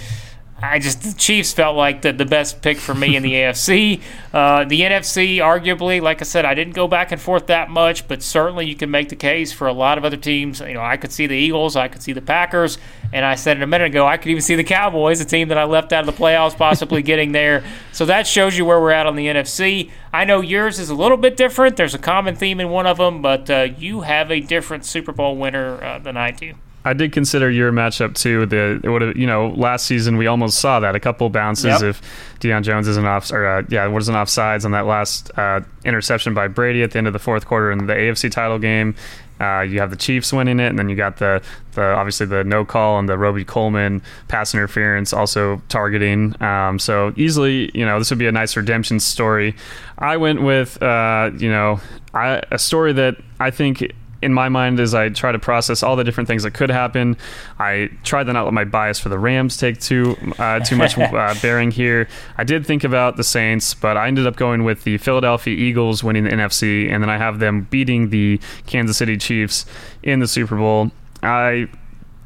[0.63, 4.03] I just the Chiefs felt like the, the best pick for me in the AFC.
[4.33, 8.07] Uh, the NFC, arguably, like I said, I didn't go back and forth that much,
[8.09, 10.61] but certainly you can make the case for a lot of other teams.
[10.61, 12.79] You know, I could see the Eagles, I could see the Packers,
[13.13, 15.49] and I said it a minute ago, I could even see the Cowboys, a team
[15.49, 17.65] that I left out of the playoffs, possibly getting there.
[17.93, 19.91] So that shows you where we're at on the NFC.
[20.13, 21.77] I know yours is a little bit different.
[21.77, 25.13] There's a common theme in one of them, but uh, you have a different Super
[25.13, 26.55] Bowl winner uh, than I do.
[26.85, 28.47] I did consider your matchup too.
[28.47, 31.65] The it would have, you know, last season we almost saw that a couple bounces
[31.65, 31.83] yep.
[31.83, 32.03] if
[32.41, 36.49] Deion Jones isn't off or uh, yeah, wasn't offsides on that last uh, interception by
[36.49, 38.95] Brady at the end of the fourth quarter in the AFC title game.
[39.41, 41.43] Uh, you have the Chiefs winning it, and then you got the,
[41.73, 46.41] the obviously the no call and the Robey-Coleman pass interference also targeting.
[46.43, 49.57] Um, so easily, you know, this would be a nice redemption story.
[49.97, 51.81] I went with, uh, you know,
[52.13, 55.97] I, a story that I think in my mind as I try to process all
[55.97, 57.17] the different things that could happen.
[57.59, 60.99] I tried to not let my bias for the Rams take too uh, too much
[60.99, 62.09] uh, bearing here.
[62.37, 66.05] I did think about the Saints, but I ended up going with the Philadelphia Eagles
[66.05, 69.67] winning the NFC, and then I have them beating the Kansas City Chiefs
[70.03, 70.91] in the Super Bowl.
[71.23, 71.69] I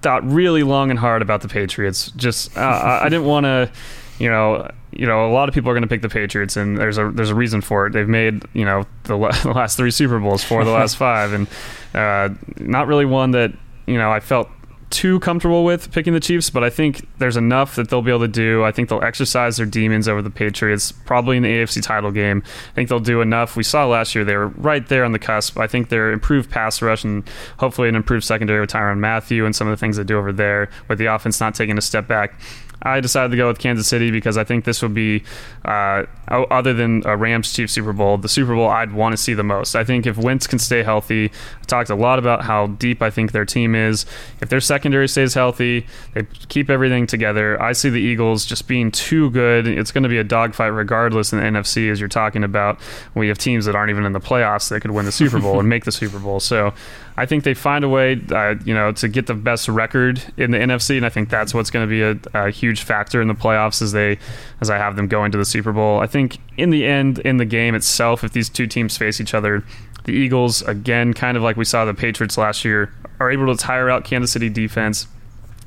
[0.02, 2.12] thought really long and hard about the Patriots.
[2.14, 3.70] Just uh, I didn't want to,
[4.18, 6.78] you know you know, a lot of people are going to pick the Patriots, and
[6.78, 7.92] there's a there's a reason for it.
[7.92, 11.32] They've made you know the, the last three Super Bowls, four of the last five,
[11.32, 11.48] and
[11.94, 13.52] uh, not really one that
[13.86, 14.48] you know I felt
[14.90, 18.20] too comfortable with picking the Chiefs, but I think there's enough that they'll be able
[18.20, 18.62] to do.
[18.62, 22.44] I think they'll exercise their demons over the Patriots, probably in the AFC title game.
[22.46, 23.56] I think they'll do enough.
[23.56, 25.58] We saw last year they were right there on the cusp.
[25.58, 27.28] I think their improved pass rush and
[27.58, 30.32] hopefully an improved secondary with Tyrann Mathieu and some of the things they do over
[30.32, 32.38] there, with the offense not taking a step back.
[32.84, 35.22] I decided to go with Kansas City because I think this would be,
[35.64, 39.34] uh, other than a Rams Chiefs Super Bowl, the Super Bowl I'd want to see
[39.34, 39.74] the most.
[39.74, 41.30] I think if Wentz can stay healthy,
[41.60, 44.04] I talked a lot about how deep I think their team is.
[44.40, 47.60] If their secondary stays healthy, they keep everything together.
[47.60, 49.66] I see the Eagles just being too good.
[49.66, 52.78] It's going to be a dogfight regardless in the NFC, as you're talking about.
[53.14, 55.58] We have teams that aren't even in the playoffs that could win the Super Bowl
[55.58, 56.40] and make the Super Bowl.
[56.40, 56.74] So
[57.16, 60.50] I think they find a way, uh, you know, to get the best record in
[60.50, 63.28] the NFC, and I think that's what's going to be a, a, huge factor in
[63.28, 64.18] the playoffs as they,
[64.60, 66.00] as I have them going to the Super Bowl.
[66.00, 69.32] I think in the end, in the game itself, if these two teams face each
[69.32, 69.62] other,
[70.04, 73.62] the Eagles again, kind of like we saw the Patriots last year, are able to
[73.62, 75.06] tire out Kansas City defense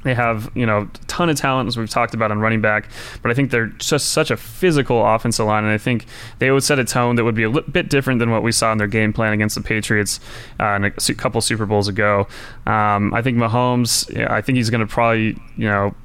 [0.07, 2.89] they have, you know, a ton of talent, as we've talked about on running back,
[3.21, 6.05] but I think they're just such a physical offensive line, and I think
[6.39, 8.71] they would set a tone that would be a bit different than what we saw
[8.71, 10.19] in their game plan against the Patriots
[10.59, 12.27] uh, a couple Super Bowls ago.
[12.65, 15.95] Um, I think Mahomes, yeah, I think he's going to probably, you know,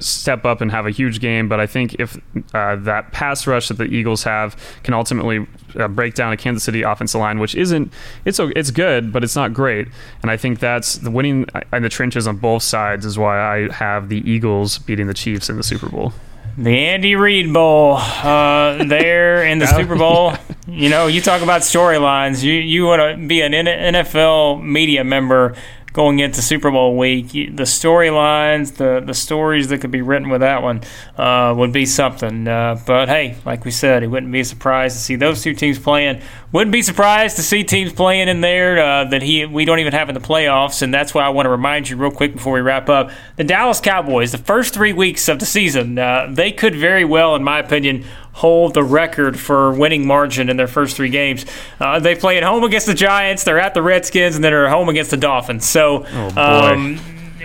[0.00, 1.48] step up and have a huge game.
[1.48, 2.16] But I think if
[2.54, 5.46] uh, that pass rush that the Eagles have can ultimately
[5.78, 7.92] uh, break down a Kansas City offensive line, which isn't
[8.24, 9.88] it's it's good, but it's not great.
[10.22, 13.72] And I think that's the winning in the trenches on both sides is why I
[13.72, 16.12] have the Eagles beating the Chiefs in the Super Bowl.
[16.58, 20.34] The Andy Reid Bowl, uh, there in the Super Bowl.
[20.66, 22.42] You know, you talk about storylines.
[22.42, 25.54] You you want to be an NFL media member
[25.92, 30.40] going into Super Bowl week, the storylines, the the stories that could be written with
[30.40, 30.82] that one
[31.16, 32.46] uh, would be something.
[32.46, 35.54] Uh, but hey, like we said, it wouldn't be a surprise to see those two
[35.54, 36.22] teams playing.
[36.52, 39.92] Wouldn't be surprised to see teams playing in there uh, that he we don't even
[39.92, 42.54] have in the playoffs, and that's why I want to remind you real quick before
[42.54, 43.10] we wrap up.
[43.36, 47.34] The Dallas Cowboys, the first three weeks of the season, uh, they could very well,
[47.34, 48.04] in my opinion,
[48.40, 51.44] hold the record for winning margin in their first three games.
[51.78, 54.70] Uh, they play at home against the Giants, they're at the Redskins, and then they're
[54.70, 55.68] home against the Dolphins.
[55.68, 56.06] So.
[56.10, 56.98] Oh, um,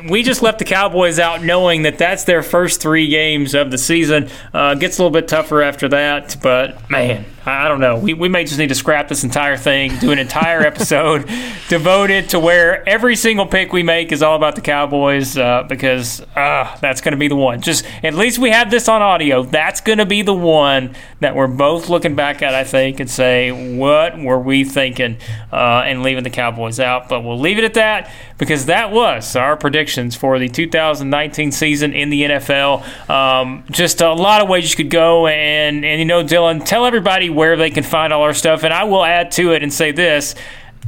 [0.08, 3.78] we just left the Cowboys out knowing that that's their first three games of the
[3.78, 4.30] season.
[4.54, 7.98] Uh, gets a little bit tougher after that, but man, I don't know.
[7.98, 11.30] We, we may just need to scrap this entire thing, do an entire episode
[11.70, 16.22] devoted to where every single pick we make is all about the Cowboys uh, because
[16.36, 17.62] uh, that's going to be the one.
[17.62, 19.44] Just at least we have this on audio.
[19.44, 23.10] That's going to be the one that we're both looking back at, I think, and
[23.10, 25.18] say, what were we thinking
[25.52, 27.10] uh, and leaving the Cowboys out?
[27.10, 31.94] But we'll leave it at that because that was our predictions for the 2019 season
[31.94, 33.10] in the NFL.
[33.10, 35.28] Um, just a lot of ways you could go.
[35.28, 38.64] And, and, you know, Dylan, tell everybody where they can find all our stuff.
[38.64, 40.36] And I will add to it and say this.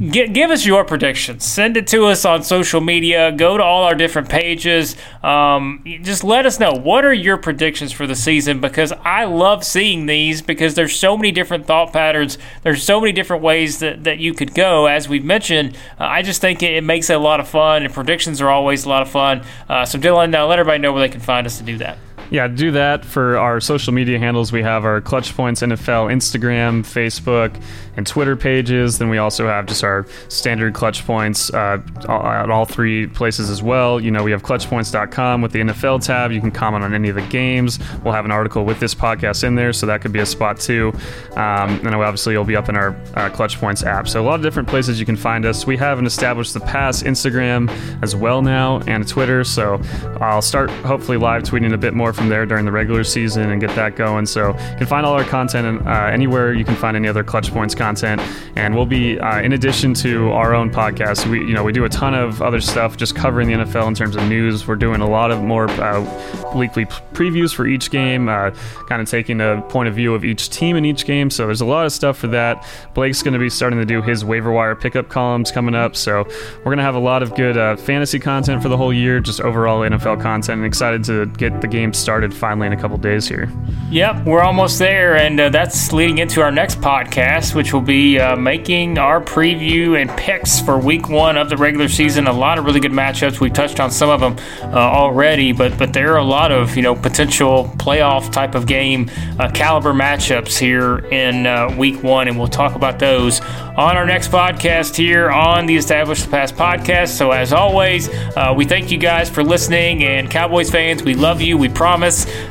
[0.00, 1.44] G- give us your predictions.
[1.44, 3.32] Send it to us on social media.
[3.32, 4.94] Go to all our different pages.
[5.24, 9.64] Um, just let us know what are your predictions for the season because I love
[9.64, 12.38] seeing these because there's so many different thought patterns.
[12.62, 14.86] There's so many different ways that, that you could go.
[14.86, 17.82] As we've mentioned, uh, I just think it, it, makes it a lot of fun,
[17.82, 19.42] and predictions are always a lot of fun.
[19.68, 21.98] Uh, so, Dylan, now let everybody know where they can find us to do that.
[22.30, 24.52] Yeah, do that for our social media handles.
[24.52, 27.60] We have our Clutch Points NFL Instagram, Facebook,
[27.96, 28.98] and Twitter pages.
[28.98, 33.62] Then we also have just our standard Clutch Points uh, at all three places as
[33.62, 34.00] well.
[34.00, 36.30] You know, we have ClutchPoints.com with the NFL tab.
[36.30, 37.78] You can comment on any of the games.
[38.04, 40.60] We'll have an article with this podcast in there, so that could be a spot
[40.60, 40.92] too.
[41.32, 44.08] Um, and obviously, you'll be up in our uh, Clutch Points app.
[44.08, 45.66] So a lot of different places you can find us.
[45.66, 47.68] We have an established the pass Instagram
[48.02, 49.44] as well now and Twitter.
[49.44, 49.80] So
[50.20, 53.60] I'll start hopefully live tweeting a bit more from there during the regular season and
[53.60, 54.26] get that going.
[54.26, 57.50] So you can find all our content uh, anywhere you can find any other Clutch
[57.50, 58.20] Points content.
[58.56, 61.84] And we'll be, uh, in addition to our own podcast, we you know we do
[61.84, 64.66] a ton of other stuff just covering the NFL in terms of news.
[64.66, 66.84] We're doing a lot of more uh, weekly
[67.14, 68.50] previews for each game, uh,
[68.88, 71.30] kind of taking a point of view of each team in each game.
[71.30, 72.66] So there's a lot of stuff for that.
[72.94, 75.94] Blake's going to be starting to do his waiver wire pickup columns coming up.
[75.94, 76.24] So
[76.58, 79.20] we're going to have a lot of good uh, fantasy content for the whole year,
[79.20, 80.58] just overall NFL content.
[80.58, 83.50] And excited to get the game started finally in a couple days here.
[83.90, 88.18] Yep, we're almost there, and uh, that's leading into our next podcast, which will be
[88.18, 92.26] uh, making our preview and picks for Week One of the regular season.
[92.26, 93.40] A lot of really good matchups.
[93.40, 94.36] We've touched on some of them
[94.74, 98.66] uh, already, but but there are a lot of you know potential playoff type of
[98.66, 103.40] game uh, caliber matchups here in uh, Week One, and we'll talk about those
[103.78, 107.16] on our next podcast here on the Established the Pass podcast.
[107.16, 111.40] So as always, uh, we thank you guys for listening, and Cowboys fans, we love
[111.40, 111.56] you.
[111.56, 111.97] We promise,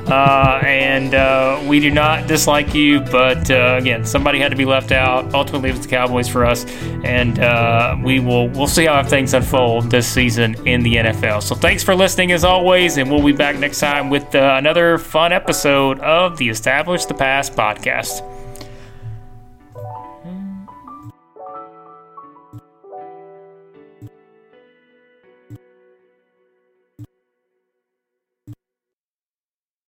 [0.07, 4.65] Uh, and uh, we do not dislike you, but uh, again, somebody had to be
[4.65, 5.34] left out.
[5.34, 6.65] Ultimately, it was the Cowboys for us,
[7.03, 7.38] and
[8.03, 11.41] we will we'll see how things unfold this season in the NFL.
[11.44, 14.98] So thanks for listening as always, and we'll be back next time with uh, another
[14.98, 18.37] fun episode of the Establish the Pass podcast.